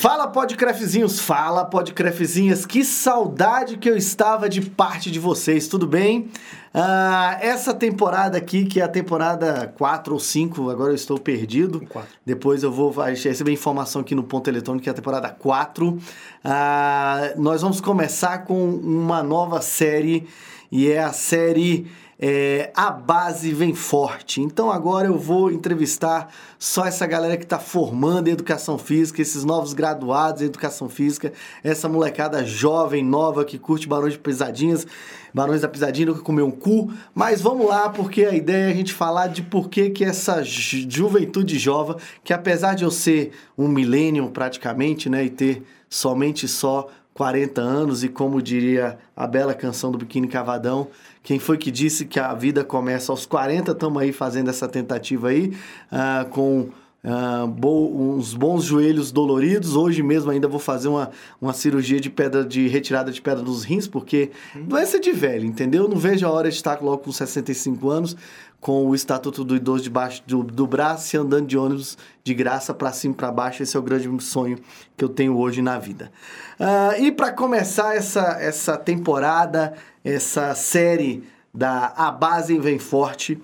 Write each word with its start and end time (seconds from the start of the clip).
Fala 0.00 0.26
podcrefzinhos, 0.28 1.20
fala 1.20 1.62
podcrefzinhas, 1.62 2.64
que 2.64 2.82
saudade 2.82 3.76
que 3.76 3.86
eu 3.86 3.98
estava 3.98 4.48
de 4.48 4.62
parte 4.62 5.10
de 5.10 5.18
vocês, 5.18 5.68
tudo 5.68 5.86
bem? 5.86 6.30
Ah, 6.72 7.36
essa 7.38 7.74
temporada 7.74 8.38
aqui, 8.38 8.64
que 8.64 8.80
é 8.80 8.82
a 8.82 8.88
temporada 8.88 9.70
4 9.76 10.14
ou 10.14 10.18
5, 10.18 10.70
agora 10.70 10.92
eu 10.92 10.94
estou 10.94 11.18
perdido. 11.18 11.82
Quatro. 11.86 12.08
Depois 12.24 12.62
eu 12.62 12.72
vou 12.72 12.90
receber 12.90 13.52
informação 13.52 14.00
aqui 14.00 14.14
no 14.14 14.22
ponto 14.22 14.48
eletrônico, 14.48 14.84
que 14.84 14.88
é 14.88 14.92
a 14.92 14.94
temporada 14.94 15.28
4. 15.28 15.98
Ah, 16.42 17.34
nós 17.36 17.60
vamos 17.60 17.78
começar 17.78 18.46
com 18.46 18.70
uma 18.76 19.22
nova 19.22 19.60
série, 19.60 20.26
e 20.72 20.90
é 20.90 21.02
a 21.02 21.12
série 21.12 21.86
é, 22.22 22.70
A 22.76 22.90
Base 22.90 23.52
Vem 23.54 23.74
Forte. 23.74 24.42
Então 24.42 24.70
agora 24.70 25.08
eu 25.08 25.16
vou 25.18 25.50
entrevistar 25.50 26.28
só 26.58 26.84
essa 26.84 27.06
galera 27.06 27.36
que 27.38 27.44
está 27.44 27.58
formando 27.58 28.28
em 28.28 28.32
educação 28.32 28.76
física, 28.76 29.22
esses 29.22 29.42
novos 29.42 29.72
graduados 29.72 30.42
em 30.42 30.44
educação 30.44 30.88
física, 30.88 31.32
essa 31.64 31.88
molecada 31.88 32.44
jovem, 32.44 33.02
nova, 33.02 33.44
que 33.44 33.58
curte 33.58 33.88
Barões 33.88 34.12
de 34.12 34.18
Pisadinhas, 34.18 34.86
Barões 35.32 35.62
da 35.62 35.68
Pisadinha, 35.68 36.08
nunca 36.08 36.20
comeu 36.20 36.46
um 36.46 36.50
cu. 36.50 36.92
Mas 37.14 37.40
vamos 37.40 37.66
lá, 37.66 37.88
porque 37.88 38.24
a 38.26 38.34
ideia 38.34 38.68
é 38.68 38.70
a 38.72 38.74
gente 38.74 38.92
falar 38.92 39.28
de 39.28 39.42
por 39.42 39.70
que, 39.70 39.88
que 39.88 40.04
essa 40.04 40.42
ju- 40.42 40.86
juventude 40.90 41.58
jovem, 41.58 41.96
que 42.22 42.34
apesar 42.34 42.74
de 42.74 42.84
eu 42.84 42.90
ser 42.90 43.32
um 43.56 43.66
milênio 43.66 44.28
praticamente, 44.28 45.08
né, 45.08 45.24
e 45.24 45.30
ter 45.30 45.62
somente 45.88 46.46
só 46.46 46.88
40 47.14 47.60
anos, 47.60 48.04
e 48.04 48.08
como 48.08 48.40
diria 48.42 48.98
a 49.16 49.26
bela 49.26 49.54
canção 49.54 49.90
do 49.90 49.98
Biquíni 49.98 50.26
Cavadão, 50.28 50.88
quem 51.30 51.38
foi 51.38 51.56
que 51.56 51.70
disse 51.70 52.06
que 52.06 52.18
a 52.18 52.34
vida 52.34 52.64
começa 52.64 53.12
aos 53.12 53.24
40? 53.24 53.70
Estamos 53.70 54.02
aí 54.02 54.12
fazendo 54.12 54.50
essa 54.50 54.66
tentativa 54.66 55.28
aí, 55.28 55.56
ah, 55.88 56.26
com 56.28 56.70
ah, 57.04 57.46
bo- 57.48 57.90
uns 57.94 58.34
bons 58.34 58.64
joelhos 58.64 59.10
doloridos. 59.10 59.74
Hoje 59.76 60.02
mesmo 60.02 60.30
ainda 60.30 60.46
vou 60.48 60.60
fazer 60.60 60.88
uma, 60.88 61.10
uma 61.40 61.52
cirurgia 61.52 62.00
de 62.00 62.10
pedra 62.10 62.44
de 62.44 62.68
retirada 62.68 63.10
de 63.10 63.20
pedra 63.22 63.42
dos 63.42 63.64
rins, 63.64 63.86
porque 63.88 64.30
doença 64.54 65.00
de 65.00 65.12
velho, 65.12 65.44
entendeu? 65.46 65.88
Não 65.88 65.96
vejo 65.96 66.26
a 66.26 66.30
hora 66.30 66.48
de 66.50 66.56
estar 66.56 66.80
logo 66.82 66.98
com 66.98 67.12
65 67.12 67.88
anos, 67.88 68.16
com 68.60 68.86
o 68.86 68.94
estatuto 68.94 69.42
do 69.42 69.56
idoso 69.56 69.82
debaixo 69.84 70.22
do, 70.26 70.42
do 70.42 70.66
braço 70.66 71.16
e 71.16 71.18
andando 71.18 71.46
de 71.46 71.56
ônibus 71.56 71.96
de 72.22 72.34
graça 72.34 72.74
para 72.74 72.92
cima 72.92 73.14
e 73.14 73.16
para 73.16 73.32
baixo. 73.32 73.62
Esse 73.62 73.74
é 73.74 73.80
o 73.80 73.82
grande 73.82 74.22
sonho 74.22 74.58
que 74.96 75.02
eu 75.02 75.08
tenho 75.08 75.34
hoje 75.38 75.62
na 75.62 75.78
vida. 75.78 76.12
Ah, 76.58 76.94
e 76.98 77.10
para 77.10 77.32
começar 77.32 77.96
essa, 77.96 78.36
essa 78.38 78.76
temporada, 78.76 79.72
essa 80.04 80.54
série 80.54 81.22
da 81.52 81.92
A 81.96 82.12
Base 82.12 82.58
Vem 82.58 82.78
Forte, 82.78 83.40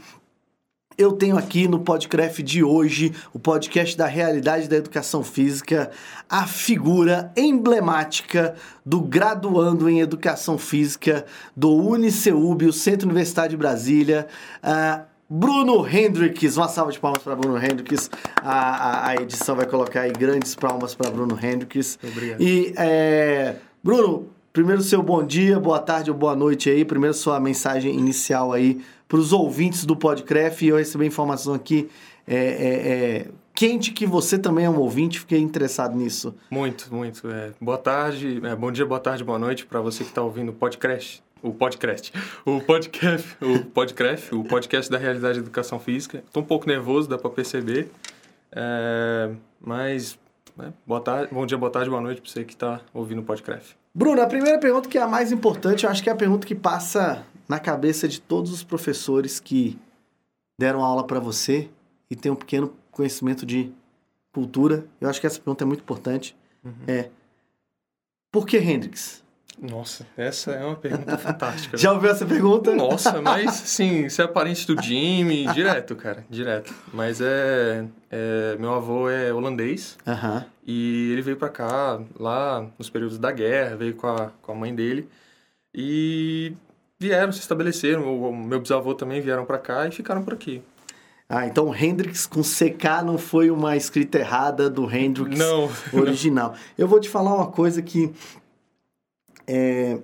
eu 0.99 1.13
tenho 1.13 1.37
aqui 1.37 1.69
no 1.69 1.81
podcast 1.81 2.43
de 2.43 2.65
hoje, 2.65 3.13
o 3.33 3.39
podcast 3.39 3.97
da 3.97 4.07
realidade 4.07 4.69
da 4.69 4.77
educação 4.77 5.23
física, 5.23 5.91
a 6.29 6.47
figura 6.47 7.33
emblemática 7.37 8.55
do 8.85 9.01
graduando 9.01 9.89
em 9.89 10.01
educação 10.01 10.57
física 10.57 11.27
do 11.55 11.75
UniCeub, 11.75 12.67
o 12.67 12.73
Centro 12.73 13.07
Universitário 13.07 13.51
de 13.51 13.57
Brasília, 13.57 14.27
ah, 14.63 15.03
Bruno 15.29 15.87
Hendricks. 15.87 16.57
Uma 16.57 16.69
salva 16.69 16.93
de 16.93 16.99
palmas 16.99 17.23
para 17.23 17.35
Bruno 17.35 17.59
Hendricks. 17.59 18.11
A, 18.43 18.53
a, 18.53 19.09
a 19.09 19.15
edição 19.17 19.57
vai 19.57 19.67
colocar 19.67 20.03
aí 20.03 20.13
grandes 20.13 20.55
palmas 20.55 20.95
para 20.95 21.11
Bruno 21.11 21.39
Hendricks. 21.41 21.99
Obrigado. 22.03 22.41
E, 22.41 22.73
é, 22.77 23.57
Bruno, 23.83 24.29
primeiro 24.53 24.83
seu 24.83 25.03
bom 25.03 25.25
dia, 25.25 25.59
boa 25.59 25.81
tarde 25.81 26.11
ou 26.11 26.17
boa 26.17 26.37
noite 26.37 26.71
aí. 26.71 26.85
Primeiro 26.85 27.13
sua 27.13 27.41
mensagem 27.41 27.93
inicial 27.99 28.53
aí 28.53 28.81
para 29.09 29.19
os 29.19 29.33
ouvintes 29.33 29.85
do 29.85 29.97
podcast. 29.97 30.65
E 30.65 30.69
eu 30.69 30.77
recebi 30.77 31.07
informação 31.07 31.55
aqui 31.55 31.89
é, 32.27 32.37
é, 32.37 32.39
é, 32.39 33.29
quente 33.55 33.93
que 33.93 34.07
você 34.07 34.39
também 34.39 34.65
é 34.65 34.71
um 34.71 34.79
ouvinte. 34.79 35.21
Fiquei 35.21 35.39
interessado 35.39 35.97
nisso. 35.97 36.35
Muito, 36.51 36.93
muito. 36.93 37.29
É, 37.31 37.53
boa 37.61 37.79
tarde, 37.79 38.41
é, 38.45 38.57
bom 38.57 38.71
dia, 38.73 38.85
boa 38.85 39.01
tarde, 39.01 39.23
boa 39.23 39.39
noite 39.39 39.65
para 39.65 39.81
você 39.81 40.03
que 40.03 40.11
está 40.11 40.23
ouvindo 40.23 40.51
o 40.51 40.55
podcast. 40.55 41.23
O 41.43 41.53
podcast. 41.53 42.13
O 42.45 42.61
podcast. 42.61 43.37
O 43.41 43.65
podcast. 43.67 44.35
O 44.35 44.43
podcast 44.43 44.91
da 44.91 44.99
realidade 44.99 45.35
da 45.35 45.41
educação 45.41 45.79
física. 45.79 46.19
Estou 46.27 46.43
um 46.43 46.47
pouco 46.47 46.67
nervoso, 46.67 47.09
dá 47.09 47.17
para 47.17 47.31
perceber. 47.31 47.89
Mas. 49.61 50.19
né, 50.57 50.73
boa 50.85 51.01
tarde, 51.01 51.33
bom 51.33 51.47
dia, 51.47 51.57
boa 51.57 51.71
tarde, 51.71 51.89
boa 51.89 52.01
noite 52.01 52.21
para 52.21 52.31
você 52.31 52.43
que 52.43 52.55
está 52.55 52.81
ouvindo 52.93 53.21
o 53.21 53.25
podcast. 53.25 53.77
Bruno, 53.95 54.21
a 54.21 54.27
primeira 54.27 54.59
pergunta 54.59 54.89
que 54.89 54.99
é 54.99 55.03
a 55.03 55.07
mais 55.07 55.31
importante, 55.31 55.85
eu 55.85 55.91
acho 55.91 56.03
que 56.03 56.09
é 56.09 56.13
a 56.13 56.17
pergunta 56.17 56.47
que 56.47 56.55
passa 56.55 57.25
na 57.49 57.59
cabeça 57.59 58.09
de 58.09 58.21
todos 58.21 58.53
os 58.53 58.63
professores 58.63 59.39
que 59.41 59.79
deram 60.59 60.85
aula 60.85 61.07
para 61.07 61.21
você 61.21 61.69
e 62.11 62.17
tem 62.17 62.33
um 62.33 62.37
pequeno 62.37 62.75
conhecimento 62.91 63.45
de 63.45 63.73
cultura. 64.33 64.87
Eu 65.01 65.09
acho 65.09 65.21
que 65.21 65.27
essa 65.27 65.39
pergunta 65.39 65.65
é 65.65 65.67
muito 65.67 65.81
importante. 65.81 66.37
É 66.87 67.11
por 68.37 68.47
que 68.47 68.59
Hendrix? 68.59 69.25
Nossa, 69.59 70.07
essa 70.15 70.53
é 70.53 70.63
uma 70.63 70.77
pergunta 70.77 71.17
fantástica. 71.17 71.79
Já 71.79 71.93
ouviu 71.93 72.11
essa 72.11 72.27
pergunta? 72.27 72.75
Nossa, 72.75 73.21
mas 73.23 73.55
sim, 73.55 74.09
você 74.09 74.23
é 74.23 74.27
parente 74.27 74.67
do 74.67 74.81
Jimmy, 74.83 75.47
direto, 75.55 75.97
cara, 75.97 76.23
direto. 76.29 76.75
Mas 76.93 77.21
é, 77.23 77.87
é. 78.11 78.57
Meu 78.59 78.75
avô 78.75 79.09
é 79.09 79.33
holandês 79.33 79.97
e 80.67 81.13
ele 81.13 81.23
veio 81.23 81.39
pra 81.39 81.49
cá 81.49 81.99
lá 82.19 82.67
nos 82.79 82.91
períodos 82.91 83.19
da 83.19 83.33
guerra, 83.33 83.77
veio 83.77 83.95
com 83.95 84.07
a, 84.07 84.31
com 84.43 84.53
a 84.53 84.55
mãe 84.55 84.75
dele 84.75 85.09
e 85.75 86.53
vieram, 86.99 87.33
se 87.33 87.41
estabeleceram. 87.41 88.05
O, 88.07 88.35
meu 88.35 88.61
bisavô 88.61 88.95
também 88.95 89.21
vieram 89.21 89.45
pra 89.45 89.59
cá 89.59 89.87
e 89.87 89.91
ficaram 89.91 90.23
por 90.23 90.35
aqui. 90.35 90.63
Ah, 91.29 91.47
então 91.47 91.75
Hendrix 91.75 92.25
com 92.27 92.41
CK 92.41 93.05
não 93.05 93.19
foi 93.19 93.51
uma 93.51 93.77
escrita 93.77 94.19
errada 94.19 94.71
do 94.71 94.89
Hendrix 94.89 95.37
Não, 95.37 95.69
original. 95.93 96.55
Eu 96.79 96.87
vou 96.87 97.01
te 97.01 97.09
falar 97.09 97.35
uma 97.35 97.49
coisa 97.49 97.83
que 97.83 98.13
é, 99.47 99.99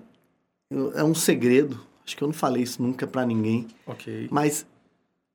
é 0.94 1.04
um 1.04 1.14
segredo. 1.14 1.80
Acho 2.04 2.16
que 2.16 2.25
eu 2.25 2.28
não 2.28 2.34
falei 2.34 2.64
isso 2.64 2.82
nunca 2.82 3.06
pra 3.06 3.24
ninguém. 3.24 3.69
ok. 3.86 4.28
Mas 4.30 4.66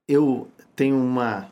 eu 0.08 0.48
tenho 0.76 0.98
uma 0.98 1.50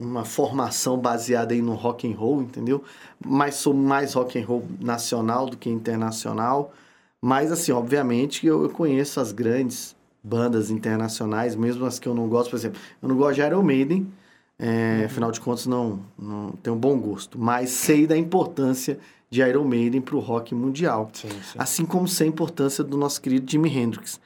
uma 0.00 0.24
formação 0.24 0.96
baseada 0.98 1.52
aí 1.52 1.60
no 1.60 1.74
rock 1.74 2.10
and 2.10 2.16
roll, 2.16 2.40
entendeu? 2.40 2.82
Mas 3.22 3.56
sou 3.56 3.74
mais 3.74 4.14
rock 4.14 4.38
and 4.38 4.46
roll 4.46 4.66
nacional 4.80 5.44
do 5.44 5.58
que 5.58 5.68
internacional. 5.68 6.72
Mas 7.20 7.52
assim, 7.52 7.72
obviamente 7.72 8.46
eu, 8.46 8.62
eu 8.62 8.70
conheço 8.70 9.20
as 9.20 9.32
grandes 9.32 9.94
bandas 10.22 10.70
internacionais, 10.70 11.54
mesmo 11.54 11.84
as 11.84 11.98
que 11.98 12.06
eu 12.06 12.14
não 12.14 12.28
gosto, 12.28 12.50
por 12.50 12.56
exemplo, 12.56 12.80
eu 13.02 13.08
não 13.08 13.16
gosto 13.16 13.36
de 13.36 13.42
Iron 13.42 13.62
Maiden, 13.62 14.10
é, 14.58 15.04
afinal 15.06 15.30
de 15.30 15.40
contas 15.40 15.66
não, 15.66 16.00
não 16.18 16.52
tenho 16.62 16.76
bom 16.76 16.98
gosto, 16.98 17.38
mas 17.38 17.70
sei 17.70 18.06
da 18.06 18.16
importância 18.16 18.98
de 19.30 19.40
Iron 19.40 19.64
Maiden 19.64 20.00
para 20.00 20.16
o 20.16 20.18
rock 20.18 20.54
mundial. 20.54 21.10
Sim, 21.12 21.28
sim. 21.28 21.58
Assim 21.58 21.86
como 21.86 22.06
sei 22.08 22.26
a 22.26 22.30
importância 22.30 22.82
do 22.82 22.96
nosso 22.96 23.20
querido 23.20 23.50
Jimi 23.50 23.74
Hendrix. 23.74 24.20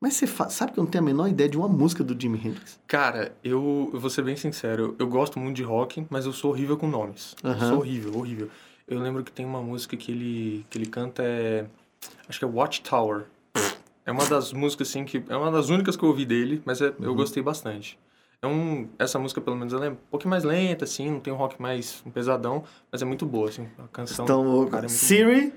Mas 0.00 0.14
você 0.14 0.26
sabe 0.50 0.72
que 0.72 0.78
eu 0.78 0.84
não 0.84 0.90
tenho 0.90 1.02
a 1.02 1.06
menor 1.06 1.28
ideia 1.28 1.48
de 1.48 1.56
uma 1.56 1.68
música 1.68 2.04
do 2.04 2.20
Jimi 2.20 2.38
Hendrix? 2.38 2.78
Cara, 2.86 3.34
eu, 3.42 3.90
eu 3.92 3.98
vou 3.98 4.10
ser 4.10 4.22
bem 4.22 4.36
sincero, 4.36 4.94
eu 4.98 5.08
gosto 5.08 5.38
muito 5.40 5.56
de 5.56 5.62
rock, 5.62 6.06
mas 6.08 6.24
eu 6.24 6.32
sou 6.32 6.50
horrível 6.52 6.76
com 6.76 6.86
nomes. 6.86 7.34
Eu 7.42 7.50
Aham. 7.50 7.68
sou 7.68 7.78
horrível, 7.78 8.16
horrível. 8.16 8.48
Eu 8.86 9.00
lembro 9.00 9.24
que 9.24 9.32
tem 9.32 9.44
uma 9.44 9.60
música 9.60 9.96
que 9.96 10.12
ele, 10.12 10.66
que 10.70 10.78
ele 10.78 10.86
canta, 10.86 11.22
é, 11.22 11.66
acho 12.28 12.38
que 12.38 12.44
é 12.44 12.48
Watchtower. 12.48 13.24
É 14.06 14.10
uma 14.12 14.24
das 14.26 14.52
músicas, 14.52 14.88
assim, 14.88 15.04
que... 15.04 15.22
É 15.28 15.36
uma 15.36 15.50
das 15.50 15.68
únicas 15.68 15.96
que 15.96 16.02
eu 16.02 16.08
ouvi 16.08 16.24
dele, 16.24 16.62
mas 16.64 16.80
é- 16.80 16.86
Uhum. 16.88 16.94
eu 17.02 17.14
gostei 17.14 17.42
bastante. 17.42 17.98
É 18.40 18.46
um, 18.46 18.88
essa 18.98 19.18
música, 19.18 19.40
pelo 19.40 19.56
menos, 19.56 19.72
ela 19.74 19.86
é 19.86 19.90
um 19.90 19.96
pouquinho 20.10 20.30
mais 20.30 20.44
lenta, 20.44 20.84
assim, 20.84 21.10
não 21.10 21.20
tem 21.20 21.32
um 21.32 21.36
rock 21.36 21.60
mais 21.60 22.02
um 22.06 22.10
pesadão, 22.10 22.64
mas 22.90 23.02
é 23.02 23.04
muito 23.04 23.26
boa, 23.26 23.48
assim, 23.48 23.66
a 23.78 23.88
canção. 23.88 24.24
Então, 24.24 24.66
cara, 24.68 24.86
é 24.86 24.88
Siri, 24.88 25.52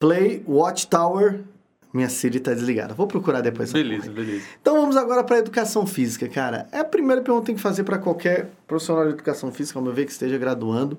play 0.00 0.42
Watchtower. 0.48 1.44
Minha 1.92 2.08
Siri 2.08 2.40
tá 2.40 2.52
desligada. 2.52 2.92
Vou 2.92 3.06
procurar 3.06 3.40
depois. 3.40 3.72
Beleza, 3.72 4.10
beleza. 4.10 4.44
Então 4.60 4.74
vamos 4.80 4.96
agora 4.96 5.22
para 5.24 5.38
educação 5.38 5.86
física, 5.86 6.28
cara. 6.28 6.66
É 6.72 6.80
a 6.80 6.84
primeira 6.84 7.22
pergunta 7.22 7.42
que 7.42 7.46
tem 7.46 7.54
que 7.54 7.60
fazer 7.62 7.84
para 7.84 7.98
qualquer 7.98 8.50
profissional 8.66 9.04
de 9.06 9.10
educação 9.12 9.52
física, 9.52 9.78
ao 9.78 9.82
meu 9.84 9.92
ver, 9.94 10.04
que 10.06 10.12
esteja 10.12 10.36
graduando. 10.36 10.98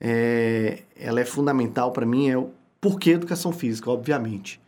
É, 0.00 0.80
ela 0.96 1.20
é 1.20 1.24
fundamental 1.24 1.92
para 1.92 2.06
mim, 2.06 2.28
é 2.30 2.36
o 2.38 2.50
porquê 2.80 3.10
educação 3.10 3.52
física, 3.52 3.90
obviamente. 3.90 4.60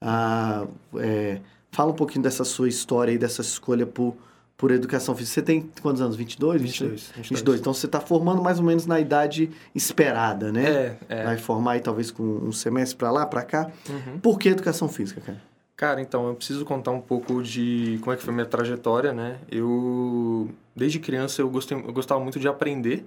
Ah, 0.00 0.66
é, 0.96 1.40
fala 1.70 1.92
um 1.92 1.94
pouquinho 1.94 2.22
dessa 2.22 2.44
sua 2.44 2.68
história 2.68 3.12
e 3.12 3.18
dessa 3.18 3.42
escolha 3.42 3.86
por, 3.86 4.16
por 4.56 4.70
educação 4.70 5.14
física. 5.14 5.34
Você 5.34 5.42
tem 5.42 5.70
quantos 5.80 6.00
anos? 6.00 6.16
22? 6.16 6.62
22. 6.62 7.12
22. 7.16 7.60
Então 7.60 7.72
você 7.72 7.86
está 7.86 8.00
formando 8.00 8.42
mais 8.42 8.58
ou 8.58 8.64
menos 8.64 8.86
na 8.86 8.98
idade 8.98 9.50
esperada, 9.74 10.50
né? 10.50 10.68
É, 10.68 10.98
é. 11.08 11.24
Vai 11.24 11.36
formar 11.36 11.72
aí 11.72 11.80
talvez 11.80 12.10
com 12.10 12.22
um 12.22 12.52
semestre 12.52 12.96
para 12.96 13.10
lá, 13.10 13.26
para 13.26 13.42
cá. 13.42 13.70
Uhum. 13.88 14.18
Por 14.20 14.38
que 14.38 14.48
educação 14.48 14.88
física, 14.88 15.20
cara? 15.20 15.50
Cara, 15.80 16.02
então, 16.02 16.28
eu 16.28 16.34
preciso 16.34 16.62
contar 16.66 16.90
um 16.90 17.00
pouco 17.00 17.42
de 17.42 17.98
como 18.02 18.12
é 18.12 18.16
que 18.16 18.22
foi 18.22 18.34
minha 18.34 18.44
trajetória, 18.44 19.14
né? 19.14 19.38
Eu, 19.50 20.50
desde 20.76 20.98
criança, 20.98 21.40
eu, 21.40 21.48
gostei, 21.48 21.74
eu 21.74 21.90
gostava 21.90 22.20
muito 22.20 22.38
de 22.38 22.46
aprender, 22.46 23.02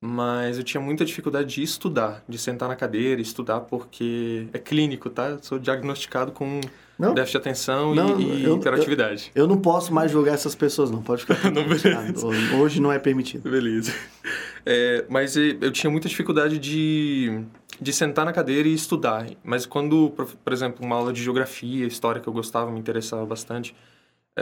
mas 0.00 0.56
eu 0.56 0.64
tinha 0.64 0.80
muita 0.80 1.04
dificuldade 1.04 1.54
de 1.54 1.62
estudar, 1.62 2.24
de 2.28 2.38
sentar 2.38 2.68
na 2.68 2.74
cadeira 2.76 3.20
e 3.20 3.22
estudar, 3.22 3.60
porque 3.60 4.46
é 4.52 4.58
clínico, 4.58 5.10
tá? 5.10 5.28
Eu 5.30 5.38
sou 5.42 5.58
diagnosticado 5.58 6.32
com 6.32 6.60
Não? 6.98 7.12
déficit 7.12 7.32
de 7.32 7.36
atenção 7.38 7.94
Não, 7.94 8.18
e, 8.18 8.40
e 8.40 8.44
eu- 8.44 8.56
hiperatividade. 8.56 9.30
Eu 9.34 9.46
não 9.46 9.58
posso 9.60 9.92
mais 9.92 10.10
julgar 10.10 10.32
essas 10.34 10.54
pessoas, 10.54 10.90
não. 10.90 11.02
Pode 11.02 11.22
ficar 11.26 11.34
Não, 11.52 11.64
beleza. 11.68 12.26
Hoje 12.56 12.80
não 12.80 12.90
é 12.90 12.98
permitido. 12.98 13.50
Beleza. 13.50 13.92
É, 14.64 15.04
mas 15.08 15.36
eu 15.36 15.70
tinha 15.70 15.90
muita 15.90 16.08
dificuldade 16.08 16.58
de, 16.58 17.42
de 17.80 17.92
sentar 17.92 18.24
na 18.24 18.32
cadeira 18.32 18.68
e 18.68 18.72
estudar. 18.74 19.26
Mas 19.44 19.66
quando, 19.66 20.10
por 20.42 20.52
exemplo, 20.52 20.84
uma 20.84 20.96
aula 20.96 21.12
de 21.12 21.22
geografia, 21.22 21.86
história 21.86 22.20
que 22.22 22.28
eu 22.28 22.32
gostava, 22.32 22.70
me 22.70 22.78
interessava 22.80 23.24
bastante, 23.26 23.74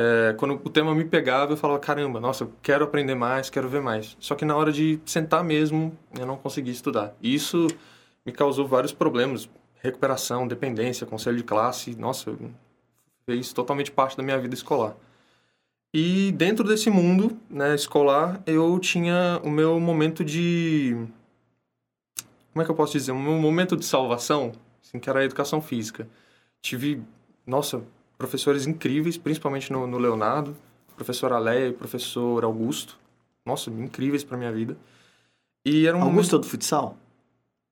é, 0.00 0.33
quando 0.35 0.55
o 0.55 0.71
tema 0.71 0.95
me 0.95 1.05
pegava, 1.05 1.55
eu 1.55 1.56
falava, 1.56 1.81
caramba, 1.81 2.21
nossa, 2.21 2.45
eu 2.45 2.53
quero 2.62 2.85
aprender 2.85 3.17
mais, 3.17 3.50
quero 3.50 3.69
ver 3.69 3.83
mais. 3.83 4.17
Só 4.21 4.37
que 4.37 4.45
na 4.45 4.55
hora 4.55 4.71
de 4.71 5.00
sentar 5.05 5.43
mesmo, 5.43 5.93
eu 6.17 6.25
não 6.25 6.37
conseguia 6.37 6.73
estudar. 6.73 7.17
E 7.21 7.35
isso 7.35 7.67
me 8.25 8.31
causou 8.31 8.65
vários 8.65 8.93
problemas. 8.93 9.50
Recuperação, 9.83 10.47
dependência, 10.47 11.05
conselho 11.05 11.37
de 11.37 11.43
classe. 11.43 11.97
Nossa, 11.97 12.33
fez 13.27 13.53
totalmente 13.53 13.91
parte 13.91 14.17
da 14.17 14.23
minha 14.23 14.39
vida 14.39 14.55
escolar. 14.55 14.95
E 15.93 16.31
dentro 16.31 16.65
desse 16.65 16.89
mundo 16.91 17.37
né, 17.50 17.75
escolar, 17.75 18.41
eu 18.47 18.79
tinha 18.79 19.41
o 19.43 19.50
meu 19.50 19.81
momento 19.81 20.25
de... 20.25 20.95
Como 22.53 22.62
é 22.62 22.65
que 22.65 22.71
eu 22.71 22.77
posso 22.77 22.93
dizer? 22.93 23.11
O 23.11 23.19
meu 23.19 23.33
momento 23.33 23.77
de 23.77 23.85
salvação, 23.85 24.53
assim, 24.81 25.00
que 25.00 25.11
era 25.11 25.19
a 25.19 25.25
educação 25.25 25.61
física. 25.61 26.09
Tive, 26.62 27.03
nossa, 27.45 27.83
professores 28.19 28.67
incríveis, 28.67 29.17
principalmente 29.17 29.73
no, 29.73 29.87
no 29.87 29.97
Leonardo, 29.97 30.55
professor 30.97 31.32
Aleia 31.32 31.69
e 31.69 31.73
professor 31.73 32.44
Augusto. 32.44 32.99
Nossa, 33.47 33.70
incríveis 33.70 34.25
para 34.25 34.37
minha 34.37 34.53
vida. 34.53 34.76
E 35.65 35.87
era 35.87 35.97
um 35.97 36.03
Augusto 36.03 36.32
momento... 36.32 36.37
é 36.37 36.38
do 36.41 36.50
futsal? 36.50 36.99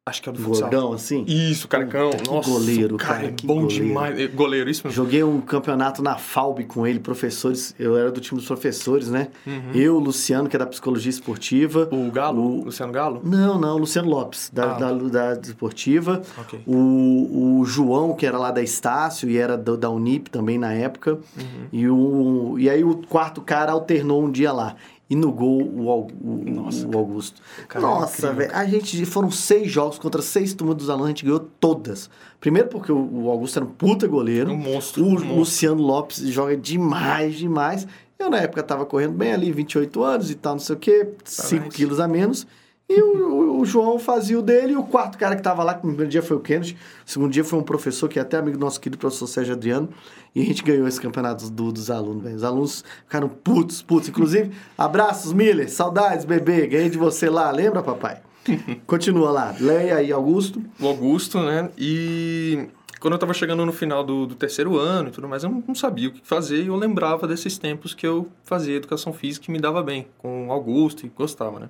Acho 0.08 0.22
que 0.22 0.28
é 0.28 0.32
do 0.32 0.38
futsal. 0.38 0.70
Gordão, 0.70 0.92
assim? 0.92 1.24
Isso, 1.26 1.66
carecão. 1.66 2.10
Puta, 2.10 2.30
Nossa, 2.30 2.48
goleiro, 2.48 2.96
cara. 2.96 3.14
cara 3.22 3.32
que 3.32 3.44
bom 3.44 3.62
goleiro. 3.62 3.84
demais. 3.86 4.20
É, 4.20 4.28
goleiro, 4.28 4.70
isso 4.70 4.86
mesmo. 4.86 4.94
Joguei 4.94 5.24
um 5.24 5.40
campeonato 5.40 6.00
na 6.00 6.14
FAUB 6.14 6.62
com 6.62 6.86
ele, 6.86 7.00
professores. 7.00 7.74
Eu 7.76 7.96
era 7.96 8.12
do 8.12 8.20
time 8.20 8.38
dos 8.38 8.46
professores, 8.46 9.10
né? 9.10 9.26
Uhum. 9.44 9.72
Eu, 9.74 9.98
Luciano, 9.98 10.48
que 10.48 10.54
é 10.54 10.60
da 10.60 10.66
psicologia 10.66 11.10
esportiva. 11.10 11.88
O 11.90 12.08
Galo? 12.12 12.60
O... 12.60 12.64
Luciano 12.66 12.92
Galo? 12.92 13.20
Não, 13.24 13.58
não, 13.58 13.78
Luciano 13.78 14.08
Lopes, 14.08 14.48
da, 14.54 14.76
ah. 14.76 14.78
da, 14.78 14.92
da, 14.92 15.34
da 15.34 15.40
esportiva. 15.40 16.22
Okay. 16.38 16.60
O, 16.64 17.58
o 17.58 17.64
João, 17.64 18.14
que 18.14 18.24
era 18.24 18.38
lá 18.38 18.52
da 18.52 18.62
Estácio 18.62 19.28
e 19.28 19.36
era 19.36 19.58
do, 19.58 19.76
da 19.76 19.90
Unip 19.90 20.30
também 20.30 20.56
na 20.56 20.72
época. 20.72 21.14
Uhum. 21.14 21.66
E, 21.72 21.88
o, 21.88 22.56
e 22.60 22.70
aí 22.70 22.84
o 22.84 22.98
quarto 23.08 23.40
cara 23.40 23.72
alternou 23.72 24.22
um 24.22 24.30
dia 24.30 24.52
lá 24.52 24.76
e 25.08 25.14
no 25.14 25.30
gol 25.30 25.62
o, 25.62 26.06
o, 26.20 26.44
Nossa, 26.44 26.86
o 26.86 26.98
Augusto. 26.98 27.40
É 27.72 27.78
Nossa, 27.78 28.32
velho. 28.32 28.50
A 28.54 28.64
gente 28.64 29.04
foram 29.06 29.30
seis 29.30 29.70
jogos 29.70 29.98
contra 29.98 30.20
seis 30.20 30.52
turmas 30.52 30.76
dos 30.76 30.90
alunos, 30.90 31.06
a 31.06 31.10
gente 31.10 31.24
ganhou 31.24 31.40
todas. 31.60 32.10
Primeiro 32.40 32.68
porque 32.68 32.90
o, 32.90 32.96
o 32.96 33.30
Augusto 33.30 33.58
era 33.58 33.64
um 33.64 33.70
puta 33.70 34.06
goleiro. 34.06 34.50
Um 34.50 34.56
monstro. 34.56 35.04
O 35.04 35.06
um 35.06 35.10
monstro. 35.12 35.34
Luciano 35.34 35.82
Lopes 35.82 36.18
joga 36.28 36.56
demais, 36.56 37.36
demais. 37.36 37.86
Eu 38.18 38.30
na 38.30 38.38
época 38.38 38.62
tava 38.62 38.84
correndo 38.84 39.12
bem 39.12 39.32
ali, 39.32 39.52
28 39.52 40.02
anos 40.02 40.30
e 40.30 40.34
tal, 40.34 40.54
não 40.54 40.60
sei 40.60 40.74
o 40.74 40.78
quê, 40.78 41.08
5 41.24 41.68
quilos 41.68 42.00
a 42.00 42.08
menos. 42.08 42.46
E 42.88 43.02
o, 43.02 43.60
o, 43.60 43.64
João 43.64 43.98
fazia 43.98 44.38
o 44.38 44.42
dele, 44.42 44.74
e 44.74 44.76
o 44.76 44.84
quarto 44.84 45.18
cara 45.18 45.34
que 45.34 45.40
estava 45.40 45.64
lá, 45.64 45.74
que 45.74 45.84
no 45.84 45.88
primeiro 45.88 46.08
dia 46.08 46.22
foi 46.22 46.36
o 46.36 46.40
Kennedy, 46.40 46.76
o 47.04 47.10
segundo 47.10 47.32
dia 47.32 47.42
foi 47.42 47.58
um 47.58 47.62
professor 47.62 48.08
que 48.08 48.16
é 48.16 48.22
até 48.22 48.36
amigo 48.36 48.56
do 48.56 48.60
nosso 48.64 48.80
querido 48.80 48.98
professor 48.98 49.26
Sérgio 49.26 49.54
Adriano, 49.54 49.88
e 50.32 50.40
a 50.40 50.44
gente 50.44 50.62
ganhou 50.62 50.86
esse 50.86 51.00
campeonato 51.00 51.50
do, 51.50 51.72
dos 51.72 51.90
alunos, 51.90 52.22
véio. 52.22 52.36
Os 52.36 52.44
alunos 52.44 52.84
ficaram 53.04 53.28
putos, 53.28 53.82
putos. 53.82 54.08
Inclusive, 54.08 54.52
abraços, 54.78 55.32
Miller, 55.32 55.68
saudades, 55.68 56.24
bebê, 56.24 56.66
ganhei 56.68 56.88
de 56.88 56.96
você 56.96 57.28
lá, 57.28 57.50
lembra, 57.50 57.82
papai? 57.82 58.22
Continua 58.86 59.32
lá, 59.32 59.56
Leia 59.58 60.00
e 60.00 60.12
Augusto. 60.12 60.62
O 60.78 60.86
Augusto, 60.86 61.40
né? 61.40 61.68
E 61.76 62.68
quando 63.00 63.14
eu 63.14 63.16
estava 63.16 63.34
chegando 63.34 63.66
no 63.66 63.72
final 63.72 64.04
do, 64.04 64.26
do, 64.26 64.36
terceiro 64.36 64.78
ano 64.78 65.08
e 65.08 65.12
tudo 65.12 65.28
mais, 65.28 65.42
eu 65.42 65.50
não, 65.50 65.64
não, 65.66 65.74
sabia 65.74 66.08
o 66.08 66.12
que 66.12 66.20
fazer 66.22 66.62
e 66.62 66.68
eu 66.68 66.76
lembrava 66.76 67.26
desses 67.26 67.58
tempos 67.58 67.94
que 67.94 68.06
eu 68.06 68.28
fazia 68.44 68.76
educação 68.76 69.12
física 69.12 69.46
e 69.48 69.52
me 69.52 69.58
dava 69.58 69.82
bem 69.82 70.06
com 70.18 70.46
o 70.46 70.52
Augusto 70.52 71.04
e 71.04 71.08
gostava, 71.08 71.58
né? 71.58 71.68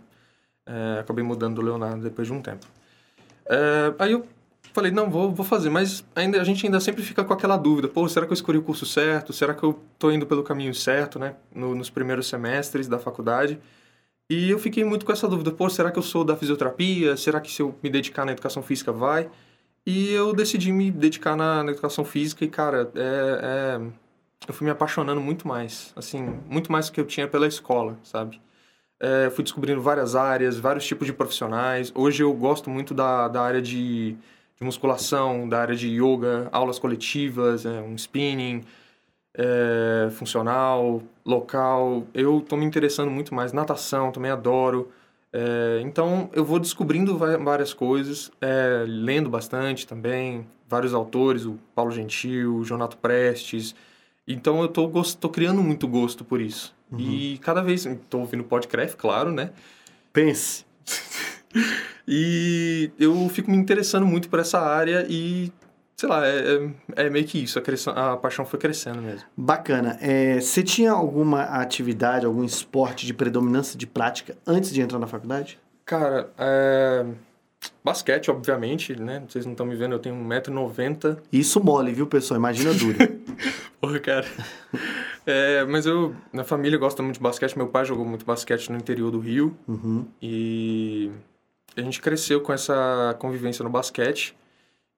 É, 0.66 1.00
acabei 1.00 1.24
mudando 1.24 1.56
do 1.56 1.62
Leonardo 1.62 2.02
depois 2.02 2.26
de 2.26 2.34
um 2.34 2.42
tempo. 2.42 2.66
É, 3.48 3.94
aí 3.98 4.12
eu 4.12 4.26
falei, 4.72 4.90
não, 4.90 5.08
vou, 5.08 5.32
vou 5.32 5.46
fazer, 5.46 5.70
mas 5.70 6.04
ainda, 6.14 6.40
a 6.40 6.44
gente 6.44 6.66
ainda 6.66 6.80
sempre 6.80 7.02
fica 7.02 7.24
com 7.24 7.32
aquela 7.32 7.56
dúvida, 7.56 7.88
pô, 7.88 8.06
será 8.08 8.26
que 8.26 8.32
eu 8.32 8.34
escolhi 8.34 8.58
o 8.58 8.62
curso 8.62 8.84
certo? 8.84 9.32
Será 9.32 9.54
que 9.54 9.62
eu 9.62 9.80
tô 9.98 10.10
indo 10.10 10.26
pelo 10.26 10.42
caminho 10.42 10.74
certo, 10.74 11.18
né? 11.18 11.36
No, 11.54 11.74
nos 11.74 11.88
primeiros 11.88 12.26
semestres 12.26 12.86
da 12.88 12.98
faculdade. 12.98 13.58
E 14.28 14.50
eu 14.50 14.58
fiquei 14.58 14.84
muito 14.84 15.06
com 15.06 15.12
essa 15.12 15.28
dúvida, 15.28 15.52
pô, 15.52 15.70
será 15.70 15.90
que 15.90 15.98
eu 15.98 16.02
sou 16.02 16.24
da 16.24 16.36
fisioterapia? 16.36 17.16
Será 17.16 17.40
que 17.40 17.50
se 17.50 17.62
eu 17.62 17.74
me 17.82 17.88
dedicar 17.88 18.24
na 18.24 18.32
educação 18.32 18.62
física 18.62 18.92
vai? 18.92 19.30
E 19.86 20.10
eu 20.12 20.34
decidi 20.34 20.72
me 20.72 20.90
dedicar 20.90 21.36
na, 21.36 21.62
na 21.62 21.70
educação 21.70 22.04
física 22.04 22.44
e, 22.44 22.48
cara, 22.48 22.90
é, 22.96 23.78
é, 23.78 23.90
eu 24.48 24.52
fui 24.52 24.64
me 24.64 24.70
apaixonando 24.72 25.20
muito 25.20 25.46
mais, 25.46 25.92
assim, 25.94 26.40
muito 26.50 26.72
mais 26.72 26.86
do 26.86 26.92
que 26.92 27.00
eu 27.00 27.06
tinha 27.06 27.28
pela 27.28 27.46
escola, 27.46 27.96
sabe? 28.02 28.40
É, 28.98 29.28
fui 29.30 29.44
descobrindo 29.44 29.80
várias 29.82 30.16
áreas, 30.16 30.58
vários 30.58 30.86
tipos 30.86 31.06
de 31.06 31.12
profissionais. 31.12 31.92
Hoje 31.94 32.22
eu 32.22 32.32
gosto 32.32 32.70
muito 32.70 32.94
da, 32.94 33.28
da 33.28 33.42
área 33.42 33.60
de, 33.60 34.12
de 34.56 34.64
musculação, 34.64 35.48
da 35.48 35.60
área 35.60 35.76
de 35.76 35.88
yoga, 35.88 36.48
aulas 36.50 36.78
coletivas, 36.78 37.66
é, 37.66 37.80
um 37.82 37.94
spinning, 37.94 38.64
é, 39.34 40.08
funcional, 40.10 41.02
local. 41.24 42.06
Eu 42.14 42.38
estou 42.38 42.58
me 42.58 42.64
interessando 42.64 43.10
muito 43.10 43.34
mais. 43.34 43.52
Natação 43.52 44.10
também 44.12 44.30
adoro. 44.30 44.90
É, 45.32 45.80
então 45.82 46.30
eu 46.32 46.44
vou 46.44 46.58
descobrindo 46.58 47.16
várias 47.18 47.74
coisas, 47.74 48.30
é, 48.40 48.84
lendo 48.88 49.28
bastante 49.28 49.86
também, 49.86 50.46
vários 50.68 50.94
autores, 50.94 51.44
o 51.44 51.58
Paulo 51.74 51.90
Gentil, 51.90 52.56
o 52.56 52.64
Jonato 52.64 52.96
Prestes. 52.98 53.74
Então 54.26 54.62
eu 54.62 54.68
tô 54.68 55.28
criando 55.30 55.62
muito 55.62 55.86
gosto 55.86 56.24
por 56.24 56.40
isso. 56.40 56.75
Uhum. 56.90 56.98
E 56.98 57.38
cada 57.38 57.62
vez. 57.62 57.86
Estou 57.86 58.20
ouvindo 58.20 58.44
podcast, 58.44 58.96
claro, 58.96 59.32
né? 59.32 59.50
Pense. 60.12 60.64
e 62.06 62.90
eu 62.98 63.28
fico 63.28 63.50
me 63.50 63.56
interessando 63.56 64.06
muito 64.06 64.28
por 64.28 64.38
essa 64.38 64.60
área 64.60 65.06
e 65.08 65.52
sei 65.96 66.08
lá, 66.08 66.26
é, 66.26 66.70
é, 66.96 67.06
é 67.06 67.10
meio 67.10 67.24
que 67.24 67.42
isso, 67.42 67.58
a, 67.58 68.12
a, 68.12 68.16
paixão 68.18 68.44
foi 68.44 68.58
crescendo 68.58 69.00
mesmo. 69.00 69.26
Bacana. 69.36 69.98
É, 70.00 70.38
você 70.38 70.62
tinha 70.62 70.92
alguma 70.92 71.42
atividade, 71.42 72.26
algum 72.26 72.44
esporte 72.44 73.06
de 73.06 73.14
predominância 73.14 73.78
de 73.78 73.86
prática 73.86 74.36
antes 74.46 74.70
de 74.72 74.80
entrar 74.82 74.98
na 74.98 75.06
faculdade? 75.06 75.58
Cara, 75.86 76.30
é, 76.36 77.06
basquete, 77.82 78.30
obviamente, 78.30 78.94
né? 79.00 79.22
Vocês 79.26 79.46
não 79.46 79.52
estão 79.52 79.64
me 79.64 79.74
vendo, 79.74 79.94
eu 79.94 79.98
tenho 79.98 80.14
1,90m. 80.16 81.18
Isso 81.32 81.64
mole, 81.64 81.92
viu, 81.92 82.06
pessoal? 82.06 82.38
Imagina 82.38 82.74
duro. 82.74 82.98
Porra, 83.80 83.98
cara. 84.00 84.26
É, 85.26 85.64
mas 85.64 85.84
eu, 85.86 86.14
na 86.32 86.44
família, 86.44 86.78
gosta 86.78 87.02
muito 87.02 87.16
de 87.16 87.20
basquete. 87.20 87.56
Meu 87.56 87.66
pai 87.66 87.84
jogou 87.84 88.04
muito 88.04 88.24
basquete 88.24 88.70
no 88.70 88.78
interior 88.78 89.10
do 89.10 89.18
Rio. 89.18 89.56
Uhum. 89.66 90.06
E 90.22 91.10
a 91.76 91.82
gente 91.82 92.00
cresceu 92.00 92.40
com 92.40 92.52
essa 92.52 93.16
convivência 93.18 93.64
no 93.64 93.68
basquete. 93.68 94.36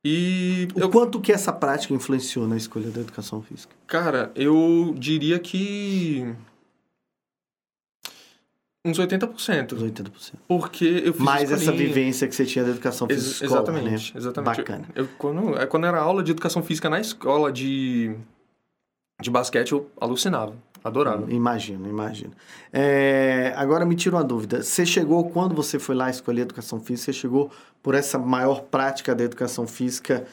E 0.05 0.69
o 0.75 0.81
eu... 0.81 0.91
quanto 0.91 1.19
que 1.21 1.33
essa 1.33 1.53
prática 1.53 1.95
influenciou 1.95 2.47
na 2.47 2.57
escolha 2.57 2.91
da 2.91 3.01
educação 3.01 3.43
física? 3.43 3.75
Cara, 3.87 4.31
eu 4.35 4.95
diria 4.97 5.39
que 5.39 6.25
uns 8.85 8.99
80%. 8.99 9.73
Uns 9.73 9.83
80%. 9.83 10.11
Porque 10.47 11.03
eu 11.05 11.13
fiz 11.15 11.23
Mais 11.23 11.51
essa 11.51 11.73
vivência 11.73 12.29
que 12.29 12.35
você 12.35 12.45
tinha 12.45 12.65
da 12.65 12.71
educação 12.71 13.09
física 13.09 13.27
Ex 13.27 13.43
escola, 13.43 13.63
Exatamente, 13.63 14.15
né? 14.15 14.21
exatamente. 14.21 14.57
Bacana. 14.57 14.89
Eu, 14.95 15.09
quando, 15.19 15.59
é, 15.59 15.67
quando 15.67 15.87
era 15.87 15.99
aula 15.99 16.23
de 16.23 16.31
educação 16.31 16.63
física 16.63 16.89
na 16.89 17.01
escola 17.01 17.51
de, 17.51 18.15
de 19.21 19.31
basquete, 19.31 19.73
eu 19.73 19.91
alucinava. 20.01 20.55
Adorava. 20.83 21.31
Imagino, 21.31 21.89
imagino. 21.89 22.33
É, 22.73 23.53
agora 23.57 23.85
me 23.85 23.97
tira 23.97 24.17
uma 24.17 24.25
dúvida. 24.25 24.63
Você 24.63 24.87
chegou, 24.87 25.29
quando 25.31 25.55
você 25.55 25.79
foi 25.79 25.95
lá 25.95 26.09
escolher 26.09 26.43
educação 26.43 26.79
física, 26.79 27.13
você 27.13 27.19
chegou 27.19 27.51
por 27.83 27.95
essa 27.95 28.19
maior 28.19 28.63
prática 28.63 29.15
da 29.15 29.25
educação 29.25 29.67
física 29.67 30.25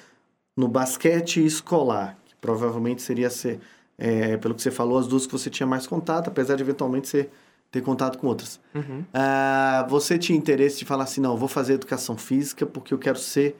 no 0.55 0.67
basquete 0.67 1.43
escolar, 1.43 2.15
que 2.25 2.35
provavelmente 2.35 3.01
seria 3.01 3.29
ser, 3.29 3.59
é, 3.97 4.37
pelo 4.37 4.53
que 4.53 4.61
você 4.61 4.71
falou, 4.71 4.99
as 4.99 5.07
duas 5.07 5.25
que 5.25 5.31
você 5.31 5.49
tinha 5.49 5.65
mais 5.65 5.87
contato, 5.87 6.27
apesar 6.27 6.55
de 6.55 6.61
eventualmente 6.61 7.07
você 7.07 7.29
ter 7.71 7.81
contato 7.81 8.17
com 8.17 8.27
outras. 8.27 8.59
Uhum. 8.73 8.99
Uh, 8.99 9.89
você 9.89 10.17
tinha 10.17 10.37
interesse 10.37 10.79
de 10.79 10.85
falar 10.85 11.03
assim, 11.03 11.19
não, 11.19 11.35
vou 11.35 11.49
fazer 11.49 11.73
educação 11.73 12.15
física 12.15 12.65
porque 12.65 12.93
eu 12.93 12.97
quero 12.97 13.17
ser 13.17 13.57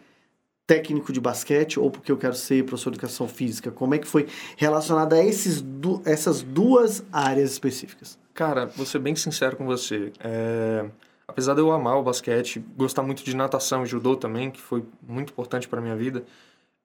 técnico 0.68 1.14
de 1.14 1.20
basquete 1.20 1.80
ou 1.80 1.92
porque 1.92 2.12
eu 2.12 2.18
quero 2.18 2.36
ser 2.36 2.66
professor 2.66 2.90
de 2.92 2.98
educação 2.98 3.28
física? 3.28 3.72
Como 3.72 3.94
é 3.94 3.98
que 3.98 4.08
foi 4.08 4.28
relacionado 4.58 5.14
a 5.14 5.24
esses 5.24 5.62
du 5.62 6.02
essas 6.06 6.42
duas 6.42 7.04
áreas 7.12 7.52
específicas? 7.52 8.18
Cara, 8.34 8.66
vou 8.66 8.86
ser 8.86 9.00
bem 9.00 9.16
sincero 9.16 9.56
com 9.56 9.66
você. 9.66 10.12
É... 10.20 10.86
Apesar 11.28 11.54
de 11.54 11.62
eu 11.62 11.72
amar 11.72 11.98
o 11.98 12.04
basquete, 12.04 12.64
gostar 12.78 13.02
muito 13.02 13.24
de 13.24 13.36
natação 13.36 13.84
e 13.84 13.86
judô 13.86 14.16
também, 14.16 14.52
que 14.52 14.62
foi 14.62 14.86
muito 15.08 15.32
importante 15.32 15.68
para 15.68 15.82
minha 15.82 15.96
vida, 15.96 16.24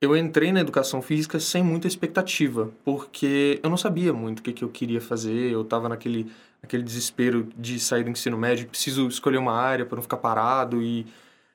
eu 0.00 0.16
entrei 0.16 0.50
na 0.50 0.60
educação 0.60 1.02
física 1.02 1.38
sem 1.38 1.62
muita 1.62 1.86
expectativa, 1.86 2.70
porque 2.82 3.60
eu 3.62 3.68
não 3.68 3.76
sabia 3.76 4.14
muito 4.14 4.38
o 4.38 4.42
que, 4.42 4.52
que 4.52 4.64
eu 4.64 4.70
queria 4.70 5.00
fazer, 5.00 5.52
eu 5.52 5.60
estava 5.60 5.90
naquele, 5.90 6.32
naquele 6.62 6.82
desespero 6.82 7.46
de 7.56 7.78
sair 7.78 8.02
do 8.02 8.08
ensino 8.08 8.38
médio, 8.38 8.66
preciso 8.66 9.06
escolher 9.08 9.36
uma 9.36 9.52
área 9.52 9.84
para 9.84 9.96
não 9.96 10.02
ficar 10.02 10.16
parado 10.16 10.82
e 10.82 11.06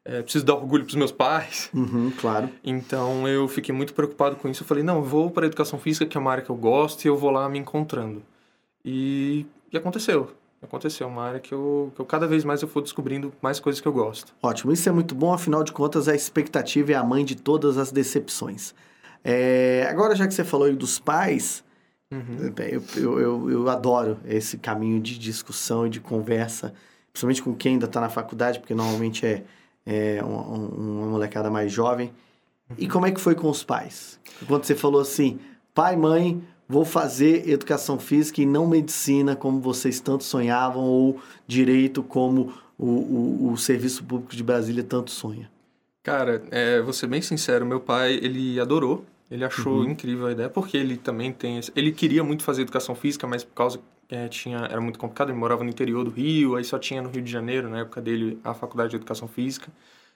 é, 0.05 0.21
preciso 0.21 0.45
dar 0.45 0.53
orgulho 0.53 0.83
para 0.83 0.91
os 0.91 0.95
meus 0.95 1.11
pais. 1.11 1.69
Uhum, 1.73 2.11
claro. 2.11 2.49
Então 2.63 3.27
eu 3.27 3.47
fiquei 3.47 3.73
muito 3.73 3.93
preocupado 3.93 4.35
com 4.35 4.47
isso. 4.47 4.61
Eu 4.61 4.67
falei, 4.67 4.83
não, 4.83 4.97
eu 4.97 5.03
vou 5.03 5.31
para 5.31 5.45
a 5.45 5.47
educação 5.47 5.79
física, 5.79 6.05
que 6.05 6.15
é 6.15 6.19
uma 6.19 6.31
área 6.31 6.43
que 6.43 6.49
eu 6.49 6.55
gosto, 6.55 7.03
e 7.03 7.07
eu 7.07 7.17
vou 7.17 7.31
lá 7.31 7.49
me 7.49 7.57
encontrando. 7.57 8.21
E, 8.83 9.47
e 9.73 9.77
aconteceu. 9.77 10.31
Aconteceu, 10.61 11.07
uma 11.07 11.23
área 11.23 11.39
que 11.39 11.53
eu, 11.53 11.91
que 11.95 12.01
eu 12.01 12.05
cada 12.05 12.27
vez 12.27 12.43
mais 12.43 12.61
eu 12.61 12.67
for 12.67 12.81
descobrindo 12.81 13.33
mais 13.41 13.59
coisas 13.59 13.81
que 13.81 13.87
eu 13.87 13.93
gosto. 13.93 14.33
Ótimo, 14.41 14.71
isso 14.71 14.87
é 14.87 14.91
muito 14.91 15.13
bom, 15.13 15.33
afinal 15.33 15.63
de 15.63 15.71
contas 15.71 16.07
a 16.07 16.15
expectativa 16.15 16.91
é 16.91 16.95
a 16.95 17.03
mãe 17.03 17.25
de 17.25 17.35
todas 17.35 17.77
as 17.77 17.91
decepções. 17.91 18.73
É, 19.23 19.87
agora, 19.89 20.15
já 20.15 20.27
que 20.27 20.33
você 20.33 20.43
falou 20.43 20.67
aí 20.67 20.75
dos 20.75 20.97
pais, 20.97 21.63
uhum. 22.11 22.53
eu, 22.57 22.83
eu, 22.95 23.19
eu, 23.19 23.51
eu, 23.51 23.69
adoro 23.69 24.19
esse 24.25 24.57
caminho 24.57 24.99
de 24.99 25.19
discussão 25.19 25.85
e 25.85 25.89
de 25.89 25.99
conversa, 25.99 26.73
principalmente 27.11 27.43
com 27.43 27.53
quem 27.53 27.73
ainda 27.73 27.85
está 27.85 28.01
na 28.01 28.09
faculdade, 28.09 28.59
porque 28.59 28.73
normalmente 28.73 29.25
é, 29.25 29.43
é 29.85 30.21
uma, 30.23 31.07
molecada 31.07 31.49
mais 31.49 31.71
jovem. 31.71 32.11
E 32.77 32.87
como 32.87 33.05
é 33.05 33.11
que 33.11 33.21
foi 33.21 33.35
com 33.35 33.49
os 33.49 33.63
pais? 33.63 34.19
Quando 34.47 34.63
você 34.63 34.75
falou 34.75 34.99
assim, 34.99 35.39
pai, 35.73 35.95
mãe, 35.95 36.41
vou 36.67 36.83
fazer 36.83 37.47
educação 37.47 37.99
física 37.99 38.41
e 38.41 38.45
não 38.45 38.67
medicina 38.67 39.35
como 39.35 39.59
vocês 39.59 39.99
tanto 39.99 40.23
sonhavam, 40.23 40.83
ou 40.83 41.19
direito 41.45 42.01
como 42.01 42.53
o, 42.77 42.87
o, 42.87 43.51
o 43.51 43.57
Serviço 43.57 44.03
Público 44.03 44.35
de 44.35 44.43
Brasília 44.43 44.83
tanto 44.83 45.11
sonha? 45.11 45.49
Cara, 46.01 46.43
é, 46.51 46.81
vou 46.81 46.93
ser 46.93 47.07
bem 47.07 47.21
sincero, 47.21 47.65
meu 47.65 47.79
pai, 47.79 48.13
ele 48.13 48.59
adorou 48.59 49.05
ele 49.29 49.43
achou 49.43 49.79
uhum. 49.79 49.89
incrível 49.89 50.27
a 50.27 50.31
ideia, 50.31 50.49
porque 50.49 50.77
ele 50.77 50.97
também 50.97 51.31
tem. 51.31 51.57
Esse... 51.57 51.71
Ele 51.75 51.91
queria 51.91 52.23
muito 52.23 52.43
fazer 52.43 52.61
educação 52.61 52.93
física, 52.93 53.25
mas 53.25 53.43
por 53.43 53.53
causa 53.53 53.79
é, 54.09 54.27
tinha 54.27 54.59
era 54.59 54.79
muito 54.79 54.99
complicado. 54.99 55.29
Ele 55.29 55.37
morava 55.37 55.63
no 55.63 55.69
interior 55.69 56.03
do 56.03 56.11
Rio, 56.11 56.55
aí 56.55 56.63
só 56.63 56.77
tinha 56.77 57.01
no 57.01 57.09
Rio 57.09 57.21
de 57.21 57.31
Janeiro, 57.31 57.69
na 57.69 57.79
época 57.79 58.01
dele, 58.01 58.39
a 58.43 58.53
faculdade 58.53 58.91
de 58.91 58.97
educação 58.97 59.27
física. 59.27 59.67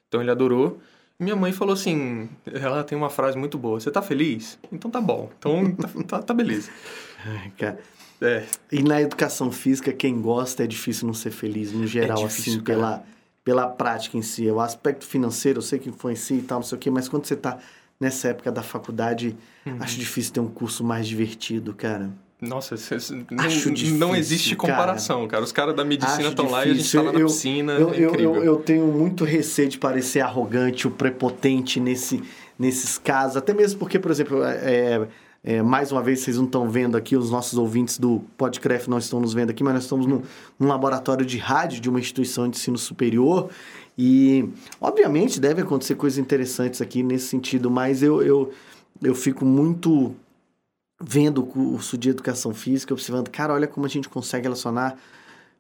Então 0.08 0.22
ele 0.22 0.30
adorou. 0.30 0.80
Minha 1.20 1.36
mãe 1.36 1.52
falou 1.52 1.74
assim: 1.74 2.30
ela 2.46 2.84
tem 2.84 2.98
uma 2.98 3.10
frase 3.10 3.38
muito 3.38 3.58
boa. 3.58 3.80
Você 3.80 3.90
tá 3.90 4.02
feliz? 4.02 4.60
Então 4.72 4.92
tá 4.92 5.02
bom. 5.02 5.30
Então 5.38 5.72
tá, 5.76 5.90
tá, 6.08 6.22
tá 6.22 6.34
beleza. 6.34 6.70
Cara. 7.58 7.80
É. 8.22 8.46
E 8.72 8.84
na 8.84 9.02
educação 9.02 9.50
física, 9.52 9.94
quem 9.94 10.22
gosta 10.22 10.64
é 10.66 10.68
difícil 10.68 11.08
não 11.08 11.14
ser 11.14 11.32
feliz, 11.32 11.72
no 11.72 11.88
geral, 11.88 12.20
é 12.20 12.28
difícil, 12.28 12.54
assim, 12.56 12.64
pela, 12.64 13.04
pela 13.46 13.68
prática 13.68 14.18
em 14.18 14.22
si. 14.22 14.50
O 14.52 14.60
aspecto 14.60 15.06
financeiro, 15.06 15.60
eu 15.60 15.62
sei 15.62 15.80
que 15.80 15.90
influencia 15.90 16.38
e 16.38 16.42
tal, 16.42 16.60
não 16.60 16.66
sei 16.66 16.78
o 16.78 16.80
quê, 16.80 16.92
mas 16.92 17.08
quando 17.08 17.26
você 17.26 17.36
tá 17.36 17.58
nessa 18.00 18.30
época 18.30 18.52
da 18.52 18.64
faculdade, 18.64 19.36
uhum. 19.66 19.78
acho 19.80 20.00
difícil 20.00 20.34
ter 20.34 20.40
um 20.40 20.48
curso 20.48 20.84
mais 20.84 21.08
divertido, 21.08 21.74
cara. 21.74 22.10
Nossa, 22.42 22.76
não, 23.32 23.44
acho 23.44 23.70
difícil, 23.72 23.98
não 23.98 24.16
existe 24.16 24.56
comparação, 24.56 25.18
cara. 25.20 25.28
cara. 25.28 25.44
Os 25.44 25.52
caras 25.52 25.76
da 25.76 25.84
medicina 25.84 26.30
estão 26.30 26.50
lá 26.50 26.66
e 26.66 26.72
a 26.72 26.74
gente 26.74 26.86
está 26.86 27.02
lá 27.02 27.12
na 27.12 27.20
eu, 27.20 27.28
piscina. 27.28 27.74
Eu, 27.74 27.94
é 27.94 28.00
eu, 28.00 28.16
eu, 28.16 28.44
eu, 28.44 28.56
tenho 28.56 28.88
muito 28.88 29.26
receio 29.26 29.68
de 29.68 29.78
parecer 29.78 30.22
arrogante 30.22 30.88
ou 30.88 30.94
prepotente 30.94 31.82
nesse, 31.82 32.24
nesses 32.58 32.98
casos. 32.98 33.36
Até 33.36 33.54
mesmo 33.54 33.78
porque, 33.78 34.00
por 34.00 34.10
exemplo, 34.10 34.42
é, 34.46 35.06
é, 35.44 35.62
mais 35.62 35.92
uma 35.92 36.04
vez, 36.04 36.20
vocês 36.20 36.38
não 36.38 36.46
estão 36.46 36.70
vendo 36.70 36.98
aqui, 36.98 37.16
os 37.16 37.32
nossos 37.32 37.58
ouvintes 37.58 37.98
do 37.98 38.22
Podcraft 38.38 38.88
não 38.88 38.98
estão 38.98 39.22
nos 39.22 39.34
vendo 39.34 39.52
aqui, 39.52 39.64
mas 39.64 39.74
nós 39.74 39.84
estamos 39.84 40.06
num, 40.06 40.22
num 40.60 40.68
laboratório 40.68 41.26
de 41.26 41.38
rádio 41.38 41.80
de 41.80 41.90
uma 41.90 42.00
instituição 42.00 42.50
de 42.50 42.58
ensino 42.58 42.78
superior. 42.78 43.50
E, 43.98 44.50
obviamente, 44.82 45.40
deve 45.40 45.62
acontecer 45.62 45.96
coisas 45.96 46.20
interessantes 46.20 46.82
aqui 46.82 47.02
nesse 47.04 47.28
sentido, 47.28 47.72
mas 47.72 48.04
eu, 48.04 48.22
eu, 48.22 48.52
eu 49.02 49.16
fico 49.16 49.46
muito 49.46 50.14
vendo 51.02 51.40
o 51.40 51.46
curso 51.46 51.98
de 51.98 52.10
educação 52.10 52.54
física, 52.54 52.94
observando, 52.94 53.30
cara, 53.30 53.54
olha 53.54 53.68
como 53.68 53.86
a 53.86 53.90
gente 53.90 54.10
consegue 54.10 54.44
relacionar 54.44 54.98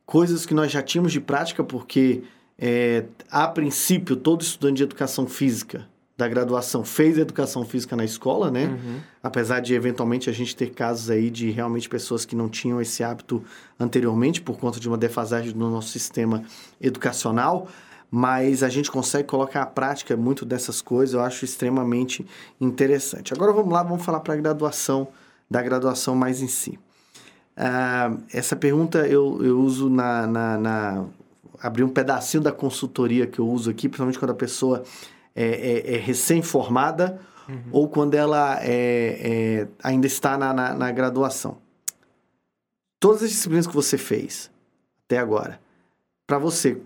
coisas 0.05 0.45
que 0.45 0.53
nós 0.53 0.69
já 0.69 0.81
tínhamos 0.81 1.13
de 1.13 1.21
prática, 1.21 1.63
porque, 1.63 2.23
é, 2.57 3.05
a 3.31 3.47
princípio, 3.47 4.17
todo 4.17 4.41
estudante 4.41 4.77
de 4.77 4.83
educação 4.83 5.25
física 5.25 5.87
da 6.19 6.27
graduação 6.27 6.83
fez 6.83 7.17
educação 7.17 7.63
física 7.63 7.95
na 7.95 8.03
escola, 8.03 8.51
né? 8.51 8.65
Uhum. 8.65 8.99
Apesar 9.23 9.61
de 9.61 9.73
eventualmente 9.73 10.29
a 10.29 10.33
gente 10.33 10.53
ter 10.53 10.71
casos 10.71 11.09
aí 11.09 11.29
de 11.29 11.49
realmente 11.49 11.87
pessoas 11.87 12.25
que 12.25 12.35
não 12.35 12.49
tinham 12.49 12.81
esse 12.81 13.01
hábito 13.01 13.41
anteriormente 13.79 14.41
por 14.41 14.59
conta 14.59 14.81
de 14.81 14.87
uma 14.89 14.97
defasagem 14.97 15.53
do 15.53 15.69
nosso 15.69 15.87
sistema 15.87 16.43
educacional 16.79 17.67
mas 18.11 18.63
a 18.63 18.69
gente 18.69 18.89
consegue 18.89 19.27
colocar 19.27 19.61
à 19.61 19.65
prática 19.67 20.17
muito 20.17 20.43
dessas 20.43 20.81
coisas, 20.81 21.13
eu 21.13 21.21
acho 21.21 21.45
extremamente 21.45 22.25
interessante. 22.59 23.31
Agora 23.35 23.53
vamos 23.53 23.71
lá, 23.71 23.83
vamos 23.83 24.03
falar 24.03 24.19
para 24.21 24.33
a 24.33 24.37
graduação, 24.37 25.09
da 25.47 25.61
graduação 25.61 26.15
mais 26.15 26.41
em 26.41 26.47
si. 26.47 26.79
Uh, 27.55 28.19
essa 28.33 28.55
pergunta 28.55 29.05
eu, 29.07 29.39
eu 29.45 29.59
uso 29.59 29.91
na, 29.91 30.25
na, 30.25 30.57
na, 30.57 31.05
abrir 31.61 31.83
um 31.83 31.89
pedacinho 31.89 32.41
da 32.41 32.51
consultoria 32.51 33.27
que 33.27 33.37
eu 33.37 33.47
uso 33.47 33.69
aqui, 33.69 33.87
principalmente 33.87 34.17
quando 34.17 34.31
a 34.31 34.33
pessoa 34.33 34.83
é, 35.41 35.45
é, 35.45 35.95
é 35.95 35.97
recém-formada 35.97 37.17
uhum. 37.47 37.63
ou 37.71 37.87
quando 37.87 38.13
ela 38.15 38.59
é, 38.61 39.61
é 39.63 39.67
ainda 39.81 40.05
está 40.05 40.37
na, 40.37 40.53
na, 40.53 40.73
na 40.73 40.91
graduação. 40.91 41.57
Todas 42.99 43.23
as 43.23 43.29
disciplinas 43.29 43.65
que 43.65 43.73
você 43.73 43.97
fez 43.97 44.51
até 45.05 45.17
agora, 45.17 45.61
para 46.27 46.37
você, 46.37 46.81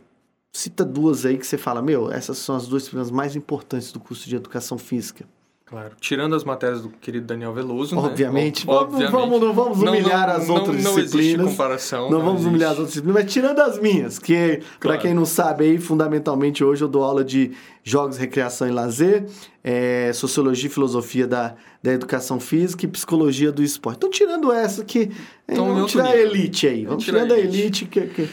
cita 0.53 0.85
duas 0.85 1.25
aí 1.25 1.37
que 1.37 1.47
você 1.47 1.57
fala, 1.57 1.81
meu, 1.81 2.11
essas 2.11 2.37
são 2.37 2.55
as 2.55 2.67
duas 2.67 2.83
disciplinas 2.83 3.09
mais 3.09 3.35
importantes 3.35 3.91
do 3.91 3.99
curso 3.99 4.29
de 4.29 4.35
educação 4.35 4.77
física. 4.77 5.25
Claro. 5.65 5.95
Tirando 5.99 6.35
as 6.35 6.43
matérias 6.43 6.81
do 6.81 6.89
querido 6.89 7.25
Daniel 7.25 7.53
Veloso, 7.53 7.97
Obviamente. 7.97 8.67
Né? 8.67 8.73
Obviamente. 8.73 9.11
Vamos, 9.11 9.39
não 9.39 9.53
vamos 9.53 9.81
humilhar 9.81 10.27
não, 10.27 10.33
não, 10.33 10.41
as 10.43 10.49
outras 10.49 10.83
não, 10.83 10.95
disciplinas. 10.95 11.13
Não 11.13 11.19
existe 11.19 11.37
comparação. 11.37 12.11
Não, 12.11 12.19
vamos 12.19 12.33
existe. 12.33 12.49
humilhar 12.49 12.71
as 12.71 12.77
outras 12.77 12.93
disciplinas, 12.93 13.23
mas 13.23 13.33
tirando 13.33 13.59
as 13.59 13.79
minhas, 13.79 14.19
que, 14.19 14.57
claro. 14.57 14.61
para 14.81 14.97
quem 14.97 15.13
não 15.13 15.25
sabe 15.25 15.63
aí, 15.63 15.79
fundamentalmente 15.79 16.63
hoje 16.63 16.83
eu 16.83 16.87
dou 16.87 17.03
aula 17.03 17.23
de 17.23 17.53
jogos, 17.83 18.17
recreação 18.17 18.67
e 18.67 18.71
lazer, 18.71 19.25
é, 19.63 20.11
sociologia 20.13 20.67
e 20.67 20.71
filosofia 20.71 21.25
da, 21.25 21.55
da 21.81 21.91
educação 21.91 22.39
física 22.39 22.85
e 22.85 22.87
psicologia 22.87 23.51
do 23.51 23.63
esporte. 23.63 23.97
Então, 23.97 24.09
tirando 24.09 24.51
essa 24.51 24.83
que... 24.83 25.09
Então, 25.47 25.73
vamos 25.73 25.91
tirar 25.91 26.09
nível. 26.09 26.19
a 26.19 26.21
elite 26.23 26.67
aí. 26.67 26.85
Vamos 26.85 27.03
tirando 27.03 27.31
a 27.31 27.39
elite. 27.39 27.57
A 27.57 27.61
elite 27.61 27.85
que, 27.85 28.01
que... 28.07 28.29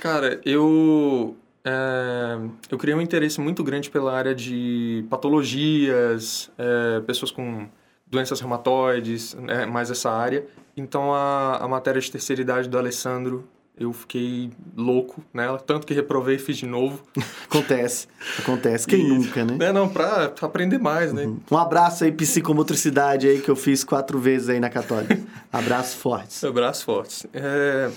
Cara, 0.00 0.40
eu 0.44 1.36
é, 1.64 2.38
eu 2.70 2.78
criei 2.78 2.96
um 2.96 3.00
interesse 3.00 3.40
muito 3.40 3.62
grande 3.62 3.90
pela 3.90 4.12
área 4.12 4.34
de 4.34 5.04
patologias, 5.08 6.50
é, 6.58 7.00
pessoas 7.00 7.30
com 7.30 7.68
doenças 8.06 8.40
reumatoides, 8.40 9.36
é, 9.48 9.64
mais 9.64 9.90
essa 9.90 10.10
área. 10.10 10.44
Então 10.76 11.14
a, 11.14 11.58
a 11.58 11.68
matéria 11.68 12.00
de 12.00 12.10
terceira 12.10 12.42
idade 12.42 12.68
do 12.68 12.76
Alessandro, 12.76 13.48
eu 13.78 13.92
fiquei 13.92 14.50
louco 14.76 15.22
nela, 15.32 15.58
tanto 15.58 15.86
que 15.86 15.94
reprovei 15.94 16.36
e 16.36 16.38
fiz 16.38 16.56
de 16.56 16.66
novo. 16.66 17.02
acontece, 17.48 18.08
acontece. 18.38 18.86
Quem 18.86 19.00
e, 19.00 19.08
nunca, 19.08 19.44
né? 19.44 19.56
É, 19.60 19.72
não, 19.72 19.88
pra, 19.88 20.28
pra, 20.28 20.46
aprender 20.46 20.78
mais, 20.78 21.12
né? 21.12 21.24
Uhum. 21.24 21.40
Um 21.50 21.56
abraço 21.56 22.04
aí, 22.04 22.12
psicomotricidade 22.12 23.28
aí, 23.28 23.40
que 23.40 23.50
eu 23.50 23.56
fiz 23.56 23.84
quatro 23.84 24.18
vezes 24.18 24.48
aí 24.48 24.60
na 24.60 24.68
Católica. 24.68 25.18
Abraços 25.52 25.94
fortes. 25.94 26.42
Abraços 26.44 26.82
fortes. 26.82 27.26
É, 27.32 27.90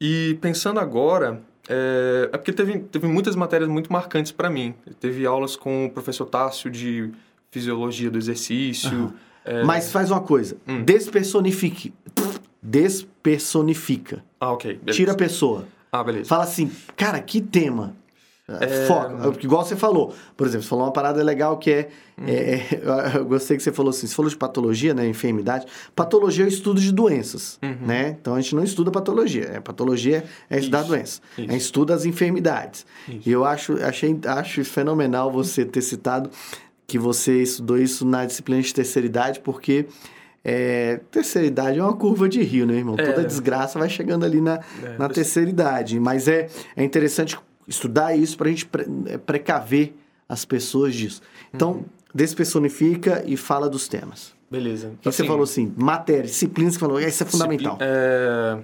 e 0.00 0.38
pensando 0.40 0.80
agora, 0.80 1.42
é, 1.68 2.30
é 2.32 2.38
porque 2.38 2.52
teve, 2.52 2.78
teve 2.78 3.06
muitas 3.06 3.36
matérias 3.36 3.68
muito 3.68 3.92
marcantes 3.92 4.32
para 4.32 4.48
mim. 4.48 4.74
Teve 4.98 5.26
aulas 5.26 5.54
com 5.54 5.86
o 5.86 5.90
professor 5.90 6.26
Tássio 6.26 6.70
de 6.70 7.10
fisiologia 7.50 8.10
do 8.10 8.18
exercício. 8.18 8.96
Uhum. 8.96 9.12
É... 9.44 9.62
Mas 9.64 9.90
faz 9.92 10.10
uma 10.10 10.20
coisa, 10.20 10.56
hum. 10.66 10.82
despersonifique. 10.82 11.92
Despersonifica. 12.62 14.24
Ah, 14.40 14.52
ok. 14.52 14.74
Beleza. 14.74 14.96
Tira 14.96 15.12
a 15.12 15.16
pessoa. 15.16 15.66
Ah, 15.90 16.02
beleza. 16.02 16.28
Fala 16.28 16.44
assim, 16.44 16.70
cara, 16.96 17.20
que 17.20 17.40
tema? 17.40 17.94
É... 18.48 18.86
Foca. 18.86 19.44
Igual 19.44 19.62
você 19.62 19.76
falou. 19.76 20.14
Por 20.34 20.46
exemplo, 20.46 20.62
você 20.62 20.68
falou 20.70 20.86
uma 20.86 20.92
parada 20.92 21.22
legal 21.22 21.58
que 21.58 21.70
é, 21.70 21.88
uhum. 22.18 22.24
é, 22.26 23.16
Eu 23.18 23.26
gostei 23.26 23.58
que 23.58 23.62
você 23.62 23.70
falou 23.70 23.90
assim. 23.90 24.06
Você 24.06 24.14
falou 24.14 24.30
de 24.30 24.36
patologia, 24.36 24.94
né? 24.94 25.06
Enfermidade. 25.06 25.66
Patologia 25.94 26.44
é 26.44 26.46
o 26.46 26.48
estudo 26.48 26.80
de 26.80 26.90
doenças, 26.90 27.58
uhum. 27.62 27.86
né? 27.86 28.16
Então 28.20 28.34
a 28.34 28.40
gente 28.40 28.54
não 28.54 28.64
estuda 28.64 28.90
patologia. 28.90 29.44
É, 29.52 29.60
patologia 29.60 30.24
é 30.48 30.58
estudar 30.58 30.80
Isso. 30.80 30.88
doenças. 30.88 31.22
Isso. 31.36 31.52
É 31.52 31.56
estuda 31.56 31.94
as 31.94 32.06
enfermidades. 32.06 32.86
Isso. 33.06 33.28
E 33.28 33.30
eu 33.30 33.44
acho, 33.44 33.74
achei, 33.84 34.18
acho 34.24 34.64
fenomenal 34.64 35.30
você 35.30 35.66
ter 35.66 35.82
citado 35.82 36.30
que 36.86 36.98
você 36.98 37.42
estudou 37.42 37.76
isso 37.76 38.06
na 38.06 38.24
disciplina 38.24 38.62
de 38.62 38.72
terceira 38.72 39.06
idade, 39.06 39.40
porque. 39.40 39.86
É, 40.44 41.00
terceira 41.10 41.46
idade 41.46 41.78
é 41.78 41.82
uma 41.82 41.94
curva 41.94 42.26
de 42.26 42.40
rio, 42.42 42.64
né, 42.64 42.76
irmão? 42.76 42.94
É. 42.96 43.04
Toda 43.04 43.24
desgraça 43.26 43.78
vai 43.78 43.90
chegando 43.90 44.24
ali 44.24 44.40
na, 44.40 44.60
é, 44.82 44.96
na 44.96 45.08
terceira 45.08 45.50
idade. 45.50 46.00
Mas 46.00 46.26
é, 46.26 46.48
é 46.74 46.82
interessante 46.82 47.36
estudar 47.68 48.16
isso 48.16 48.36
para 48.36 48.48
a 48.48 48.50
gente 48.50 48.66
pre 48.66 48.86
é, 49.06 49.18
precaver 49.18 49.94
as 50.28 50.44
pessoas 50.44 50.94
disso. 50.94 51.22
Então, 51.54 51.72
uhum. 51.72 51.84
despersonifica 52.14 53.22
e 53.26 53.36
fala 53.36 53.68
dos 53.68 53.86
temas. 53.86 54.34
Beleza. 54.50 54.92
Então, 54.98 55.10
assim, 55.10 55.22
você 55.22 55.26
falou 55.26 55.42
assim, 55.42 55.74
matéria, 55.76 56.22
disciplinas, 56.22 56.74
você 56.74 56.80
falou, 56.80 57.00
isso 57.00 57.22
é 57.22 57.26
fundamental. 57.26 57.78
É, 57.80 58.58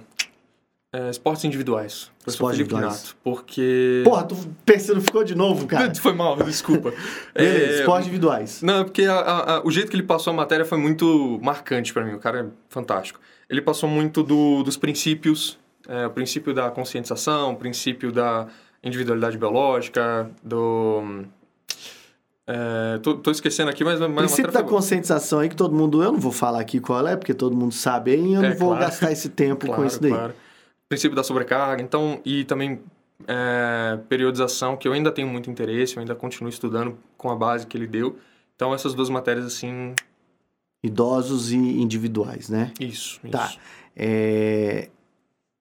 é, 0.93 1.09
esportes 1.09 1.43
individuais. 1.43 2.11
Esportes 2.25 2.59
individuais. 2.59 2.85
Nato, 2.85 3.17
porque... 3.23 4.01
Porra, 4.03 4.23
tu 4.23 4.35
pensando, 4.65 5.01
ficou 5.01 5.23
de 5.23 5.35
novo, 5.35 5.67
cara. 5.67 5.93
Foi 5.95 6.13
mal, 6.13 6.37
desculpa. 6.37 6.91
Beleza, 7.35 7.65
é, 7.65 7.79
esportes 7.79 8.07
individuais. 8.07 8.61
Não, 8.61 8.83
porque 8.83 9.03
a, 9.03 9.15
a, 9.15 9.55
a, 9.57 9.65
o 9.65 9.69
jeito 9.69 9.89
que 9.89 9.95
ele 9.95 10.03
passou 10.03 10.33
a 10.33 10.35
matéria 10.35 10.65
foi 10.65 10.79
muito 10.79 11.39
marcante 11.43 11.93
para 11.93 12.03
mim. 12.03 12.13
O 12.13 12.19
cara 12.19 12.41
é 12.41 12.45
fantástico. 12.69 13.19
Ele 13.47 13.61
passou 13.61 13.87
muito 13.87 14.23
do, 14.23 14.63
dos 14.63 14.75
princípios, 14.75 15.59
é, 15.87 16.07
o 16.07 16.09
princípio 16.09 16.51
da 16.53 16.71
conscientização, 16.71 17.53
o 17.53 17.55
princípio 17.55 18.11
da 18.11 18.47
individualidade 18.85 19.37
biológica, 19.37 20.29
do... 20.43 21.23
É, 22.47 22.99
tô, 22.99 23.15
tô, 23.15 23.31
esquecendo 23.31 23.71
aqui, 23.71 23.83
mas... 23.83 23.99
mas 23.99 24.13
princípio 24.13 24.51
da 24.51 24.61
conscientização 24.61 25.39
aí 25.39 25.49
que 25.49 25.55
todo 25.55 25.75
mundo... 25.75 26.03
Eu 26.03 26.11
não 26.11 26.19
vou 26.19 26.31
falar 26.31 26.61
aqui 26.61 26.79
qual 26.79 27.05
é, 27.07 27.15
porque 27.15 27.33
todo 27.33 27.57
mundo 27.57 27.73
sabe 27.73 28.11
aí, 28.11 28.33
eu 28.33 28.43
é, 28.43 28.49
não 28.49 28.55
vou 28.55 28.69
claro. 28.69 28.85
gastar 28.85 29.11
esse 29.11 29.29
tempo 29.29 29.65
claro, 29.65 29.81
com 29.81 29.87
isso 29.87 29.99
daí. 29.99 30.11
Claro. 30.11 30.33
princípio 30.87 31.15
da 31.15 31.23
sobrecarga, 31.23 31.81
então, 31.81 32.21
e 32.23 32.43
também 32.45 32.79
é, 33.27 33.97
periodização, 34.07 34.77
que 34.77 34.87
eu 34.87 34.93
ainda 34.93 35.11
tenho 35.11 35.27
muito 35.27 35.49
interesse, 35.49 35.97
eu 35.97 36.01
ainda 36.01 36.13
continuo 36.13 36.49
estudando 36.49 36.95
com 37.17 37.31
a 37.31 37.35
base 37.35 37.65
que 37.65 37.75
ele 37.75 37.87
deu. 37.87 38.15
Então, 38.55 38.73
essas 38.73 38.93
duas 38.93 39.09
matérias, 39.09 39.45
assim... 39.45 39.95
Idosos 40.83 41.51
e 41.51 41.57
individuais, 41.57 42.47
né? 42.47 42.71
Isso, 42.79 43.19
Tá. 43.31 43.47
isso. 43.47 43.59
É... 43.95 44.89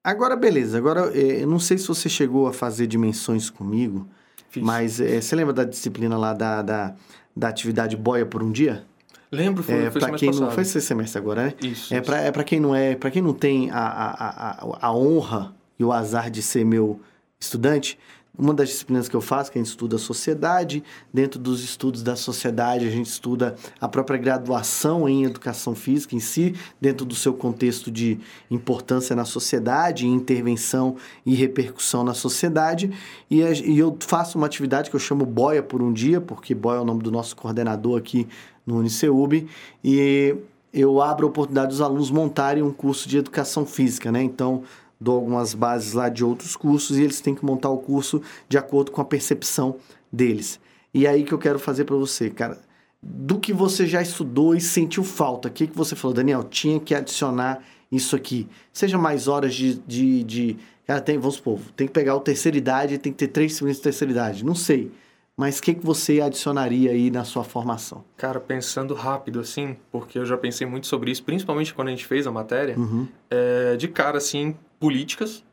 Agora, 0.05 0.37
beleza. 0.37 0.77
Agora, 0.77 1.11
é, 1.19 1.43
eu 1.43 1.47
não 1.49 1.59
sei 1.59 1.79
se 1.79 1.89
você 1.89 2.09
chegou 2.11 2.47
a 2.47 2.53
fazer 2.53 2.87
dimensões 2.87 3.49
comigo, 3.49 4.07
Fiz. 4.51 4.63
mas 4.63 5.01
é, 5.01 5.19
você 5.21 5.35
lembra 5.35 5.55
da 5.55 5.65
disciplina 5.65 6.19
lá 6.19 6.35
da, 6.35 6.61
da, 6.61 6.95
da 7.35 7.49
atividade 7.49 7.97
boia 7.97 8.27
por 8.27 8.43
um 8.43 8.53
dia? 8.53 8.85
Lembro, 9.33 9.63
foi, 9.65 9.75
É, 9.87 9.91
foi 9.91 10.01
semestre 10.03 10.19
quem 10.21 10.29
não 10.29 10.39
passado. 10.41 10.55
foi 10.55 10.63
esse 10.63 10.81
semestre 10.81 11.19
agora, 11.19 11.45
né? 11.47 11.55
Isso. 11.63 11.93
É 11.95 12.01
para 12.03 12.19
é 12.21 12.31
pra 12.31 12.45
quem 12.45 12.61
não 12.61 12.75
é, 12.75 12.95
para 12.95 13.11
quem 13.11 13.23
não 13.23 13.33
tem 13.33 13.71
a, 13.71 13.79
a, 13.79 14.51
a- 14.51 14.79
a 14.89 14.95
honra 14.95 15.55
e 15.79 15.83
o 15.85 15.91
azar 15.93 16.31
de 16.31 16.41
ser 16.43 16.65
meu 16.65 17.01
estudante, 17.41 17.99
uma 18.37 18.53
das 18.53 18.69
disciplinas 18.69 19.09
que 19.09 19.15
eu 19.15 19.21
faço, 19.21 19.51
que 19.51 19.59
a 19.59 19.63
gente 19.63 19.71
estuda 19.71 19.97
a 19.97 19.99
sociedade, 19.99 20.83
dentro 21.13 21.39
dos 21.39 21.63
estudos 21.63 22.03
da 22.03 22.17
sociedade, 22.17 22.87
a 22.87 22.91
gente 22.91 23.07
estuda 23.07 23.55
a 23.81 23.89
própria 23.89 24.19
graduação 24.19 25.09
em 25.09 25.25
educação 25.25 25.75
física 25.75 26.17
em 26.17 26.21
si, 26.21 26.55
dentro 26.81 27.07
do 27.07 27.15
seu 27.15 27.33
contexto 27.33 27.91
de 27.91 28.19
importância 28.51 29.15
na 29.15 29.25
sociedade, 29.25 30.07
intervenção 30.07 30.97
e 31.25 31.35
repercussão 31.35 32.03
na 32.03 32.15
sociedade. 32.15 32.91
E, 33.31 33.41
eu 33.79 33.97
faço 34.01 34.37
uma 34.37 34.47
atividade 34.47 34.91
que 34.91 34.97
eu 34.97 35.01
chamo 35.01 35.25
Boia 35.25 35.63
por 35.63 35.81
um 35.81 35.93
dia, 35.93 36.21
porque 36.21 36.55
Boia 36.55 36.79
é 36.79 36.81
o 36.81 36.85
nome 36.85 37.03
do 37.03 37.13
nosso 37.13 37.37
coordenador 37.37 37.99
aqui 37.99 38.27
no 38.67 38.79
Uniceub, 38.79 39.47
e 39.83 40.35
eu 40.73 41.01
abro 41.01 41.27
a 41.27 41.29
oportunidade 41.29 41.69
dos 41.69 41.81
alunos 41.81 42.11
montarem 42.11 42.63
um 42.63 42.73
curso 42.73 43.09
de 43.09 43.17
educação 43.17 43.65
física, 43.65 44.11
né? 44.11 44.23
Então, 44.23 44.65
dou 45.05 45.17
algumas 45.17 45.55
bases 45.55 45.93
lá 45.93 46.09
de 46.09 46.25
outros 46.25 46.57
cursos 46.57 46.99
e 46.99 47.03
eles 47.03 47.21
têm 47.21 47.35
que 47.35 47.45
montar 47.45 47.69
o 47.71 47.79
curso 47.79 48.21
de 48.49 48.57
acordo 48.59 48.91
com 48.91 49.01
a 49.01 49.05
percepção 49.05 49.77
deles. 50.13 50.59
E 50.93 51.07
é 51.07 51.11
aí 51.11 51.25
que 51.25 51.33
eu 51.33 51.39
quero 51.39 51.59
fazer 51.59 51.85
para 51.85 51.97
você, 51.97 52.31
cara. 52.31 52.59
Do 53.03 53.39
que 53.39 53.53
você 53.53 53.87
já 53.87 54.01
estudou 54.01 54.55
e 54.55 54.61
sentiu 54.61 55.05
falta, 55.05 55.49
o 55.49 55.51
que, 55.51 55.67
que 55.67 55.77
você 55.77 55.95
falou, 55.95 56.15
Daniel? 56.15 56.43
Tinha 56.45 56.81
que 56.81 56.95
adicionar 56.95 57.63
isso 57.93 58.17
aqui. 58.17 58.49
Seja 58.73 58.97
mais 58.97 59.29
horas 59.29 59.55
de. 59.55 59.75
de, 59.87 60.25
de 60.25 60.57
cara, 60.87 61.01
tem, 61.03 61.19
vamos 61.19 61.35
supor, 61.35 61.59
tem 61.77 61.87
que 61.87 61.93
pegar 61.93 62.15
o 62.17 62.21
terceira 62.21 62.57
idade, 62.57 62.97
tem 62.97 63.13
que 63.13 63.19
ter 63.19 63.29
três 63.29 63.51
disciplinas 63.51 63.77
de 63.77 63.83
terceira 63.83 64.11
idade. 64.13 64.45
Não 64.45 64.55
sei. 64.55 64.91
Mas 65.37 65.59
o 65.59 65.63
que, 65.63 65.75
que 65.75 65.85
você 65.85 66.21
adicionaria 66.21 66.93
aí 66.93 67.11
na 67.11 67.25
sua 67.25 67.43
formação? 67.43 68.05
Cara, 68.17 68.39
pensando 68.39 68.95
rápido, 68.95 69.41
assim, 69.41 69.77
porque 69.91 70.17
eu 70.17 70.25
já 70.25 70.37
pensei 70.37 70.65
muito 70.65 70.87
sobre 70.87 71.11
isso, 71.11 71.25
principalmente 71.25 71.75
quando 71.75 71.89
a 71.89 71.91
gente 71.91 72.07
fez 72.07 72.25
a 72.25 72.31
matéria, 72.31 72.79
Uhum. 72.79 73.09
é, 73.29 73.75
de 73.77 73.89
cara, 73.89 74.17
assim, 74.19 74.55
políticas, 74.79 75.45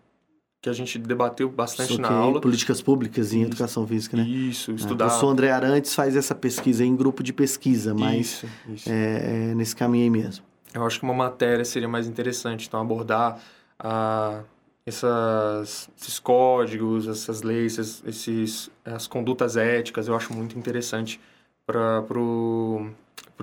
que 0.62 0.70
a 0.70 0.74
gente 0.74 1.00
debateu 1.00 1.50
bastante 1.50 1.94
Isso 1.94 2.02
na 2.02 2.10
aula. 2.10 2.40
Políticas 2.42 2.82
públicas 2.82 3.34
em 3.34 3.40
Isso. 3.42 3.48
educação 3.48 3.88
física, 3.88 4.16
né? 4.18 4.24
Isso, 4.24 4.72
É, 4.72 4.76
estudar. 4.76 5.06
O 5.06 5.08
professor 5.08 5.28
André 5.30 5.52
Arantes 5.52 5.96
faz 5.96 6.16
essa 6.16 6.36
pesquisa 6.36 6.86
em 6.86 6.96
grupo 6.96 7.24
de 7.24 7.34
pesquisa, 7.34 7.94
mas 7.94 8.28
Isso, 8.44 8.48
isso. 8.70 8.90
é, 8.90 9.50
é 9.52 9.56
nesse 9.56 9.76
caminho 9.76 10.04
aí 10.04 10.10
mesmo. 10.10 10.46
Eu 10.74 10.86
acho 10.86 11.00
que 11.00 11.04
uma 11.06 11.14
matéria 11.14 11.66
seria 11.66 11.88
mais 11.90 12.08
interessante, 12.08 12.68
então 12.68 12.80
abordar 12.80 13.42
ah, 13.80 14.44
essas, 14.86 15.90
esses 16.00 16.20
códigos, 16.20 17.08
essas 17.08 17.42
leis, 17.42 17.78
esses, 17.78 18.04
esses- 18.06 18.72
as 18.86 19.08
condutas 19.08 19.58
éticas, 19.58 20.08
eu 20.08 20.16
acho 20.16 20.32
muito 20.34 20.58
interessante 20.58 21.20
para 21.66 22.04
o 22.12 22.92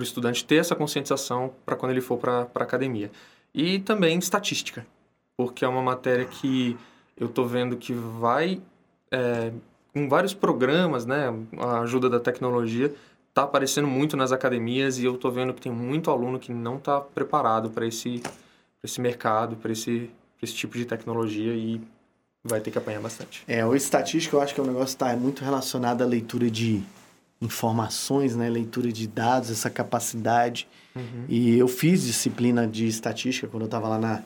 estudante 0.01 0.45
ter 0.45 0.55
essa 0.55 0.75
conscientização 0.75 1.51
para 1.65 1.75
quando 1.75 1.91
ele 1.91 2.01
for 2.01 2.17
para 2.17 2.47
a 2.55 2.63
academia. 2.63 3.11
E 3.53 3.79
também 3.79 4.17
estatística, 4.17 4.85
porque 5.39 5.63
é 5.63 5.67
uma 5.69 5.81
matéria 5.81 6.25
que 6.25 6.75
eu 7.15 7.27
estou 7.27 7.47
vendo 7.47 7.77
que 7.77 7.93
vai, 7.93 8.61
é, 9.09 9.53
com 9.93 10.09
vários 10.09 10.33
programas, 10.33 11.05
né, 11.05 11.33
a 11.57 11.79
ajuda 11.79 12.09
da 12.09 12.19
tecnologia, 12.19 12.93
tá 13.33 13.43
aparecendo 13.43 13.87
muito 13.87 14.17
nas 14.17 14.33
academias 14.33 14.99
e 14.99 15.05
eu 15.05 15.17
tô 15.17 15.31
vendo 15.31 15.53
que 15.53 15.61
tem 15.61 15.71
muito 15.71 16.11
aluno 16.11 16.39
que 16.39 16.51
não 16.51 16.77
tá 16.77 16.99
preparado 16.99 17.69
para 17.69 17.87
esse, 17.87 18.19
pra 18.19 18.83
esse 18.83 18.99
mercado, 18.99 19.55
para 19.55 19.71
esse, 19.71 20.11
pra 20.37 20.43
esse 20.43 20.53
tipo 20.53 20.77
de 20.77 20.83
tecnologia 20.83 21.53
e 21.53 21.79
vai 22.43 22.59
ter 22.59 22.69
que 22.69 22.77
apanhar 22.77 22.99
bastante. 22.99 23.41
É, 23.47 23.65
o 23.65 23.73
estatístico 23.73 24.35
eu 24.35 24.41
acho 24.41 24.53
que 24.53 24.59
é 24.59 24.63
um 24.63 24.67
negócio 24.67 24.97
que 24.97 25.03
está 25.05 25.15
muito 25.15 25.41
relacionado 25.41 26.01
à 26.01 26.05
leitura 26.05 26.51
de 26.51 26.83
informações, 27.41 28.35
né? 28.35 28.49
Leitura 28.49 28.91
de 28.91 29.07
dados, 29.07 29.49
essa 29.49 29.69
capacidade. 29.69 30.67
E 31.29 31.57
eu 31.57 31.69
fiz 31.69 32.03
disciplina 32.03 32.67
de 32.67 32.85
estatística 32.87 33.47
quando 33.47 33.61
eu 33.61 33.67
estava 33.67 33.87
lá 33.87 33.97
na, 33.97 34.21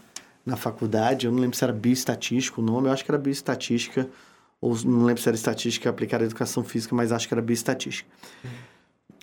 na 0.46 0.56
faculdade. 0.56 1.26
Eu 1.26 1.32
não 1.32 1.40
lembro 1.40 1.58
se 1.58 1.64
era 1.64 1.74
bioestatístico 1.74 2.62
o 2.62 2.64
nome, 2.64 2.88
eu 2.88 2.94
acho 2.94 3.04
que 3.04 3.12
era 3.12 3.18
bioestatística, 3.18 4.10
ou 4.60 4.76
não 4.86 5.06
lembro 5.06 5.22
se 5.22 5.30
era 5.30 5.36
estatística 5.36 5.90
aplicada 5.90 6.24
à 6.24 6.26
educação 6.26 6.64
física, 6.64 6.96
mas 6.96 7.12
acho 7.12 7.28
que 7.28 7.34
era 7.34 7.42
bioestatística. 7.42 8.10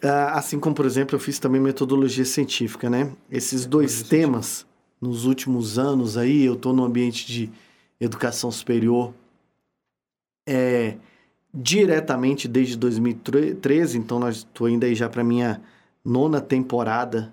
Ah, 0.02 0.38
assim 0.38 0.59
como, 0.59 0.74
por 0.74 0.87
exemplo, 0.87 1.14
eu 1.14 1.20
fiz 1.20 1.38
também 1.38 1.61
metodologia 1.61 2.24
científica, 2.24 2.88
né? 2.88 3.12
Esses 3.30 3.66
dois 3.66 4.02
temas, 4.02 4.66
nos 5.00 5.26
últimos 5.26 5.78
anos 5.78 6.16
aí, 6.16 6.44
eu 6.44 6.54
estou 6.54 6.72
no 6.72 6.85
ambiente 6.85 7.26
de 7.26 7.50
educação 8.00 8.50
superior 8.50 9.12
é, 10.48 10.96
diretamente 11.52 12.48
desde 12.48 12.76
2013, 12.76 13.98
então 13.98 14.18
nós 14.18 14.37
estou 14.37 14.68
indo 14.68 14.85
aí 14.85 14.94
já 14.94 15.09
para 15.09 15.22
minha 15.22 15.61
nona 16.04 16.40
temporada 16.40 17.33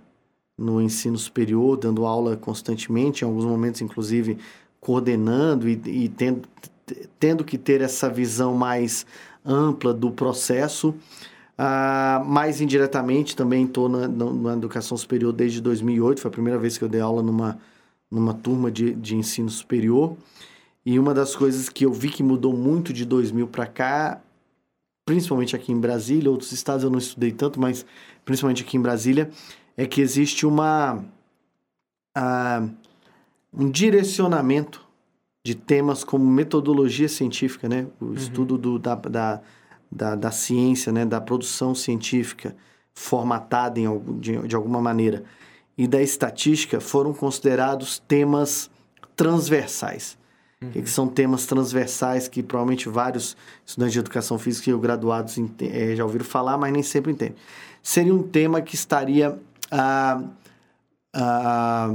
no 0.57 0.81
ensino 0.81 1.17
superior, 1.17 1.77
dando 1.77 2.05
aula 2.05 2.35
constantemente, 2.35 3.23
em 3.23 3.27
alguns 3.27 3.45
momentos, 3.45 3.81
inclusive, 3.81 4.37
coordenando 4.79 5.69
e, 5.69 5.79
e 5.85 6.09
tendo, 6.09 6.47
tendo 7.19 7.43
que 7.43 7.57
ter 7.57 7.81
essa 7.81 8.09
visão 8.09 8.55
mais 8.55 9.05
ampla 9.45 9.93
do 9.93 10.11
processo. 10.11 10.95
Ah, 11.57 12.23
mais 12.25 12.61
indiretamente, 12.61 13.35
também 13.35 13.65
estou 13.65 13.89
na, 13.89 14.07
na 14.07 14.53
educação 14.53 14.95
superior 14.95 15.33
desde 15.33 15.59
2008, 15.59 16.21
foi 16.21 16.29
a 16.29 16.31
primeira 16.31 16.59
vez 16.59 16.77
que 16.77 16.83
eu 16.83 16.89
dei 16.89 17.01
aula 17.01 17.23
numa, 17.23 17.57
numa 18.11 18.33
turma 18.33 18.71
de, 18.71 18.93
de 18.93 19.15
ensino 19.15 19.49
superior. 19.49 20.15
E 20.85 20.99
uma 20.99 21.13
das 21.13 21.35
coisas 21.35 21.67
que 21.67 21.85
eu 21.85 21.91
vi 21.91 22.09
que 22.09 22.23
mudou 22.23 22.55
muito 22.55 22.93
de 22.93 23.03
2000 23.05 23.47
para 23.47 23.65
cá, 23.65 24.21
principalmente 25.05 25.55
aqui 25.55 25.71
em 25.71 25.79
Brasília, 25.79 26.29
outros 26.29 26.51
estados 26.51 26.83
eu 26.83 26.89
não 26.89 26.99
estudei 26.99 27.31
tanto, 27.31 27.59
mas 27.59 27.85
principalmente 28.23 28.63
aqui 28.63 28.77
em 28.77 28.81
Brasília, 28.81 29.29
é 29.77 29.85
que 29.85 30.01
existe 30.01 30.45
uma 30.45 31.05
ah, 32.15 32.67
um 33.53 33.69
direcionamento 33.69 34.85
de 35.45 35.55
temas 35.55 36.03
como 36.03 36.25
metodologia 36.25 37.07
científica, 37.07 37.69
né? 37.69 37.87
O 38.01 38.13
estudo 38.13 38.57
do, 38.57 38.77
da, 38.77 38.95
da, 38.95 39.41
da, 39.89 40.15
da 40.15 40.31
ciência, 40.31 40.91
né? 40.91 41.05
Da 41.05 41.21
produção 41.21 41.73
científica 41.73 42.55
formatada 42.93 43.79
em 43.79 44.19
de, 44.19 44.47
de 44.47 44.55
alguma 44.55 44.81
maneira 44.81 45.23
e 45.77 45.87
da 45.87 46.01
estatística 46.01 46.81
foram 46.81 47.13
considerados 47.13 47.99
temas 48.07 48.69
transversais. 49.15 50.17
O 50.59 50.69
que, 50.71 50.89
são 50.89 51.07
temas 51.07 51.45
transversais 51.45 52.27
que 52.27 52.41
provavelmente 52.41 52.89
vários 52.89 53.37
estudantes 53.63 53.93
de 53.93 53.99
educação 53.99 54.39
física 54.39 54.73
ou 54.73 54.79
graduados 54.79 55.37
eh, 55.61 55.95
já 55.95 56.03
ouviram 56.03 56.25
falar, 56.25 56.57
mas 56.57 56.73
nem 56.73 56.81
sempre 56.81 57.11
entendem. 57.11 57.35
Seria 57.83 58.13
um 58.13 58.23
tema 58.23 58.59
que 58.59 58.73
estaria 58.73 59.37
ah, 59.71 60.23
ah, 61.15 61.93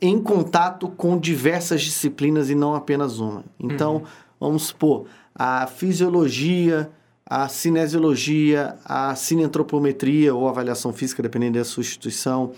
em 0.00 0.20
contato 0.20 0.88
com 0.88 1.18
diversas 1.18 1.82
disciplinas 1.82 2.50
e 2.50 2.54
não 2.54 2.74
apenas 2.74 3.18
uma. 3.18 3.44
Então, 3.58 4.02
vamos 4.38 4.64
supor, 4.64 5.06
a 5.34 5.66
fisiologia, 5.66 6.90
a 7.26 7.48
cinesiologia, 7.48 8.76
a 8.84 9.14
cineantropometria 9.14 10.34
ou 10.34 10.48
avaliação 10.48 10.92
física, 10.92 11.22
dependendo 11.22 11.58
da 11.58 11.64
sua 11.64 11.80
instituição, 11.80 12.52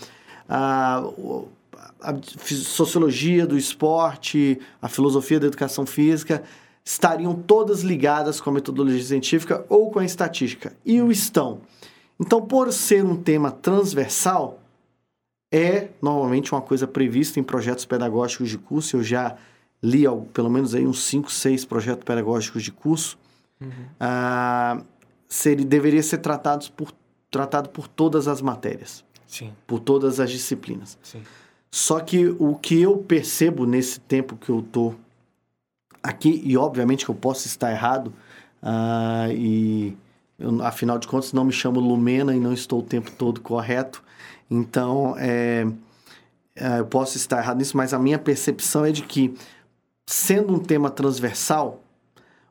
a, 0.49 1.05
a 2.01 2.15
sociologia 2.49 3.47
do 3.47 3.57
esporte, 3.57 4.59
a 4.83 4.89
filosofia 4.89 5.39
da 5.39 5.47
educação 5.47 5.87
física, 5.87 6.43
estariam 6.85 7.35
todas 7.35 7.83
ligadas 7.83 8.41
com 8.41 8.51
a 8.51 8.53
metodologia 8.53 9.03
científica 9.03 9.65
ou 9.69 9.91
com 9.91 9.99
a 9.99 10.05
estatística. 10.05 10.73
E 10.85 11.01
o 11.01 11.11
estão. 11.11 11.61
Então, 12.19 12.41
por 12.41 12.73
ser 12.73 13.05
um 13.05 13.17
tema 13.17 13.51
transversal, 13.51 14.59
é 15.53 15.89
normalmente 16.03 16.53
uma 16.53 16.61
coisa 16.63 16.87
prevista 16.87 17.39
em 17.39 17.43
projetos 17.43 17.85
pedagógicos 17.85 18.49
de 18.49 18.59
curso. 18.59 18.97
Eu 18.97 19.03
já 19.03 19.37
li 19.83 20.05
pelo 20.33 20.51
menos 20.51 20.75
aí 20.75 20.87
uns 20.87 21.03
5, 21.05 21.31
6 21.31 21.65
projetos 21.65 22.05
pedagógicos 22.05 22.63
de 22.63 22.73
curso. 22.73 23.19
Ah, 23.99 24.83
seria, 25.29 25.65
deveria 25.65 26.03
ser 26.03 26.19
tratados 26.19 26.69
por, 26.69 26.93
tratado 27.31 27.69
por 27.71 27.89
todas 27.89 28.29
as 28.29 28.43
matérias, 28.43 29.05
Sim, 29.27 29.53
por 29.67 29.81
todas 29.81 30.21
as 30.21 30.31
disciplinas. 30.31 30.99
sim. 31.03 31.23
Só 31.71 32.01
que 32.01 32.29
o 32.39 32.55
que 32.55 32.81
eu 32.81 32.99
percebo 32.99 33.67
nesse 33.67 34.01
tempo 34.01 34.37
que 34.37 34.51
eu 34.51 34.63
tô 34.63 34.95
aqui, 36.03 36.41
e 36.45 36.57
obviamente 36.57 37.05
que 37.05 37.11
eu 37.11 37.15
posso 37.15 37.47
estar 37.47 37.71
errado, 37.71 38.13
ah, 38.63 39.27
e 39.31 39.97
eu, 40.39 40.63
afinal 40.65 40.99
de 40.99 41.07
contas 41.09 41.33
não 41.33 41.45
me 41.45 41.53
chamo 41.53 41.81
Lumena 41.81 42.35
e 42.35 42.41
não 42.41 42.53
estou 42.53 42.81
o 42.81 42.83
tempo 42.83 43.11
todo 43.13 43.41
correto, 43.41 44.03
então 44.51 45.15
é, 45.19 45.67
é, 46.55 46.79
eu 46.81 46.87
posso 46.87 47.17
estar 47.17 47.39
errado 47.39 47.59
nisso, 47.59 47.77
mas 47.77 47.93
a 47.95 47.99
minha 47.99 48.19
percepção 48.19 48.85
é 48.85 48.93
de 48.93 49.03
que 49.03 49.35
sendo 50.09 50.55
um 50.55 50.59
tema 50.59 50.91
transversal, 50.91 51.83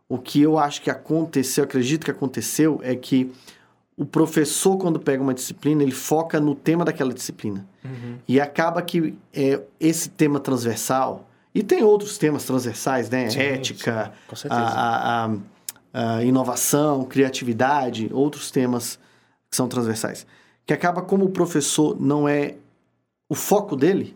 o 0.08 0.18
que 0.18 0.42
eu 0.42 0.60
acho 0.60 0.82
que 0.82 0.90
aconteceu, 0.90 1.64
acredito 1.64 2.06
que 2.06 2.12
aconteceu, 2.12 2.80
é 2.84 2.96
que 2.96 3.32
o 3.98 4.06
professor, 4.06 4.78
quando 4.78 5.00
pega 5.00 5.24
uma 5.24 5.34
disciplina, 5.34 5.82
ele 5.82 5.92
foca 5.94 6.40
no 6.40 6.54
tema 6.54 6.84
daquela 6.84 7.14
disciplina. 7.14 7.66
Uhum. 7.84 8.18
E 8.28 8.42
acaba 8.42 8.82
que 8.82 9.18
é, 9.34 9.62
esse 9.80 10.10
tema 10.10 10.40
transversal, 10.40 11.28
e 11.54 11.64
tem 11.64 11.82
outros 11.82 12.18
temas 12.18 12.44
transversais, 12.44 13.10
né? 13.10 13.30
Sim, 13.30 13.40
Ética, 13.40 14.06
sim, 14.06 14.12
com 14.28 14.34
a, 14.34 14.38
certeza. 14.38 14.62
a- 14.62 15.26
a- 15.26 15.38
a 15.98 16.22
inovação, 16.26 17.06
criatividade, 17.06 18.10
outros 18.12 18.52
temas 18.52 19.00
que 19.50 19.56
são 19.56 19.70
transversais. 19.70 20.28
Que 20.66 20.74
acaba 20.74 21.02
como 21.02 21.24
o 21.24 21.30
professor 21.30 21.98
não 21.98 22.28
é 22.28 22.58
o 23.30 23.34
foco 23.36 23.78
dele, 23.78 24.14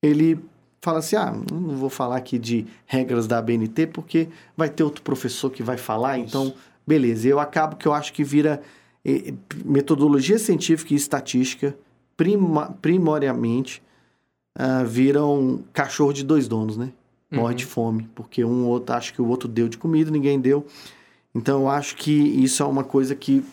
ele 0.00 0.38
fala 0.80 1.00
assim, 1.00 1.16
ah, 1.16 1.34
não 1.50 1.76
vou 1.76 1.90
falar 1.90 2.16
aqui 2.16 2.38
de 2.38 2.64
regras 2.86 3.26
da 3.26 3.38
ABNT 3.38 3.88
porque 3.88 4.28
vai 4.56 4.70
ter 4.70 4.84
outro 4.84 5.02
professor 5.02 5.50
que 5.50 5.60
vai 5.60 5.76
falar, 5.76 6.18
Isso. 6.18 6.28
então, 6.28 6.54
beleza. 6.86 7.26
Eu 7.26 7.40
acabo 7.40 7.74
que 7.74 7.88
eu 7.88 7.92
acho 7.92 8.12
que 8.12 8.22
vira 8.22 8.62
eh, 9.04 9.34
metodologia 9.64 10.38
científica 10.38 10.94
e 10.94 10.96
estatística, 10.96 11.76
prima- 12.16 12.76
primoriamente, 12.80 13.82
ah, 14.56 14.84
viram 14.84 15.64
cachorro 15.72 16.12
de 16.12 16.22
dois 16.22 16.46
donos, 16.46 16.76
né? 16.76 16.92
Morre 17.30 17.50
Uhum. 17.50 17.56
de 17.56 17.66
fome, 17.66 18.08
porque 18.14 18.44
um 18.44 18.64
ou 18.64 18.70
outro 18.70 18.94
acha 18.94 19.12
que 19.12 19.20
o 19.20 19.26
outro 19.26 19.48
deu 19.48 19.68
de 19.68 19.76
comida, 19.76 20.10
ninguém 20.10 20.38
deu. 20.40 20.64
Então, 21.34 21.62
eu 21.62 21.68
acho 21.68 21.96
que 21.96 22.12
isso 22.12 22.62
é 22.62 22.66
uma 22.66 22.84
coisa 22.84 23.14
que 23.14 23.44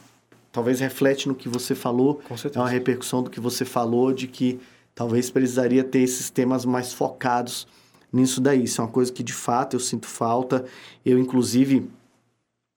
talvez 0.51 0.79
reflete 0.79 1.27
no 1.27 1.33
que 1.33 1.49
você 1.49 1.73
falou, 1.73 2.21
é 2.53 2.59
uma 2.59 2.69
repercussão 2.69 3.23
do 3.23 3.29
que 3.29 3.39
você 3.39 3.65
falou 3.65 4.13
de 4.13 4.27
que 4.27 4.59
talvez 4.93 5.29
precisaria 5.31 5.83
ter 5.83 5.99
esses 5.99 6.29
temas 6.29 6.65
mais 6.65 6.93
focados 6.93 7.67
nisso 8.11 8.39
daí. 8.39 8.63
Isso 8.63 8.79
é 8.79 8.83
uma 8.83 8.91
coisa 8.91 9.11
que 9.11 9.23
de 9.23 9.33
fato 9.33 9.75
eu 9.75 9.79
sinto 9.79 10.05
falta. 10.05 10.63
Eu, 11.03 11.17
inclusive, 11.17 11.89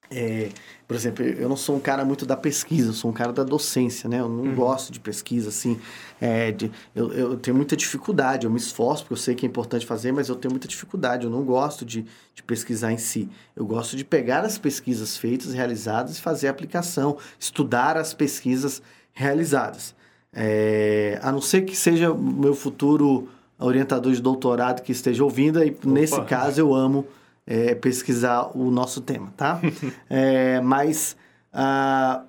é, 0.09 0.49
por 0.87 0.95
exemplo, 0.95 1.25
eu 1.25 1.49
não 1.49 1.57
sou 1.57 1.75
um 1.75 1.79
cara 1.81 2.05
muito 2.05 2.25
da 2.25 2.37
pesquisa, 2.37 2.89
eu 2.89 2.93
sou 2.93 3.11
um 3.11 3.13
cara 3.13 3.33
da 3.33 3.43
docência, 3.43 4.07
né? 4.09 4.21
Eu 4.21 4.29
não 4.29 4.43
Uhum. 4.45 4.55
gosto 4.55 4.91
de 4.91 4.99
pesquisa, 4.99 5.49
assim. 5.49 5.77
é, 6.21 6.51
de- 6.51 6.71
eu, 6.95 7.11
eu 7.13 7.37
tenho 7.37 7.55
muita 7.55 7.75
dificuldade, 7.75 8.45
eu 8.45 8.49
me 8.51 8.57
esforço, 8.57 9.03
porque 9.03 9.13
eu 9.13 9.17
sei 9.17 9.35
que 9.35 9.45
é 9.45 9.49
importante 9.49 9.85
fazer, 9.85 10.11
mas 10.11 10.29
eu 10.29 10.35
tenho 10.35 10.51
muita 10.51 10.67
dificuldade. 10.67 11.25
Eu 11.25 11.29
não 11.29 11.43
gosto 11.43 11.85
de, 11.85 12.05
de 12.33 12.41
pesquisar 12.41 12.91
em 12.91 12.97
si. 12.97 13.29
Eu 13.55 13.65
gosto 13.67 13.95
de 13.97 14.03
pegar 14.05 14.45
as 14.45 14.57
pesquisas 14.57 15.15
feitas, 15.17 15.53
realizadas 15.53 16.17
e 16.17 16.21
fazer 16.21 16.47
a 16.47 16.51
aplicação, 16.51 17.17
estudar 17.39 17.97
as 17.97 18.13
pesquisas 18.15 18.81
realizadas. 19.13 19.93
É, 20.33 21.19
a 21.21 21.31
não 21.31 21.41
ser 21.41 21.61
que 21.63 21.75
seja 21.75 22.13
meu 22.13 22.53
futuro 22.55 23.27
orientador 23.59 24.13
de 24.13 24.21
doutorado 24.21 24.81
que 24.81 24.91
esteja 24.91 25.23
ouvindo, 25.23 25.63
e 25.63 25.75
nesse 25.83 26.19
caso 26.23 26.59
eu 26.61 26.73
amo 26.73 27.05
é, 27.47 27.73
pesquisar 27.73 28.51
o 28.55 28.69
nosso 28.69 28.99
tema, 29.01 29.33
tá? 29.37 29.59
É, 30.09 30.59
mas, 30.61 31.15
ah, 31.53 32.23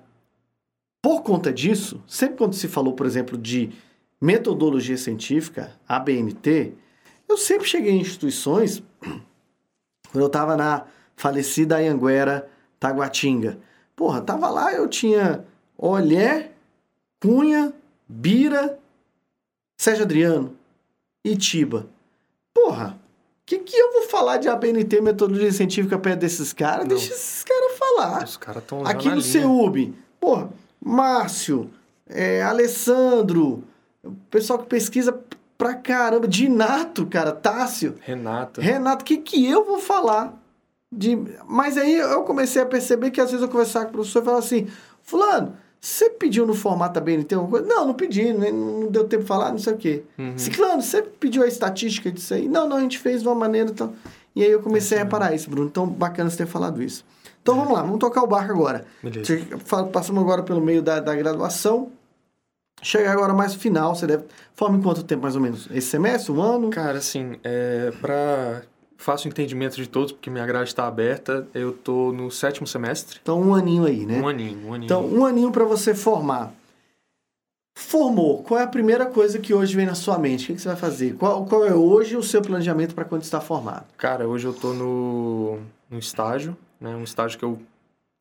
por 1.01 1.21
conta 1.21 1.51
disso, 1.51 2.01
sempre 2.07 2.37
quando 2.37 2.55
se 2.55 2.67
falou, 2.67 2.93
por 2.93 3.05
exemplo, 3.05 3.37
de 3.37 3.69
metodologia 4.21 4.97
científica, 4.97 5.71
ABNT, 5.87 6.73
eu 7.27 7.37
sempre 7.37 7.67
cheguei 7.67 7.91
em 7.91 8.01
instituições, 8.01 8.81
quando 9.01 10.23
eu 10.23 10.27
estava 10.27 10.57
na 10.57 10.85
falecida 11.15 11.77
Anhanguera 11.77 12.49
Taguatinga. 12.79 13.59
Porra, 13.95 14.21
tava 14.21 14.49
lá, 14.49 14.73
eu 14.73 14.87
tinha 14.87 15.45
Olhé, 15.77 16.51
Cunha, 17.21 17.73
Bira, 18.07 18.79
Sérgio 19.77 20.03
Adriano, 20.05 20.55
Itiba. 21.23 21.87
Porra, 22.53 22.99
o 23.08 23.08
que, 23.49 23.57
que 23.59 23.75
eu 23.75 23.93
vou 23.93 24.03
falar 24.03 24.37
de 24.37 24.47
ABNT, 24.47 25.01
metodologia 25.01 25.51
científica, 25.51 25.97
perto 25.97 26.19
desses 26.19 26.53
caras? 26.53 26.87
Deixa 26.87 27.11
esses 27.11 27.43
caras 27.43 27.77
falar. 27.77 28.23
Os 28.23 28.37
caras 28.37 28.61
estão 28.61 28.85
Aqui 28.85 29.09
no 29.09 29.21
CEUB, 29.21 29.95
porra, 30.19 30.49
Márcio, 30.79 31.71
é, 32.07 32.43
Alessandro, 32.43 33.63
o 34.03 34.11
pessoal 34.29 34.59
que 34.59 34.67
pesquisa 34.67 35.19
pra 35.57 35.73
caramba, 35.73 36.27
Dinato, 36.27 37.07
cara, 37.07 37.31
Tássio, 37.31 37.95
Renata. 38.01 38.61
Renato, 38.61 39.01
o 39.01 39.05
que, 39.05 39.17
que 39.17 39.49
eu 39.49 39.65
vou 39.65 39.79
falar? 39.79 40.39
De... 40.91 41.17
Mas 41.47 41.75
aí 41.75 41.95
eu 41.95 42.23
comecei 42.23 42.61
a 42.61 42.65
perceber 42.67 43.09
que 43.09 43.19
às 43.19 43.31
vezes 43.31 43.43
eu 43.43 43.49
conversava 43.49 43.85
com 43.85 43.91
o 43.91 43.93
professor 43.95 44.21
e 44.21 44.25
falava 44.25 44.45
assim, 44.45 44.67
fulano, 45.01 45.57
você 45.81 46.09
pediu 46.09 46.45
no 46.45 46.53
formato 46.53 46.99
ABNT 46.99 47.33
alguma 47.35 47.59
coisa? 47.59 47.67
Não, 47.73 47.87
não 47.87 47.93
pedi, 47.93 48.33
não 48.33 48.87
deu 48.87 49.05
tempo 49.05 49.23
de 49.23 49.27
falar, 49.27 49.51
não 49.51 49.57
sei 49.57 49.73
o 49.73 49.77
quê. 49.77 50.03
Uhum. 50.17 50.37
Ciclano, 50.37 50.81
você 50.81 51.01
pediu 51.01 51.43
a 51.43 51.47
estatística 51.47 52.11
disso 52.11 52.33
aí? 52.33 52.49
Não, 52.49 52.67
não, 52.67 52.77
a 52.77 52.81
gente 52.81 52.99
fez 52.99 53.21
de 53.21 53.27
uma 53.27 53.35
maneira 53.35 53.69
então. 53.69 53.93
E 54.35 54.43
aí 54.43 54.51
eu 54.51 54.61
comecei 54.61 54.97
a 54.97 55.03
reparar 55.03 55.33
isso, 55.33 55.49
Bruno. 55.49 55.67
Então, 55.67 55.87
bacana 55.87 56.29
você 56.29 56.37
ter 56.37 56.47
falado 56.47 56.83
isso. 56.83 57.05
Então 57.41 57.55
vamos 57.55 57.73
lá, 57.73 57.81
vamos 57.81 57.99
tocar 57.99 58.21
o 58.21 58.27
barco 58.27 58.51
agora. 58.51 58.85
Beleza. 59.01 59.39
Passamos 59.91 60.21
agora 60.21 60.43
pelo 60.43 60.61
meio 60.61 60.81
da, 60.81 60.99
da 60.99 61.15
graduação. 61.15 61.91
Chega 62.81 63.11
agora 63.11 63.33
mais 63.33 63.53
no 63.53 63.59
final, 63.59 63.95
você 63.95 64.05
deve. 64.05 64.25
Forma 64.53 64.77
em 64.77 64.81
quanto 64.81 65.03
tempo 65.03 65.23
mais 65.23 65.35
ou 65.35 65.41
menos? 65.41 65.67
Esse 65.71 65.87
semestre, 65.87 66.31
um 66.31 66.41
ano? 66.41 66.69
Cara, 66.69 66.97
assim, 66.97 67.37
é, 67.43 67.91
pra 67.99 68.61
fácil 68.99 69.29
entendimento 69.29 69.77
de 69.77 69.87
todos, 69.87 70.11
porque 70.11 70.29
minha 70.29 70.45
grade 70.45 70.69
está 70.69 70.85
aberta, 70.85 71.47
eu 71.53 71.71
tô 71.71 72.11
no 72.11 72.29
sétimo 72.29 72.67
semestre. 72.67 73.17
Então, 73.23 73.41
um 73.41 73.55
aninho 73.55 73.85
aí, 73.85 74.05
né? 74.05 74.19
Um 74.19 74.27
aninho, 74.27 74.67
um 74.67 74.73
aninho. 74.73 74.85
Então, 74.85 75.05
um 75.07 75.25
aninho 75.25 75.51
para 75.51 75.63
você 75.63 75.95
formar. 75.95 76.53
Formou, 77.77 78.43
qual 78.43 78.59
é 78.59 78.63
a 78.63 78.67
primeira 78.67 79.05
coisa 79.05 79.39
que 79.39 79.53
hoje 79.53 79.73
vem 79.73 79.85
na 79.85 79.95
sua 79.95 80.19
mente? 80.19 80.43
O 80.43 80.47
que, 80.47 80.55
que 80.55 80.61
você 80.61 80.67
vai 80.67 80.77
fazer? 80.77 81.15
Qual, 81.15 81.45
qual 81.45 81.65
é 81.65 81.73
hoje 81.73 82.17
o 82.17 82.21
seu 82.21 82.41
planejamento 82.41 82.93
para 82.93 83.05
quando 83.05 83.23
está 83.23 83.39
formado? 83.39 83.85
Cara, 83.97 84.27
hoje 84.27 84.45
eu 84.45 84.53
tô 84.53 84.73
no, 84.73 85.59
no 85.89 85.97
estágio, 85.97 86.57
né? 86.79 86.93
Um 86.93 87.03
estágio 87.03 87.39
que 87.39 87.45
eu 87.45 87.57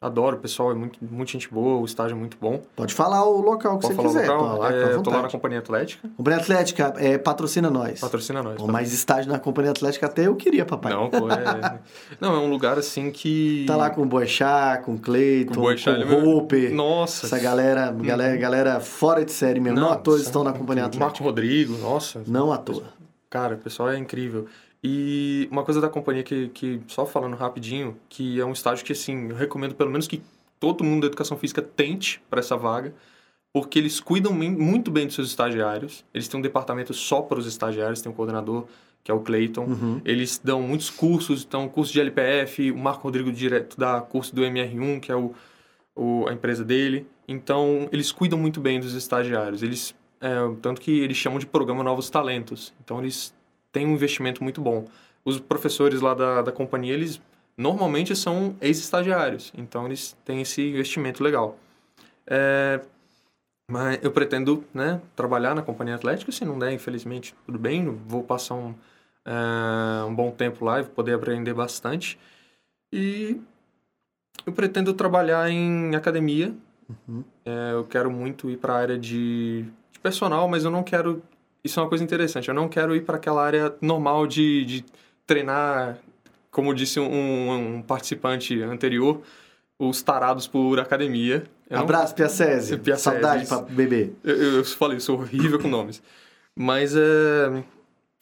adoro, 0.01 0.37
o 0.37 0.41
pessoal 0.41 0.71
é 0.71 0.75
muito, 0.75 0.99
muito 1.03 1.31
gente 1.33 1.49
boa, 1.53 1.81
o 1.81 1.85
estágio 1.85 2.15
é 2.15 2.19
muito 2.19 2.37
bom. 2.41 2.63
Pode 2.77 2.95
falar 2.95 3.25
o 3.25 3.41
local 3.41 3.79
que 3.79 3.89
Pode 3.89 3.95
você 3.95 3.95
falar 3.95 4.09
o 4.09 4.13
quiser. 4.13 4.31
local? 4.31 4.59
Lá, 4.59 4.73
É, 4.73 4.95
eu 4.95 5.03
tô 5.03 5.11
lá 5.11 5.23
na. 5.23 5.29
Companhia 5.29 5.59
Atlética, 5.59 6.09
Companhia 6.17 6.41
Atlética, 6.41 6.95
é, 6.99 7.19
patrocina 7.19 7.69
nós. 7.69 8.01
patrocina 8.01 8.43
nós. 8.43 8.57
Pô, 8.57 8.67
mas 8.67 8.93
estágio 8.93 9.31
na 9.31 9.39
Companhia 9.39 9.73
Atlética 9.73 10.07
até 10.07 10.27
eu 10.27 10.37
queria, 10.37 10.65
papai. 10.65 10.93
Não, 10.93 11.11
pô, 11.11 11.29
é... 11.31 11.81
Não, 12.21 12.35
é 12.35 12.39
um 12.39 12.49
lugar 12.49 12.79
assim 12.79 13.11
que... 13.11 13.65
Tá 13.67 13.77
lá 13.77 13.91
com 13.91 14.03
o 14.03 14.07
Boechat, 14.07 14.85
com 14.85 14.95
o 14.95 14.99
Cleiton, 14.99 15.55
Com 15.55 15.61
com 15.63 15.67
o 15.67 15.71
ele 15.73 16.03
é 16.03 16.07
meu-. 16.07 16.75
Nossa. 16.75 17.27
Essa 17.27 17.39
galera, 17.39 17.91
galera, 17.93 18.37
galera 18.37 18.81
fora 18.81 19.25
de 19.25 19.33
série 19.33 19.61
mesmo. 19.61 19.81
Não, 19.81 19.91
à 19.91 19.97
toa 19.97 20.19
estão 20.19 20.45
na 20.45 20.53
Companhia 20.53 20.85
Atlética. 20.85 21.05
Marco 21.05 21.23
Rodrigo, 21.23 21.77
nossa. 21.79 22.23
Não 22.27 22.53
à 22.53 22.59
toa. 22.59 22.85
Cara, 23.29 23.57
o 23.57 23.59
pessoal 23.59 23.91
é 23.91 23.99
incrível. 23.99 24.47
E 24.83 25.49
uma 25.51 25.65
coisa 25.65 25.81
da 25.81 25.89
companhia 25.89 26.23
que, 26.23 26.49
que, 26.51 26.81
só 26.87 27.05
falando 27.05 27.35
rapidinho, 27.37 27.97
que 28.09 28.41
é 28.41 28.45
um 28.45 28.53
estágio 28.53 28.85
que, 28.85 28.93
assim, 28.93 29.29
eu 29.31 29.37
recomendo 29.37 29.75
pelo 29.75 29.91
menos 29.91 30.07
que 30.07 30.23
todo 30.61 30.85
mundo 30.85 31.03
da 31.03 31.07
educação 31.09 31.37
física 31.37 31.61
tente 31.63 32.21
para 32.31 32.41
essa 32.41 32.57
vaga, 32.57 32.95
porque 33.53 33.79
eles 33.79 33.99
cuidam 34.01 34.33
muito 34.33 34.91
bem 34.91 35.07
dos 35.07 35.15
seus 35.17 35.29
estagiários. 35.29 36.05
Eles 36.15 36.29
têm 36.29 36.39
um 36.39 36.43
departamento 36.43 36.93
só 36.95 37.23
para 37.23 37.39
os 37.39 37.47
estagiários, 37.47 38.01
tem 38.01 38.11
um 38.13 38.15
coordenador, 38.15 38.67
que 39.03 39.11
é 39.11 39.15
o 39.15 39.21
Clayton. 39.21 39.65
Uhum. 39.65 40.01
Eles 40.05 40.41
dão 40.43 40.63
muitos 40.63 40.91
cursos, 40.91 41.45
então 41.45 41.69
curso 41.69 41.93
de 41.93 42.01
LPF, 42.01 42.71
o 42.71 42.79
Marco 42.79 43.03
Rodrigo 43.05 43.33
direto 43.33 43.77
dá 43.79 44.01
curso 44.01 44.35
do 44.35 44.43
MR1, 44.43 45.01
que 45.01 45.11
é 45.11 45.17
o, 45.17 45.33
o- 45.97 46.27
a 46.29 46.33
empresa 46.33 46.65
dele. 46.65 47.07
Então, 47.27 47.89
eles 47.91 48.13
cuidam 48.13 48.39
muito 48.39 48.61
bem 48.61 48.79
dos 48.79 48.95
estagiários. 48.95 49.63
Eles, 49.63 49.95
é, 50.21 50.29
tanto 50.63 50.81
que 50.81 51.01
eles 51.01 51.17
chamam 51.17 51.39
de 51.39 51.47
programa 51.47 51.83
Novos 51.83 52.09
Talentos. 52.11 52.73
Então, 52.85 53.01
eles 53.01 53.35
têm 53.79 53.87
um 53.87 53.93
investimento 53.93 54.43
muito 54.43 54.61
bom. 54.61 54.87
Os 55.25 55.39
professores 55.39 56.01
lá 56.01 56.15
da, 56.15 56.43
da 56.43 56.51
companhia, 56.51 56.95
eles 56.95 57.21
normalmente 57.57 58.15
são 58.17 58.57
ex-estagiários. 58.61 59.53
Então, 59.57 59.87
eles 59.87 60.17
têm 60.25 60.41
esse 60.41 60.69
investimento 60.69 61.23
legal. 61.23 61.57
É, 62.27 62.81
mas 63.71 64.01
eu 64.03 64.11
pretendo 64.11 64.65
né, 64.75 65.01
trabalhar 65.15 65.55
na 65.55 65.63
companhia 65.63 65.95
atlética. 65.95 66.33
Se 66.33 66.45
não 66.45 66.59
der, 66.59 66.73
infelizmente, 66.73 67.35
tudo 67.47 67.59
bem. 67.59 67.85
Vou 68.07 68.25
passar 68.25 68.55
um, 68.55 68.75
é, 69.25 70.05
um 70.05 70.15
bom 70.15 70.31
tempo 70.33 70.65
lá 70.65 70.81
e 70.81 70.83
vou 70.83 70.93
poder 70.93 71.15
aprender 71.15 71.55
bastante. 71.55 72.19
E 72.93 73.41
eu 74.45 74.53
pretendo 74.53 74.93
trabalhar 74.93 75.49
em 75.51 75.95
academia. 75.95 76.53
Uhum. 77.07 77.23
É, 77.45 77.73
eu 77.75 77.85
quero 77.85 78.11
muito 78.11 78.51
ir 78.51 78.57
para 78.57 78.73
a 78.73 78.79
área 78.79 78.99
de, 78.99 79.63
de 79.93 80.01
personal, 80.03 80.49
mas 80.49 80.65
eu 80.65 80.71
não 80.71 80.83
quero. 80.83 81.23
Isso 81.63 81.79
é 81.79 81.83
uma 81.83 81.89
coisa 81.89 82.05
interessante. 82.05 82.49
Eu 82.49 82.55
não 82.55 82.69
quero 82.69 82.95
ir 82.95 83.05
para 83.05 83.17
aquela 83.17 83.45
área 83.45 83.75
normal 83.81 84.27
de, 84.27 84.65
de 84.65 84.85
treinar, 85.27 85.99
como 86.51 86.73
disse 86.75 86.99
um, 87.01 87.77
um 87.79 87.83
participante 87.83 88.61
anterior, 88.63 89.21
os 89.79 90.03
tarados 90.03 90.47
por 90.47 90.79
academia. 90.81 91.45
Eu 91.69 91.77
não- 91.77 91.85
Abraço, 91.85 92.15
Piacese. 92.15 92.77
Piacese, 92.79 93.03
Saudade 93.21 93.47
pra 93.47 93.61
beber. 93.63 94.15
eu, 94.25 94.37
eu 94.59 94.65
falei, 94.65 94.97
eu 94.97 95.01
sou 95.01 95.19
horrível 95.19 95.59
com 95.59 95.69
nomes. 95.69 96.03
Mas 96.55 96.97
é, 96.97 97.63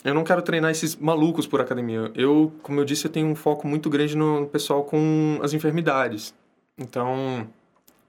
eu 0.04 0.12
não 0.14 0.24
quero 0.24 0.42
treinar 0.42 0.70
esses 0.70 0.96
malucos 0.96 1.46
por 1.46 1.60
academia. 1.60 2.10
Eu, 2.14 2.52
como 2.62 2.80
eu 2.80 2.84
disse, 2.84 3.06
eu 3.06 3.10
tenho 3.10 3.26
um 3.28 3.34
foco 3.34 3.66
muito 3.68 3.88
grande 3.88 4.16
no 4.16 4.46
pessoal 4.46 4.84
com 4.84 5.38
as 5.42 5.52
enfermidades. 5.52 6.34
Então, 6.76 7.48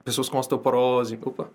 pessoas 0.04 0.28
com 0.28 0.38
osteoporose. 0.38 1.18
Opa! 1.24 1.50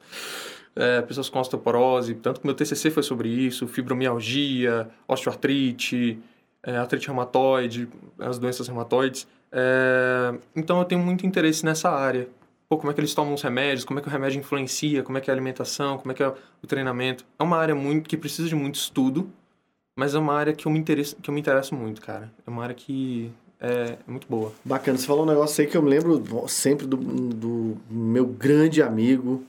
É, 0.74 1.02
pessoas 1.02 1.28
com 1.28 1.38
osteoporose. 1.38 2.14
Tanto 2.14 2.40
que 2.40 2.46
meu 2.46 2.54
TCC 2.54 2.90
foi 2.90 3.02
sobre 3.02 3.28
isso: 3.28 3.66
fibromialgia, 3.66 4.88
osteoartrite, 5.06 6.18
é, 6.62 6.76
artrite 6.76 7.06
reumatoide, 7.06 7.88
as 8.18 8.38
doenças 8.38 8.66
reumatoides. 8.66 9.26
É, 9.50 10.34
então 10.56 10.78
eu 10.78 10.84
tenho 10.84 11.00
muito 11.00 11.26
interesse 11.26 11.64
nessa 11.64 11.90
área. 11.90 12.28
Pô, 12.68 12.78
como 12.78 12.90
é 12.90 12.94
que 12.94 13.00
eles 13.00 13.12
tomam 13.12 13.34
os 13.34 13.42
remédios, 13.42 13.84
como 13.84 13.98
é 13.98 14.02
que 14.02 14.08
o 14.08 14.10
remédio 14.10 14.38
influencia, 14.38 15.02
como 15.02 15.18
é 15.18 15.20
que 15.20 15.30
é 15.30 15.32
a 15.32 15.34
alimentação, 15.34 15.98
como 15.98 16.10
é 16.10 16.14
que 16.14 16.22
é 16.22 16.28
o 16.28 16.66
treinamento. 16.66 17.22
É 17.38 17.42
uma 17.42 17.58
área 17.58 17.74
muito 17.74 18.08
que 18.08 18.16
precisa 18.16 18.48
de 18.48 18.54
muito 18.54 18.76
estudo, 18.76 19.30
mas 19.94 20.14
é 20.14 20.18
uma 20.18 20.32
área 20.32 20.54
que 20.54 20.66
eu 20.66 20.72
me 20.72 20.78
interesso, 20.78 21.16
que 21.16 21.28
eu 21.28 21.34
me 21.34 21.40
interesso 21.40 21.74
muito, 21.74 22.00
cara. 22.00 22.32
É 22.46 22.50
uma 22.50 22.62
área 22.62 22.74
que 22.74 23.30
é, 23.60 23.98
muito 24.06 24.26
boa. 24.26 24.52
Bacana, 24.64 24.96
você 24.96 25.06
falou 25.06 25.24
um 25.24 25.28
negócio 25.28 25.62
aí 25.62 25.70
que 25.70 25.76
eu 25.76 25.82
me 25.82 25.90
lembro 25.90 26.48
sempre 26.48 26.86
do, 26.86 26.96
do 26.96 27.76
meu 27.90 28.26
grande 28.26 28.82
amigo, 28.82 29.44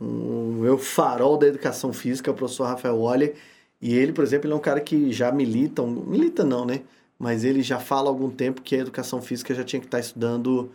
o 0.00 0.58
meu 0.60 0.78
farol 0.78 1.36
da 1.36 1.46
educação 1.46 1.92
física, 1.92 2.30
o 2.30 2.34
professor 2.34 2.64
Rafael 2.64 2.96
Waller. 2.98 3.34
E 3.80 3.94
ele, 3.94 4.12
por 4.12 4.24
exemplo, 4.24 4.46
ele 4.46 4.54
é 4.54 4.56
um 4.56 4.60
cara 4.60 4.80
que 4.80 5.12
já 5.12 5.30
milita, 5.30 5.82
um, 5.82 5.90
milita 5.90 6.44
não, 6.44 6.64
né? 6.64 6.82
Mas 7.18 7.44
ele 7.44 7.62
já 7.62 7.78
fala 7.78 8.08
há 8.08 8.10
algum 8.10 8.30
tempo 8.30 8.62
que 8.62 8.74
a 8.74 8.78
educação 8.78 9.22
física 9.22 9.54
já 9.54 9.64
tinha 9.64 9.80
que 9.80 9.86
estar 9.86 10.00
estudando 10.00 10.70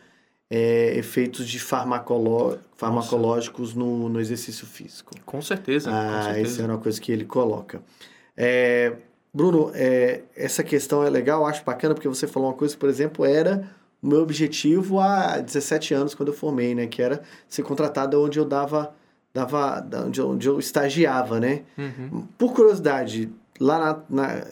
é, 0.50 0.98
efeitos 0.98 1.48
de 1.48 1.60
farmacolo, 1.60 2.60
farmacológicos 2.76 3.74
no, 3.74 4.10
no 4.10 4.20
exercício 4.20 4.68
físico. 4.68 5.16
Com 5.26 5.42
certeza. 5.42 5.90
Ah, 5.92 6.18
com 6.18 6.24
certeza. 6.24 6.48
isso 6.50 6.62
é 6.62 6.66
uma 6.66 6.78
coisa 6.78 7.00
que 7.00 7.12
ele 7.12 7.26
coloca. 7.26 7.82
É, 8.36 8.94
Bruno, 9.34 9.72
é, 9.74 10.24
essa 10.36 10.64
questão 10.64 11.04
é 11.04 11.10
legal, 11.10 11.46
acho 11.46 11.64
bacana, 11.64 11.94
porque 11.94 12.08
você 12.08 12.28
falou 12.28 12.50
uma 12.50 12.56
coisa, 12.56 12.76
por 12.76 12.90
exemplo, 12.90 13.24
era 13.24 13.70
o 14.02 14.08
meu 14.08 14.22
objetivo 14.22 15.00
há 15.00 15.38
17 15.38 15.94
anos, 15.94 16.14
quando 16.14 16.30
eu 16.30 16.36
formei, 16.36 16.76
né? 16.76 16.88
Que 16.88 17.02
era 17.02 17.22
ser 17.48 17.64
contratado 17.64 18.22
onde 18.22 18.38
eu 18.38 18.46
dava, 18.46 18.94
dava 19.34 19.86
onde 20.06 20.20
eu, 20.20 20.30
onde 20.30 20.48
eu 20.48 20.60
estagiava, 20.60 21.40
né? 21.40 21.62
Uhum. 21.78 22.28
Por 22.38 22.54
curiosidade, 22.54 23.30
lá 23.60 24.04
na, 24.10 24.26
na 24.26 24.44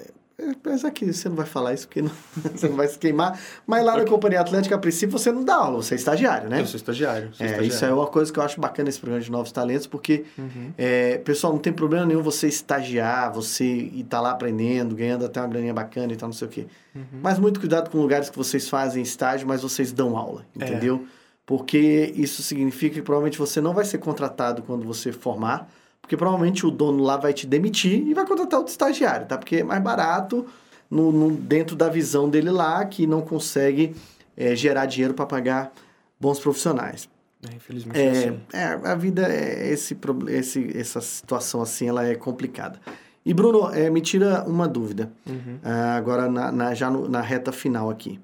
Apesar 0.51 0.91
que 0.91 1.11
você 1.11 1.27
não 1.27 1.35
vai 1.35 1.45
falar 1.45 1.73
isso 1.73 1.87
porque 1.87 2.01
não, 2.01 2.11
você 2.55 2.69
não 2.69 2.75
vai 2.75 2.87
se 2.87 2.97
queimar. 2.97 3.37
Mas 3.67 3.83
lá 3.83 3.97
na 3.97 4.05
Companhia 4.05 4.39
Atlântica, 4.39 4.75
a 4.75 4.77
princípio, 4.77 5.17
você 5.17 5.31
não 5.31 5.43
dá 5.43 5.55
aula, 5.55 5.81
você 5.81 5.95
é 5.95 5.97
estagiário, 5.97 6.49
né? 6.49 6.61
Eu 6.61 6.65
sou 6.65 6.77
estagiário. 6.77 7.33
Sou 7.33 7.45
é, 7.45 7.49
estagiário. 7.49 7.67
Isso 7.67 7.85
é 7.85 7.93
uma 7.93 8.07
coisa 8.07 8.31
que 8.31 8.39
eu 8.39 8.43
acho 8.43 8.59
bacana 8.59 8.85
nesse 8.85 8.99
programa 8.99 9.21
de 9.21 9.29
Novos 9.29 9.51
Talentos, 9.51 9.85
porque, 9.85 10.23
uhum. 10.37 10.71
é, 10.77 11.17
pessoal, 11.17 11.51
não 11.51 11.59
tem 11.59 11.73
problema 11.73 12.05
nenhum 12.05 12.21
você 12.21 12.47
estagiar, 12.47 13.33
você 13.33 13.65
ir 13.65 14.05
tá 14.09 14.21
lá 14.21 14.31
aprendendo, 14.31 14.95
ganhando 14.95 15.25
até 15.25 15.41
uma 15.41 15.47
graninha 15.47 15.73
bacana 15.73 16.13
e 16.13 16.15
tal, 16.15 16.29
não 16.29 16.33
sei 16.33 16.47
o 16.47 16.51
quê. 16.51 16.67
Uhum. 16.95 17.19
Mas 17.21 17.37
muito 17.37 17.59
cuidado 17.59 17.89
com 17.89 17.97
lugares 17.97 18.29
que 18.29 18.37
vocês 18.37 18.69
fazem 18.69 19.03
estágio, 19.03 19.47
mas 19.47 19.61
vocês 19.61 19.91
dão 19.91 20.15
aula, 20.15 20.45
é. 20.57 20.65
entendeu? 20.65 21.05
É. 21.15 21.18
Porque 21.49 22.13
isso 22.15 22.43
significa 22.43 22.93
que 22.93 23.01
provavelmente 23.01 23.39
você 23.39 23.59
não 23.59 23.73
vai 23.73 23.83
ser 23.83 23.97
contratado 23.97 24.61
quando 24.61 24.85
você 24.85 25.11
formar, 25.11 25.67
porque 25.99 26.15
provavelmente 26.15 26.63
o 26.63 26.69
dono 26.69 27.01
lá 27.01 27.17
vai 27.17 27.33
te 27.33 27.47
demitir 27.47 28.07
e 28.07 28.13
vai 28.13 28.23
contratar 28.23 28.59
outro 28.59 28.69
estagiário, 28.69 29.25
tá? 29.25 29.35
Porque 29.35 29.55
é 29.55 29.63
mais 29.63 29.81
barato 29.81 30.45
no, 30.91 31.11
no 31.11 31.31
dentro 31.31 31.75
da 31.75 31.89
visão 31.89 32.29
dele 32.29 32.51
lá, 32.51 32.85
que 32.85 33.07
não 33.07 33.21
consegue 33.21 33.95
é, 34.37 34.55
gerar 34.55 34.85
dinheiro 34.85 35.15
para 35.15 35.25
pagar 35.25 35.73
bons 36.19 36.39
profissionais. 36.39 37.09
É, 37.43 37.55
infelizmente 37.55 37.99
é, 37.99 38.11
assim. 38.11 38.39
é, 38.53 38.65
a 38.87 38.93
vida 38.93 39.27
é 39.27 39.71
esse, 39.71 39.97
esse 40.27 40.77
essa 40.77 41.01
situação 41.01 41.63
assim 41.63 41.87
ela 41.87 42.05
é 42.05 42.13
complicada 42.13 42.79
e 43.25 43.33
Bruno 43.33 43.73
é, 43.73 43.89
me 43.89 44.01
tira 44.01 44.43
uma 44.43 44.67
dúvida 44.67 45.09
uhum. 45.25 45.55
uh, 45.63 45.97
agora 45.97 46.29
na, 46.29 46.51
na, 46.51 46.73
já 46.75 46.91
no, 46.91 47.07
na 47.07 47.21
reta 47.21 47.53
final 47.53 47.89
aqui 47.89 48.19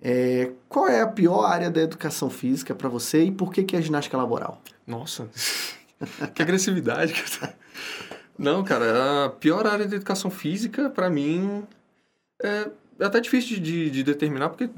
é, 0.00 0.52
qual 0.68 0.88
é 0.88 1.00
a 1.00 1.06
pior 1.06 1.44
área 1.44 1.70
da 1.70 1.80
educação 1.80 2.30
física 2.30 2.74
para 2.74 2.88
você 2.88 3.24
e 3.24 3.32
por 3.32 3.52
que 3.52 3.64
que 3.64 3.76
é 3.76 3.78
a 3.78 3.82
ginástica 3.82 4.16
laboral 4.16 4.60
nossa 4.86 5.28
que 6.34 6.42
agressividade. 6.42 7.14
Não, 8.38 8.62
cara, 8.62 9.26
a 9.26 9.30
pior 9.30 9.66
área 9.66 9.86
da 9.86 9.96
educação 9.96 10.30
física, 10.30 10.88
para 10.88 11.10
mim, 11.10 11.64
é, 12.42 12.70
é 13.00 13.04
até 13.04 13.20
difícil 13.20 13.58
de, 13.60 13.90
de 13.90 14.02
determinar, 14.04 14.48
porque, 14.48 14.70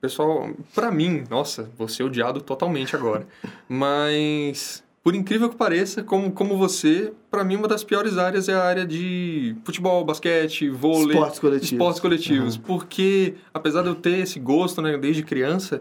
pessoal, 0.00 0.50
para 0.74 0.90
mim, 0.90 1.24
nossa, 1.30 1.70
vou 1.78 1.88
ser 1.88 2.02
odiado 2.02 2.42
totalmente 2.42 2.94
agora. 2.94 3.26
Mas, 3.66 4.84
por 5.06 5.14
incrível 5.14 5.48
que 5.48 5.54
pareça, 5.54 6.02
como, 6.02 6.32
como 6.32 6.58
você, 6.58 7.12
para 7.30 7.44
mim, 7.44 7.54
uma 7.54 7.68
das 7.68 7.84
piores 7.84 8.18
áreas 8.18 8.48
é 8.48 8.54
a 8.54 8.64
área 8.64 8.84
de 8.84 9.54
futebol, 9.62 10.04
basquete, 10.04 10.68
vôlei. 10.68 11.10
Esportes 11.10 11.38
coletivos. 11.38 11.72
Esportes 11.72 12.00
coletivos. 12.00 12.56
Uhum. 12.56 12.62
Porque, 12.62 13.34
apesar 13.54 13.82
de 13.82 13.88
eu 13.88 13.94
ter 13.94 14.18
esse 14.18 14.40
gosto, 14.40 14.82
né, 14.82 14.98
desde 14.98 15.22
criança, 15.22 15.80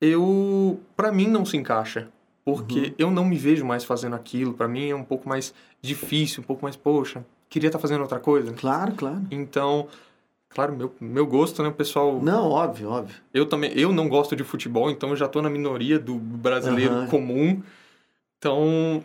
eu, 0.00 0.80
para 0.96 1.12
mim, 1.12 1.26
não 1.26 1.44
se 1.44 1.58
encaixa 1.58 2.08
porque 2.42 2.80
uhum. 2.80 2.94
eu 2.96 3.10
não 3.10 3.26
me 3.26 3.36
vejo 3.36 3.66
mais 3.66 3.84
fazendo 3.84 4.16
aquilo. 4.16 4.54
Para 4.54 4.66
mim 4.66 4.88
é 4.88 4.96
um 4.96 5.04
pouco 5.04 5.28
mais 5.28 5.52
difícil, 5.82 6.42
um 6.42 6.46
pouco 6.46 6.64
mais, 6.64 6.74
poxa, 6.74 7.22
queria 7.50 7.68
estar 7.68 7.78
tá 7.78 7.82
fazendo 7.82 8.00
outra 8.00 8.18
coisa. 8.18 8.50
Claro, 8.54 8.94
claro. 8.94 9.20
Então, 9.30 9.88
claro, 10.48 10.74
meu, 10.74 10.94
meu 10.98 11.26
gosto, 11.26 11.62
né, 11.62 11.68
o 11.68 11.72
pessoal... 11.72 12.18
Não, 12.22 12.48
óbvio, 12.48 12.88
óbvio. 12.88 13.14
Eu 13.34 13.44
também, 13.44 13.72
eu 13.74 13.92
não 13.92 14.08
gosto 14.08 14.34
de 14.34 14.42
futebol, 14.42 14.90
então 14.90 15.10
eu 15.10 15.16
já 15.16 15.28
tô 15.28 15.42
na 15.42 15.50
minoria 15.50 15.98
do 15.98 16.14
brasileiro 16.14 16.94
uhum. 16.94 17.06
comum. 17.08 17.62
Então, 18.44 19.02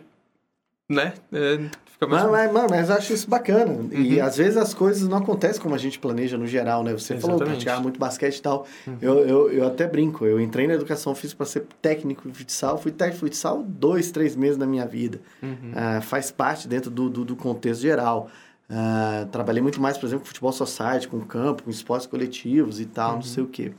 né, 0.90 1.14
é, 1.32 1.58
Fica 1.84 2.06
mais... 2.06 2.30
Mas, 2.30 2.52
mas, 2.52 2.70
mas 2.70 2.90
acho 2.90 3.14
isso 3.14 3.28
bacana. 3.28 3.72
Uhum. 3.72 3.88
E 3.90 4.20
às 4.20 4.36
vezes 4.36 4.58
as 4.58 4.74
coisas 4.74 5.08
não 5.08 5.16
acontecem 5.16 5.62
como 5.62 5.74
a 5.74 5.78
gente 5.78 5.98
planeja 5.98 6.36
no 6.36 6.46
geral, 6.46 6.82
né? 6.82 6.92
Você 6.92 7.14
Exatamente. 7.14 7.38
falou 7.38 7.38
praticar 7.38 7.82
muito 7.82 7.98
basquete 7.98 8.36
e 8.36 8.42
tal. 8.42 8.66
Uhum. 8.86 8.98
Eu, 9.00 9.18
eu, 9.26 9.52
eu 9.52 9.66
até 9.66 9.86
brinco. 9.86 10.26
Eu 10.26 10.38
entrei 10.38 10.66
na 10.66 10.74
educação 10.74 11.14
física 11.14 11.38
para 11.38 11.46
ser 11.46 11.66
técnico 11.80 12.30
de 12.30 12.36
futsal. 12.36 12.76
Fui 12.76 12.92
técnico 12.92 13.24
de 13.24 13.30
futsal 13.30 13.62
dois, 13.62 14.10
três 14.10 14.36
meses 14.36 14.58
da 14.58 14.66
minha 14.66 14.86
vida. 14.86 15.20
Uhum. 15.42 15.52
Uh, 15.52 16.02
faz 16.02 16.30
parte 16.30 16.68
dentro 16.68 16.90
do, 16.90 17.08
do, 17.08 17.24
do 17.24 17.36
contexto 17.36 17.80
geral. 17.80 18.28
Uh, 18.68 19.26
trabalhei 19.28 19.62
muito 19.62 19.80
mais, 19.80 19.96
por 19.96 20.06
exemplo, 20.06 20.20
com 20.20 20.28
futebol 20.28 20.52
society, 20.52 21.08
com 21.08 21.18
campo, 21.20 21.62
com 21.62 21.70
esportes 21.70 22.06
coletivos 22.06 22.78
e 22.78 22.84
tal, 22.84 23.12
não 23.12 23.16
uhum. 23.16 23.22
sei 23.22 23.42
o 23.42 23.46
quê. 23.46 23.72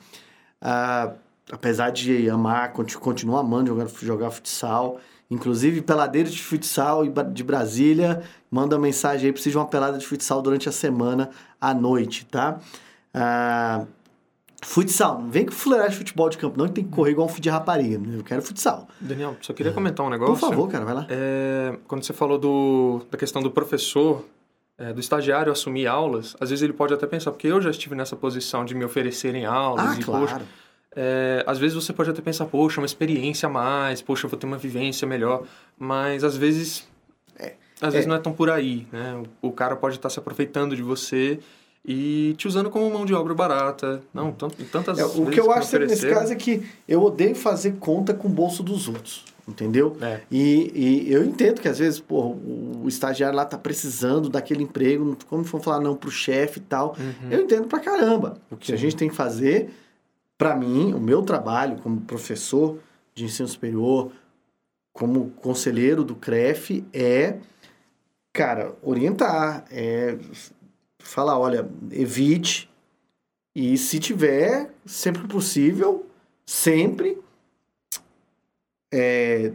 Uh, 0.62 1.14
apesar 1.52 1.92
de 1.92 2.30
amar, 2.30 2.74
continuo 2.74 3.38
amando 3.38 3.68
jogar, 3.68 3.88
jogar 3.88 4.32
futsal. 4.32 5.00
Inclusive, 5.32 5.82
peladeiros 5.82 6.34
de 6.34 6.44
futsal 6.44 7.06
de 7.08 7.42
Brasília, 7.42 8.22
manda 8.52 8.78
mensagem 8.78 9.28
aí, 9.28 9.32
precisa 9.32 9.52
de 9.52 9.58
uma 9.58 9.66
pelada 9.66 9.98
de 9.98 10.06
futsal 10.06 10.42
durante 10.42 10.68
a 10.68 10.74
semana 10.74 11.30
à 11.60 11.74
noite, 11.74 12.26
tá? 12.26 12.60
Ah, 13.14 13.86
futsal, 14.62 15.22
não 15.22 15.32
vem 15.32 15.46
com 15.46 15.54
fuleiragem 15.54 15.92
de 15.92 15.98
futebol 16.00 16.30
de 16.30 16.38
campo, 16.38 16.58
não, 16.58 16.68
que 16.68 16.74
tem 16.74 16.84
que 16.84 16.92
correr 16.92 17.12
igual 17.12 17.28
um 17.28 17.30
fio 17.30 17.42
de 17.42 17.50
rapariga. 17.50 17.98
Né? 17.98 18.18
Eu 18.18 18.26
quero 18.26 18.42
futsal. 18.42 18.90
Daniel, 19.00 19.38
só 19.42 19.54
queria 19.54 19.72
comentar 19.72 20.06
um 20.06 20.10
negócio. 20.10 20.36
Por 20.36 20.50
favor, 20.50 20.68
cara, 20.68 20.84
vai 20.84 20.94
lá. 20.94 21.08
É, 21.10 21.78
quando 21.88 22.04
você 22.04 22.12
falou 22.12 22.38
do, 22.38 23.02
da 23.10 23.18
questão 23.18 23.42
do 23.42 23.50
professor, 23.50 24.26
é, 24.78 24.92
do 24.92 25.00
estagiário 25.00 25.50
assumir 25.50 25.88
aulas, 25.88 26.36
às 26.42 26.50
vezes 26.50 26.62
ele 26.62 26.74
pode 26.74 26.94
até 26.94 27.08
pensar, 27.08 27.32
porque 27.32 27.48
eu 27.48 27.62
já 27.62 27.70
estive 27.70 27.96
nessa 27.96 28.18
posição 28.18 28.66
de 28.66 28.76
me 28.76 28.84
oferecerem 28.84 29.46
aulas 29.46 29.92
ah, 29.92 29.96
e, 29.98 30.04
claro. 30.04 30.28
poxa, 30.28 30.42
é, 30.96 31.44
às 31.48 31.58
vezes 31.58 31.74
você 31.74 31.94
pode 31.94 32.10
até 32.10 32.22
pensar, 32.22 32.46
poxa, 32.46 32.82
uma 32.82 32.86
experiência 32.86 33.48
a 33.48 33.50
mais, 33.50 34.02
poxa, 34.02 34.26
eu 34.26 34.30
vou 34.30 34.38
ter 34.38 34.46
uma 34.46 34.58
vivência 34.58 35.08
melhor, 35.08 35.44
mas 35.80 36.24
às 36.24 36.36
vezes, 36.36 36.86
é, 37.40 37.54
às 37.80 37.94
vezes 37.94 38.08
é. 38.08 38.10
não 38.10 38.16
é 38.16 38.20
tão 38.20 38.34
por 38.34 38.50
aí, 38.50 38.86
né? 38.92 39.24
O, 39.42 39.48
o, 39.48 39.52
cara 39.52 39.76
pode 39.76 39.96
estar 39.96 40.10
se 40.10 40.20
aproveitando 40.20 40.76
de 40.76 40.82
você 40.82 41.40
e 41.86 42.36
te 42.38 42.48
usando 42.48 42.70
como 42.70 42.90
mão 42.92 43.06
de 43.06 43.14
obra 43.14 43.34
barata, 43.34 44.02
não, 44.14 44.32
tantas 44.34 45.00
é, 45.00 45.06
O 45.06 45.28
que 45.28 45.40
eu 45.40 45.50
acho 45.52 45.72
que 45.72 45.80
nesse 45.80 46.10
caso 46.10 46.34
é 46.34 46.36
que 46.36 46.62
eu 46.88 47.02
odeio 47.02 47.36
fazer 47.36 47.78
conta 47.80 48.14
com 48.14 48.28
o 48.28 48.32
bolso 48.32 48.62
dos 48.62 48.90
outros, 48.90 49.24
entendeu? 49.48 49.96
É. 50.02 50.20
E, 50.30 50.72
e 51.08 51.12
eu 51.12 51.24
entendo 51.24 51.62
que 51.62 51.70
às 51.70 51.80
vezes, 51.80 52.02
pô, 52.02 52.36
o, 52.36 52.84
estagiário 52.86 53.38
lá 53.38 53.46
tá 53.46 53.58
precisando 53.58 54.28
daquele 54.28 54.64
emprego, 54.64 55.18
como 55.30 55.46
for 55.46 55.62
falar 55.62 55.80
não 55.80 55.96
pro 55.96 56.12
chefe 56.12 56.60
e 56.60 56.64
tal, 56.64 56.98
uhum. 57.00 57.32
eu 57.32 57.42
entendo 57.44 57.68
pra 57.68 57.80
caramba. 57.80 58.38
O 58.52 58.58
que 58.58 58.74
a 58.74 58.78
gente 58.78 58.98
tem 58.98 59.08
que 59.08 59.16
fazer 59.16 59.72
para 60.42 60.56
mim, 60.56 60.92
o 60.92 61.00
meu 61.00 61.22
trabalho 61.22 61.78
como 61.84 62.02
professor 62.02 62.80
de 63.14 63.26
ensino 63.26 63.48
superior, 63.48 64.12
como 64.92 65.30
conselheiro 65.30 66.04
do 66.04 66.16
CREF, 66.16 66.84
é, 66.92 67.38
cara, 68.34 68.76
orientar, 68.82 69.66
é 69.70 70.18
falar, 70.98 71.38
olha, 71.38 71.70
evite 71.92 72.68
e 73.56 73.78
se 73.78 74.00
tiver, 74.00 74.74
sempre 74.84 75.28
possível, 75.28 76.08
sempre 76.44 77.20
é, 78.92 79.54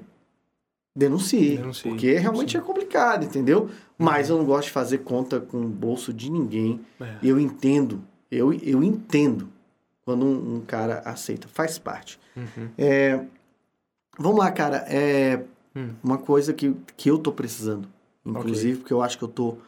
denuncie, 0.94 1.56
denuncie 1.56 1.90
porque 1.90 2.14
realmente 2.14 2.52
sim. 2.52 2.58
é 2.58 2.60
complicado, 2.60 3.24
entendeu? 3.24 3.68
Mas 3.98 4.30
uhum. 4.30 4.36
eu 4.36 4.38
não 4.38 4.46
gosto 4.46 4.68
de 4.68 4.72
fazer 4.72 4.98
conta 4.98 5.40
com 5.40 5.62
o 5.62 5.68
bolso 5.68 6.12
de 6.12 6.30
ninguém. 6.30 6.80
É. 7.00 7.18
Eu 7.24 7.40
entendo, 7.40 8.04
eu, 8.30 8.52
eu 8.52 8.84
entendo 8.84 9.55
quando 10.06 10.24
um, 10.24 10.56
um 10.56 10.60
cara 10.60 11.02
aceita. 11.04 11.48
Faz 11.48 11.78
parte. 11.78 12.18
Uhum. 12.36 12.70
É, 12.78 13.20
vamos 14.16 14.38
lá, 14.38 14.50
cara. 14.52 14.86
É 14.88 15.42
hum. 15.74 15.90
uma 16.02 16.16
coisa 16.16 16.54
que, 16.54 16.74
que 16.96 17.10
eu 17.10 17.18
tô 17.18 17.32
precisando. 17.32 17.88
Inclusive, 18.24 18.68
okay. 18.68 18.76
porque 18.76 18.92
eu 18.92 19.02
acho 19.02 19.18
que 19.18 19.24
eu 19.24 19.28
tô 19.28 19.58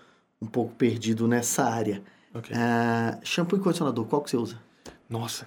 um 0.41 0.47
pouco 0.47 0.73
perdido 0.77 1.27
nessa 1.27 1.65
área. 1.65 2.03
Okay. 2.33 2.57
É, 2.57 3.19
shampoo 3.25 3.57
e 3.57 3.61
condicionador, 3.61 4.05
qual 4.07 4.23
que 4.23 4.31
você 4.31 4.37
usa? 4.37 4.61
Nossa, 5.11 5.47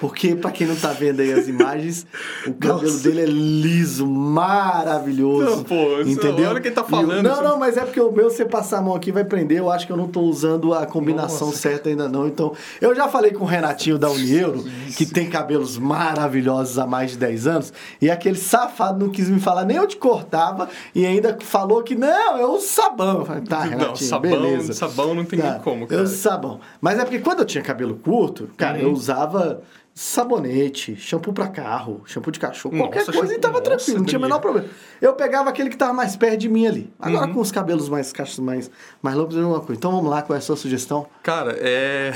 Porque, 0.00 0.34
pra 0.34 0.50
quem 0.50 0.66
não 0.66 0.74
tá 0.74 0.92
vendo 0.92 1.20
aí 1.20 1.30
as 1.30 1.46
imagens, 1.46 2.06
o 2.48 2.54
cabelo 2.54 2.90
Nossa. 2.90 3.02
dele 3.02 3.20
é 3.20 3.26
liso, 3.26 4.06
maravilhoso. 4.06 5.56
Não, 5.56 5.62
pô, 5.62 6.00
entendeu? 6.00 6.48
Olha 6.48 6.60
quem 6.60 6.72
tá 6.72 6.82
falando. 6.82 7.22
Não, 7.22 7.42
não, 7.42 7.58
mas 7.58 7.76
é 7.76 7.82
porque 7.82 8.00
o 8.00 8.10
meu, 8.10 8.30
você 8.30 8.46
passar 8.46 8.78
a 8.78 8.80
mão 8.80 8.94
aqui, 8.94 9.12
vai 9.12 9.24
prender. 9.24 9.58
Eu 9.58 9.70
acho 9.70 9.86
que 9.86 9.92
eu 9.92 9.98
não 9.98 10.08
tô 10.08 10.22
usando 10.22 10.72
a 10.72 10.86
combinação 10.86 11.48
Nossa. 11.48 11.58
certa 11.58 11.90
ainda 11.90 12.08
não. 12.08 12.26
Então, 12.26 12.54
eu 12.80 12.94
já 12.94 13.08
falei 13.08 13.32
com 13.32 13.44
o 13.44 13.46
Renatinho 13.46 13.98
da 13.98 14.10
Unieuro, 14.10 14.64
que 14.96 15.04
tem 15.04 15.28
cabelos 15.28 15.76
maravilhosos 15.76 16.78
há 16.78 16.86
mais 16.86 17.10
de 17.10 17.18
10 17.18 17.46
anos, 17.46 17.72
e 18.00 18.10
aquele 18.10 18.38
safado 18.38 19.04
não 19.04 19.12
quis 19.12 19.28
me 19.28 19.38
falar 19.38 19.66
nem 19.66 19.78
onde 19.78 19.96
cortava 19.96 20.70
e 20.94 21.04
ainda 21.04 21.36
falou 21.40 21.82
que 21.82 21.94
não, 21.94 22.38
eu 22.38 22.52
uso 22.52 22.68
sabão. 22.68 23.18
Eu 23.18 23.26
falei, 23.26 23.42
tá, 23.42 23.60
Renatinho, 23.60 23.88
não, 23.88 23.96
sabão, 23.96 24.30
beleza. 24.30 24.72
Sabão 24.72 25.14
não 25.14 25.26
tem 25.26 25.38
tá, 25.38 25.52
nem 25.52 25.60
como, 25.60 25.86
cara. 25.86 26.00
Eu 26.00 26.04
uso 26.04 26.16
sabão. 26.16 26.60
Mas 26.80 26.98
é 26.98 27.02
porque 27.02 27.18
quando 27.18 27.40
eu 27.40 27.44
tinha 27.44 27.62
cabelo 27.62 27.96
curto, 27.96 28.48
cara, 28.56 28.78
uhum. 28.78 28.84
eu 28.84 28.92
usava 28.92 29.62
sabonete, 29.94 30.96
shampoo 30.96 31.32
para 31.32 31.48
carro, 31.48 32.02
shampoo 32.06 32.30
de 32.30 32.40
cachorro, 32.40 32.74
nossa, 32.74 32.88
qualquer 32.88 33.04
coisa 33.04 33.20
shampoo, 33.20 33.32
e 33.32 33.38
tava 33.38 33.60
tranquilo, 33.60 33.98
não 33.98 34.06
tinha 34.06 34.18
o 34.18 34.22
menor 34.22 34.38
problema. 34.40 34.68
Eu 35.00 35.14
pegava 35.14 35.50
aquele 35.50 35.68
que 35.68 35.76
tava 35.76 35.92
mais 35.92 36.16
perto 36.16 36.38
de 36.38 36.48
mim 36.48 36.66
ali. 36.66 36.92
Agora 36.98 37.26
uhum. 37.26 37.34
com 37.34 37.40
os 37.40 37.52
cabelos 37.52 37.88
mais 37.88 38.12
mais 38.40 38.70
mais 39.02 39.16
longos 39.16 39.36
é 39.36 39.40
uma 39.40 39.60
coisa. 39.60 39.78
Então 39.78 39.90
vamos 39.90 40.10
lá, 40.10 40.22
qual 40.22 40.34
é 40.34 40.38
a 40.38 40.42
sua 40.42 40.56
sugestão? 40.56 41.06
Cara, 41.22 41.56
é 41.58 42.12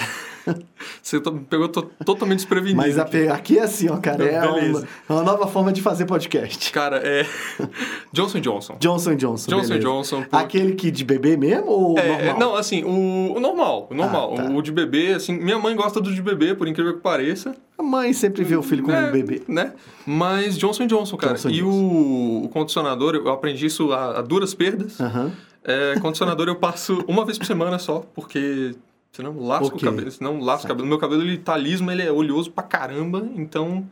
Você 1.03 1.21
pegou 1.49 1.69
totalmente 1.69 2.39
desprevenido. 2.39 2.77
Mas 2.77 2.99
aqui. 2.99 3.29
aqui 3.29 3.59
é 3.59 3.63
assim, 3.63 3.89
ó, 3.89 3.97
cara. 3.97 4.25
é 4.25 4.41
uma, 4.43 4.81
é 4.81 5.13
uma, 5.13 5.23
nova 5.23 5.47
forma 5.47 5.73
de 5.73 5.81
fazer 5.81 6.07
podcast. 6.07 6.73
Cara, 6.73 7.01
é. 7.05 7.27
Johnson 8.13 8.41
Johnson. 8.41 8.77
Johnson 8.79 9.15
Johnson. 9.15 9.51
Johnson 9.51 9.69
beleza. 9.69 9.89
Johnson. 9.89 10.23
Por... 10.23 10.37
Aquele 10.37 10.75
que 10.75 10.91
de 10.91 11.05
bebê 11.05 11.37
mesmo 11.37 11.71
ou 11.71 11.99
é, 11.99 12.09
normal? 12.09 12.39
Não, 12.39 12.57
assim, 12.57 12.85
o, 12.85 13.37
o 13.37 13.41
normal. 13.41 13.89
O 13.91 13.95
normal. 13.95 14.35
Ah, 14.39 14.43
tá. 14.43 14.51
O 14.51 14.63
de 14.63 14.73
bebê, 14.73 15.15
assim. 15.15 15.33
Minha 15.39 15.59
mãe 15.59 15.75
gosta 15.75 16.01
do 16.01 16.13
de 16.13 16.23
bebê, 16.23 16.55
por 16.55 16.69
incrível 16.69 16.95
que 16.95 17.01
pareça. 17.01 17.55
A 17.77 17.83
mãe 17.83 18.13
sempre 18.13 18.45
vê 18.45 18.57
o 18.57 18.63
filho 18.63 18.85
como 18.85 18.97
é, 18.97 19.09
um 19.09 19.13
bebê. 19.13 19.43
Né? 19.49 19.73
Mas 20.07 20.57
Johnson 20.57 20.87
Johnson, 20.87 21.17
cara. 21.17 21.35
Johnson 21.35 21.51
e 21.51 21.61
Johnson. 21.61 21.77
O, 21.77 22.45
o 22.45 22.49
condicionador, 22.49 23.15
eu 23.17 23.29
aprendi 23.31 23.67
isso 23.67 23.93
a, 23.93 24.19
a 24.19 24.23
duras 24.23 24.55
perdas. 24.55 24.99
Uhum. 25.01 25.31
É, 25.65 25.99
condicionador 25.99 26.47
eu 26.47 26.57
passo 26.57 27.03
uma 27.09 27.25
vez 27.25 27.39
por 27.39 27.47
semana 27.47 27.79
só, 27.79 28.05
porque 28.15 28.75
Senão 29.15 29.39
lasca 29.39 29.77
o 29.77 29.81
cabelo. 29.81 30.11
Senão 30.11 30.41
lasca 30.41 30.67
o 30.67 30.69
cabelo. 30.69 30.89
Meu 30.89 30.99
cabelo 30.99 31.23
ele 31.23 31.39
tá 31.39 31.57
liso, 31.57 31.85
mas 31.85 31.99
ele 31.99 32.09
é 32.09 32.13
oleoso 32.13 32.51
pra 32.51 32.65
caramba. 32.65 33.27
Então. 33.37 33.89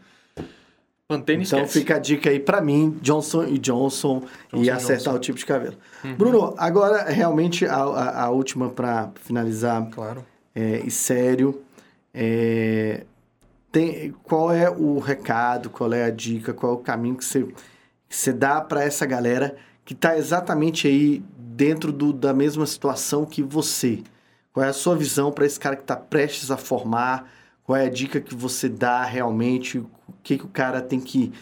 Mantém 1.09 1.43
Então 1.43 1.59
esquece. 1.61 1.79
fica 1.81 1.97
a 1.97 1.99
dica 1.99 2.31
aí 2.31 2.41
pra 2.41 2.61
mim, 2.63 2.97
Johnson 3.03 3.45
e 3.45 3.59
Johnson, 3.59 4.21
Johnson 4.51 4.65
e 4.65 4.71
acertar 4.71 5.05
Johnson. 5.13 5.17
o 5.17 5.21
tipo 5.21 5.39
de 5.39 5.45
cabelo. 5.45 5.75
Uhum. 6.05 6.15
Bruno, 6.15 6.55
agora 6.57 7.05
realmente 7.11 7.67
a, 7.67 7.75
a, 7.77 8.23
a 8.25 8.31
última 8.31 8.71
pra 8.71 9.11
finalizar. 9.17 9.87
Claro. 9.91 10.25
É, 10.55 10.81
e 10.85 10.91
sério. 10.91 11.61
É, 12.15 13.05
tem, 13.71 14.13
qual 14.23 14.53
é 14.53 14.71
o 14.71 14.99
recado, 14.99 15.71
qual 15.71 15.93
é 15.93 16.05
a 16.05 16.11
dica, 16.11 16.53
qual 16.53 16.73
é 16.73 16.75
o 16.77 16.79
caminho 16.79 17.17
que 17.17 17.25
você, 17.25 17.43
que 18.09 18.17
você 18.17 18.33
dá 18.33 18.61
para 18.61 18.83
essa 18.85 19.05
galera 19.07 19.57
que 19.85 19.95
tá 19.95 20.17
exatamente 20.17 20.87
aí 20.87 21.23
dentro 21.37 21.93
do, 21.93 22.13
da 22.13 22.33
mesma 22.33 22.65
situação 22.67 23.25
que 23.27 23.43
você? 23.43 24.03
Qual 24.53 24.65
é 24.65 24.69
a 24.69 24.73
sua 24.73 24.95
visão 24.95 25.33
para 25.33 25.47
esse 25.47 25.59
cara 25.59 25.75
que 25.75 25.83
está 25.83 25.97
prestes 25.97 26.51
a 26.51 26.57
formar? 26.57 27.31
Qual 27.65 27.77
é 27.77 27.87
a 27.87 27.91
dica 27.91 28.21
que 28.21 28.35
você 28.35 28.69
dá 28.69 29.03
realmente? 29.03 29.79
O 29.79 29.89
que, 30.23 30.37
que 30.37 30.45
o 30.45 30.49
cara 30.49 30.83
tem 30.83 31.01
que. 31.01 31.33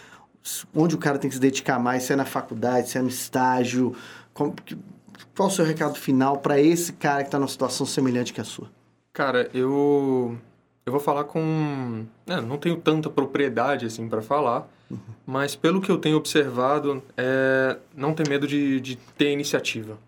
Onde 0.74 0.94
o 0.94 0.98
cara 0.98 1.18
tem 1.18 1.28
que 1.28 1.34
se 1.34 1.40
dedicar 1.40 1.78
mais? 1.78 2.04
Se 2.04 2.12
é 2.12 2.16
na 2.16 2.24
faculdade, 2.24 2.88
se 2.88 2.98
é 2.98 3.02
no 3.02 3.08
estágio? 3.08 3.96
Como, 4.32 4.54
qual 5.36 5.48
o 5.48 5.50
seu 5.52 5.64
recado 5.64 5.98
final 5.98 6.38
para 6.38 6.60
esse 6.60 6.92
cara 6.92 7.22
que 7.22 7.28
está 7.28 7.38
numa 7.38 7.48
situação 7.48 7.84
semelhante 7.84 8.32
que 8.32 8.40
a 8.40 8.44
sua? 8.44 8.70
Cara, 9.12 9.50
eu. 9.52 10.38
Eu 10.86 10.92
vou 10.92 11.00
falar 11.00 11.24
com. 11.24 12.06
É, 12.26 12.40
não 12.40 12.58
tenho 12.58 12.76
tanta 12.76 13.10
propriedade 13.10 13.86
assim 13.86 14.08
para 14.08 14.22
falar, 14.22 14.68
uhum. 14.88 14.98
mas 15.26 15.56
pelo 15.56 15.80
que 15.80 15.90
eu 15.90 15.98
tenho 15.98 16.16
observado, 16.16 17.02
é 17.16 17.76
não 17.94 18.14
ter 18.14 18.28
medo 18.28 18.46
de, 18.46 18.80
de 18.80 18.96
ter 18.96 19.32
iniciativa 19.32 19.98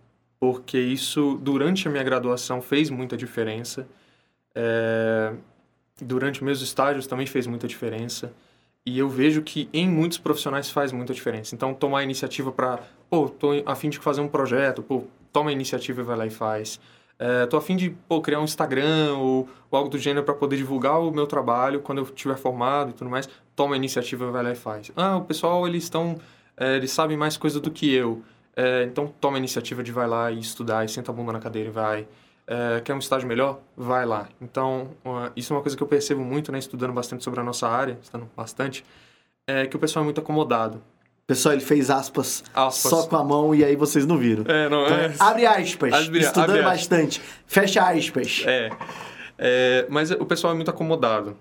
porque 0.43 0.77
isso, 0.77 1.39
durante 1.41 1.87
a 1.87 1.91
minha 1.93 2.03
graduação, 2.03 2.61
fez 2.61 2.91
muita 2.91 3.17
diferença. 3.17 3.87
É, 4.53 5.33
durante 6.01 6.43
meus 6.43 6.61
estágios 6.61 7.07
também 7.07 7.27
fez 7.27 7.47
muita 7.47 7.69
diferença. 7.69 8.33
E 8.85 8.99
eu 8.99 9.09
vejo 9.09 9.43
que 9.43 9.69
em 9.73 9.89
muitos 9.89 10.19
profissionais 10.19 10.69
faz 10.69 10.91
muita 10.91 11.15
diferença. 11.15 11.55
Então, 11.55 11.73
tomar 11.73 12.01
a 12.01 12.03
iniciativa 12.03 12.51
para, 12.51 12.81
pô, 13.09 13.29
tô 13.29 13.63
a 13.65 13.77
fim 13.77 13.89
de 13.89 14.01
fazer 14.01 14.21
um 14.21 14.27
projeto, 14.27 14.83
pô, 14.83 15.05
toma 15.33 15.51
a 15.51 15.53
iniciativa 15.53 16.01
e 16.01 16.05
vai 16.05 16.17
lá 16.17 16.27
e 16.27 16.31
faz. 16.31 16.81
É, 17.21 17.47
tô 17.47 17.57
a 17.57 17.63
fim 17.63 17.77
de, 17.77 17.91
pô, 18.09 18.21
criar 18.21 18.41
um 18.41 18.45
Instagram 18.45 19.15
ou, 19.19 19.49
ou 19.71 19.79
algo 19.79 19.89
do 19.89 19.97
gênero 19.97 20.27
para 20.27 20.35
poder 20.35 20.57
divulgar 20.57 21.01
o 21.01 21.13
meu 21.13 21.29
trabalho 21.29 21.79
quando 21.83 21.99
eu 21.99 22.05
estiver 22.05 22.37
formado 22.37 22.91
e 22.91 22.95
tudo 22.95 23.09
mais. 23.09 23.29
Toma 23.55 23.77
a 23.77 23.79
iniciativa 23.79 24.25
e 24.25 24.31
vai 24.33 24.43
lá 24.43 24.51
e 24.51 24.57
faz. 24.57 24.91
Ah, 24.97 25.19
o 25.19 25.25
pessoal, 25.25 25.69
eles 25.69 25.85
estão, 25.85 26.19
é, 26.57 26.79
eles 26.79 26.91
sabem 26.91 27.17
mais 27.17 27.37
coisa 27.37 27.61
do 27.61 27.71
que 27.71 27.95
eu. 27.95 28.25
É, 28.55 28.85
então, 28.85 29.12
toma 29.21 29.37
a 29.37 29.38
iniciativa 29.38 29.83
de 29.83 29.93
vai 29.93 30.07
lá 30.07 30.31
e 30.31 30.38
estudar, 30.38 30.85
e 30.85 30.88
senta 30.88 31.11
a 31.11 31.15
bunda 31.15 31.33
na 31.33 31.41
cadeira 31.41 31.69
e 31.69 31.73
vai. 31.73 32.07
É, 32.47 32.81
quer 32.81 32.95
um 32.95 32.99
estágio 32.99 33.27
melhor? 33.27 33.61
Vai 33.77 34.05
lá. 34.05 34.29
Então, 34.41 34.91
uma, 35.05 35.33
isso 35.35 35.53
é 35.53 35.57
uma 35.57 35.62
coisa 35.62 35.77
que 35.77 35.83
eu 35.83 35.87
percebo 35.87 36.23
muito, 36.23 36.53
né, 36.53 36.59
estudando 36.59 36.93
bastante 36.93 37.25
sobre 37.25 37.41
a 37.41 37.43
nossa 37.43 37.69
área, 37.69 37.99
estudando 38.03 38.29
bastante, 38.37 38.85
é 39.47 39.67
que 39.67 39.77
o 39.77 39.79
pessoal 39.79 40.03
é 40.03 40.05
muito 40.05 40.21
acomodado. 40.21 40.83
Pessoal, 41.27 41.55
ele 41.55 41.62
fez 41.62 41.88
aspas, 41.88 42.43
aspas, 42.53 42.91
só 42.91 43.07
com 43.07 43.17
a 43.17 43.25
mão 43.25 43.55
e 43.55 43.65
aí 43.65 43.77
vocês 43.77 44.05
não 44.05 44.19
viram. 44.19 44.45
É, 44.47 44.69
não 44.69 44.85
então, 44.85 44.97
é. 44.99 45.15
Abre 45.19 45.47
aspas, 45.47 45.93
abre, 45.93 46.19
estudando 46.19 46.51
abre 46.51 46.62
bastante. 46.62 47.23
Fecha 47.47 47.88
aspas. 47.88 48.43
É, 48.45 48.71
é. 49.38 49.87
Mas 49.88 50.11
o 50.11 50.27
pessoal 50.27 50.53
é 50.53 50.57
muito 50.57 50.71
acomodado. 50.71 51.37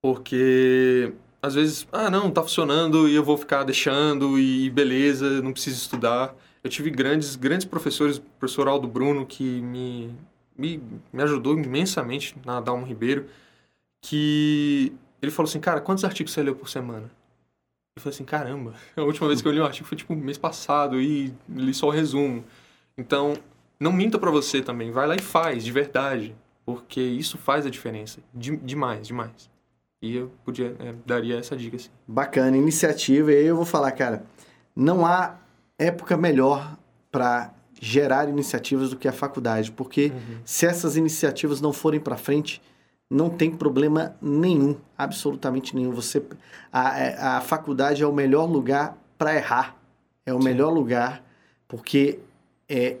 Porque 0.00 1.12
às 1.40 1.54
vezes, 1.54 1.86
ah, 1.92 2.10
não, 2.10 2.30
tá 2.30 2.42
funcionando 2.42 3.08
e 3.08 3.14
eu 3.14 3.22
vou 3.22 3.36
ficar 3.36 3.64
deixando 3.64 4.38
e 4.38 4.68
beleza, 4.70 5.40
não 5.40 5.52
preciso 5.52 5.76
estudar. 5.76 6.34
Eu 6.62 6.70
tive 6.70 6.90
grandes, 6.90 7.36
grandes 7.36 7.66
professores, 7.66 8.18
o 8.18 8.22
professor 8.38 8.66
Aldo 8.66 8.88
Bruno, 8.88 9.24
que 9.24 9.60
me, 9.60 10.14
me, 10.56 10.82
me 11.12 11.22
ajudou 11.22 11.56
imensamente 11.56 12.34
na 12.44 12.60
Dalmo 12.60 12.84
Ribeiro, 12.84 13.26
que 14.02 14.92
ele 15.22 15.30
falou 15.30 15.48
assim, 15.48 15.60
cara, 15.60 15.80
quantos 15.80 16.04
artigos 16.04 16.32
você 16.32 16.42
leu 16.42 16.56
por 16.56 16.68
semana? 16.68 17.10
Eu 17.96 18.02
falei 18.02 18.14
assim, 18.14 18.24
caramba, 18.24 18.74
a 18.96 19.02
última 19.02 19.28
vez 19.28 19.40
que 19.40 19.46
eu 19.46 19.52
li 19.52 19.60
um 19.60 19.64
artigo 19.64 19.86
foi 19.86 19.96
tipo 19.96 20.14
mês 20.14 20.38
passado 20.38 21.00
e 21.00 21.32
li 21.48 21.72
só 21.72 21.86
o 21.86 21.90
resumo. 21.90 22.44
Então, 22.96 23.34
não 23.78 23.92
minta 23.92 24.18
para 24.18 24.30
você 24.30 24.60
também, 24.60 24.90
vai 24.90 25.06
lá 25.06 25.14
e 25.14 25.22
faz, 25.22 25.64
de 25.64 25.70
verdade, 25.70 26.34
porque 26.66 27.00
isso 27.00 27.38
faz 27.38 27.64
a 27.64 27.70
diferença, 27.70 28.20
de, 28.34 28.56
demais, 28.56 29.06
demais. 29.06 29.48
E 30.00 30.16
eu 30.16 30.30
podia, 30.44 30.76
é, 30.78 30.94
daria 31.04 31.38
essa 31.38 31.56
dica, 31.56 31.76
assim. 31.76 31.90
Bacana, 32.06 32.56
iniciativa. 32.56 33.32
E 33.32 33.36
aí 33.36 33.46
eu 33.46 33.56
vou 33.56 33.64
falar, 33.64 33.90
cara, 33.92 34.24
não 34.74 35.04
há 35.04 35.36
época 35.78 36.16
melhor 36.16 36.76
para 37.10 37.52
gerar 37.80 38.28
iniciativas 38.28 38.90
do 38.90 38.96
que 38.96 39.08
a 39.08 39.12
faculdade, 39.12 39.70
porque 39.72 40.06
uhum. 40.06 40.38
se 40.44 40.66
essas 40.66 40.96
iniciativas 40.96 41.60
não 41.60 41.72
forem 41.72 42.00
para 42.00 42.16
frente, 42.16 42.60
não 43.10 43.30
tem 43.30 43.50
problema 43.50 44.14
nenhum, 44.20 44.76
absolutamente 44.96 45.74
nenhum. 45.74 45.92
Você, 45.92 46.22
a, 46.72 46.98
é, 46.98 47.18
a 47.18 47.40
faculdade 47.40 48.02
é 48.02 48.06
o 48.06 48.12
melhor 48.12 48.46
lugar 48.46 48.96
para 49.16 49.34
errar, 49.34 49.76
é 50.26 50.32
o 50.32 50.38
Sim. 50.38 50.44
melhor 50.44 50.70
lugar 50.70 51.24
porque 51.68 52.18
é 52.68 52.96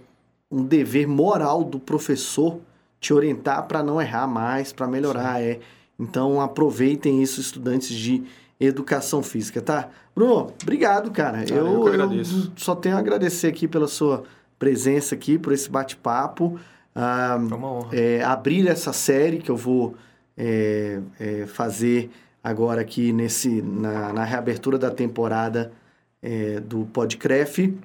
um 0.50 0.62
dever 0.62 1.08
moral 1.08 1.64
do 1.64 1.80
professor 1.80 2.60
te 3.00 3.14
orientar 3.14 3.66
para 3.66 3.82
não 3.82 4.00
errar 4.00 4.26
mais, 4.26 4.72
para 4.72 4.86
melhorar. 4.86 5.38
Sim. 5.38 5.44
É 5.44 5.60
então 5.98 6.40
aproveitem 6.40 7.22
isso, 7.22 7.40
estudantes 7.40 7.94
de 7.96 8.22
educação 8.60 9.22
física, 9.22 9.60
tá? 9.60 9.88
Bruno, 10.14 10.52
obrigado, 10.62 11.10
cara. 11.10 11.44
eu, 11.48 11.56
eu, 11.56 11.86
agradeço. 11.86 12.46
eu 12.46 12.52
só 12.56 12.74
tenho 12.74 12.96
a 12.96 12.98
agradecer 12.98 13.46
aqui 13.46 13.68
pela 13.68 13.86
sua 13.86 14.24
presença 14.58 15.14
aqui, 15.14 15.38
por 15.38 15.52
esse 15.52 15.70
bate-papo. 15.70 16.58
Ah, 16.94 17.38
é 17.38 17.54
uma 17.54 17.72
honra. 17.72 17.88
É, 17.92 18.22
abrir 18.24 18.66
essa 18.66 18.92
série 18.92 19.38
que 19.38 19.50
eu 19.50 19.56
vou 19.56 19.94
é, 20.36 21.00
é, 21.20 21.46
fazer 21.46 22.10
agora 22.42 22.80
aqui 22.80 23.12
nesse, 23.12 23.62
na, 23.62 24.12
na 24.12 24.24
reabertura 24.24 24.78
da 24.78 24.90
temporada 24.90 25.72
é, 26.20 26.58
do 26.60 26.86
Podcref. 26.86 27.76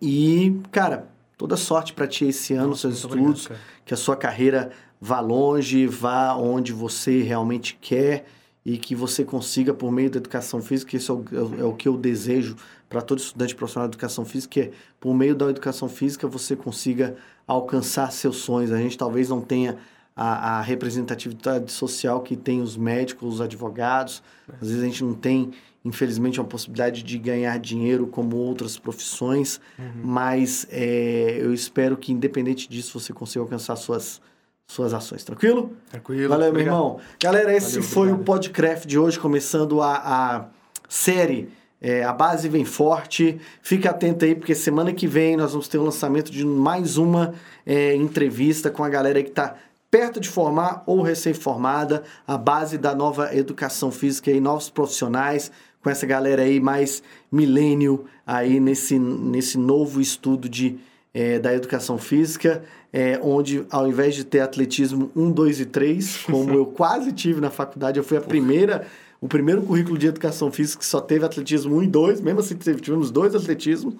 E, 0.00 0.60
cara, 0.70 1.06
toda 1.38 1.56
sorte 1.56 1.92
para 1.92 2.06
ti 2.06 2.26
esse 2.26 2.54
ano, 2.54 2.68
Nossa, 2.68 2.82
seus 2.82 2.96
estudos, 2.96 3.46
obrigado, 3.46 3.64
que 3.84 3.94
a 3.94 3.96
sua 3.96 4.16
carreira 4.16 4.70
vá 5.00 5.20
longe, 5.20 5.86
vá 5.86 6.34
onde 6.34 6.72
você 6.72 7.22
realmente 7.22 7.78
quer 7.80 8.26
e 8.64 8.76
que 8.78 8.94
você 8.94 9.24
consiga, 9.24 9.72
por 9.72 9.92
meio 9.92 10.10
da 10.10 10.18
educação 10.18 10.60
física, 10.60 10.96
isso 10.96 11.12
é 11.12 11.14
o, 11.36 11.60
é 11.60 11.64
o 11.64 11.72
que 11.72 11.86
eu 11.86 11.96
desejo 11.96 12.56
para 12.88 13.00
todo 13.00 13.18
estudante 13.18 13.54
profissional 13.54 13.88
de 13.88 13.94
educação 13.94 14.24
física, 14.24 14.52
que 14.52 14.60
é, 14.60 14.70
por 14.98 15.14
meio 15.14 15.34
da 15.34 15.48
educação 15.48 15.88
física, 15.88 16.26
você 16.26 16.56
consiga 16.56 17.16
alcançar 17.46 18.10
seus 18.10 18.38
sonhos. 18.38 18.72
A 18.72 18.78
gente 18.78 18.98
talvez 18.98 19.28
não 19.28 19.40
tenha 19.40 19.76
a, 20.16 20.58
a 20.58 20.62
representatividade 20.62 21.70
social 21.70 22.22
que 22.22 22.36
tem 22.36 22.60
os 22.60 22.76
médicos, 22.76 23.34
os 23.34 23.40
advogados, 23.40 24.22
às 24.60 24.68
vezes 24.68 24.82
a 24.82 24.86
gente 24.86 25.04
não 25.04 25.14
tem 25.14 25.52
infelizmente, 25.86 26.40
uma 26.40 26.48
possibilidade 26.48 27.04
de 27.04 27.16
ganhar 27.16 27.56
dinheiro 27.60 28.08
como 28.08 28.36
outras 28.36 28.76
profissões, 28.76 29.60
uhum. 29.78 30.02
mas 30.02 30.66
é, 30.68 31.38
eu 31.40 31.54
espero 31.54 31.96
que, 31.96 32.12
independente 32.12 32.68
disso, 32.68 32.98
você 32.98 33.12
consiga 33.12 33.44
alcançar 33.44 33.76
suas, 33.76 34.20
suas 34.66 34.92
ações, 34.92 35.24
tranquilo? 35.24 35.72
Tranquilo. 35.90 36.28
Valeu, 36.28 36.48
obrigado. 36.48 36.74
meu 36.74 36.84
irmão. 36.84 37.00
Galera, 37.22 37.54
esse 37.56 37.76
Valeu, 37.76 37.82
foi 37.82 38.08
obrigado. 38.08 38.20
o 38.20 38.24
Podcraft 38.24 38.86
de 38.86 38.98
hoje, 38.98 39.18
começando 39.18 39.80
a, 39.80 39.96
a 39.96 40.44
série 40.88 41.48
é, 41.80 42.02
A 42.04 42.12
Base 42.12 42.48
Vem 42.48 42.64
Forte. 42.64 43.40
Fica 43.62 43.90
atento 43.90 44.24
aí, 44.24 44.34
porque 44.34 44.54
semana 44.54 44.92
que 44.92 45.06
vem 45.06 45.36
nós 45.36 45.52
vamos 45.52 45.68
ter 45.68 45.78
o 45.78 45.84
lançamento 45.84 46.30
de 46.30 46.44
mais 46.44 46.96
uma 46.96 47.34
é, 47.64 47.94
entrevista 47.94 48.70
com 48.70 48.82
a 48.82 48.88
galera 48.88 49.22
que 49.22 49.28
está 49.28 49.54
perto 49.90 50.20
de 50.20 50.28
formar 50.28 50.82
ou 50.84 51.00
recém-formada, 51.00 52.02
a 52.26 52.36
base 52.36 52.76
da 52.76 52.94
nova 52.94 53.34
educação 53.34 53.90
física 53.90 54.30
e 54.30 54.40
novos 54.40 54.68
profissionais, 54.68 55.50
com 55.80 55.88
essa 55.88 56.04
galera 56.04 56.42
aí 56.42 56.58
mais 56.58 57.02
milênio 57.30 58.04
aí 58.26 58.58
nesse, 58.58 58.98
nesse 58.98 59.56
novo 59.56 60.00
estudo 60.00 60.48
de, 60.48 60.76
é, 61.14 61.38
da 61.38 61.54
educação 61.54 61.96
física, 61.96 62.64
é, 62.92 63.18
onde 63.22 63.66
ao 63.70 63.86
invés 63.86 64.14
de 64.14 64.24
ter 64.24 64.40
atletismo 64.40 65.10
1, 65.14 65.30
2 65.32 65.60
e 65.60 65.66
3, 65.66 66.16
como 66.24 66.52
eu 66.54 66.66
quase 66.76 67.12
tive 67.12 67.40
na 67.40 67.50
faculdade, 67.50 67.98
eu 67.98 68.04
fui 68.04 68.16
a 68.16 68.20
primeira, 68.20 68.86
o 69.20 69.28
primeiro 69.28 69.62
currículo 69.62 69.98
de 69.98 70.06
educação 70.06 70.50
física 70.50 70.80
que 70.80 70.86
só 70.86 71.00
teve 71.00 71.24
atletismo 71.24 71.76
1 71.76 71.82
e 71.82 71.86
2, 71.86 72.20
mesmo 72.20 72.40
assim 72.40 72.56
tivemos 72.56 73.10
dois 73.10 73.34
atletismos, 73.34 73.94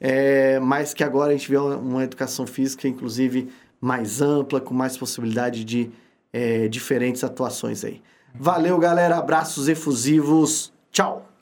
é, 0.00 0.58
mas 0.60 0.92
que 0.92 1.02
agora 1.02 1.30
a 1.30 1.36
gente 1.36 1.50
vê 1.50 1.56
uma, 1.56 1.76
uma 1.76 2.04
educação 2.04 2.46
física, 2.46 2.86
inclusive, 2.86 3.48
mais 3.80 4.20
ampla, 4.20 4.60
com 4.60 4.74
mais 4.74 4.96
possibilidade 4.96 5.64
de 5.64 5.90
é, 6.32 6.68
diferentes 6.68 7.22
atuações 7.22 7.84
aí. 7.84 8.02
Valeu, 8.34 8.76
galera. 8.78 9.16
Abraços 9.16 9.68
efusivos. 9.68 10.72
Tchau! 10.90 11.33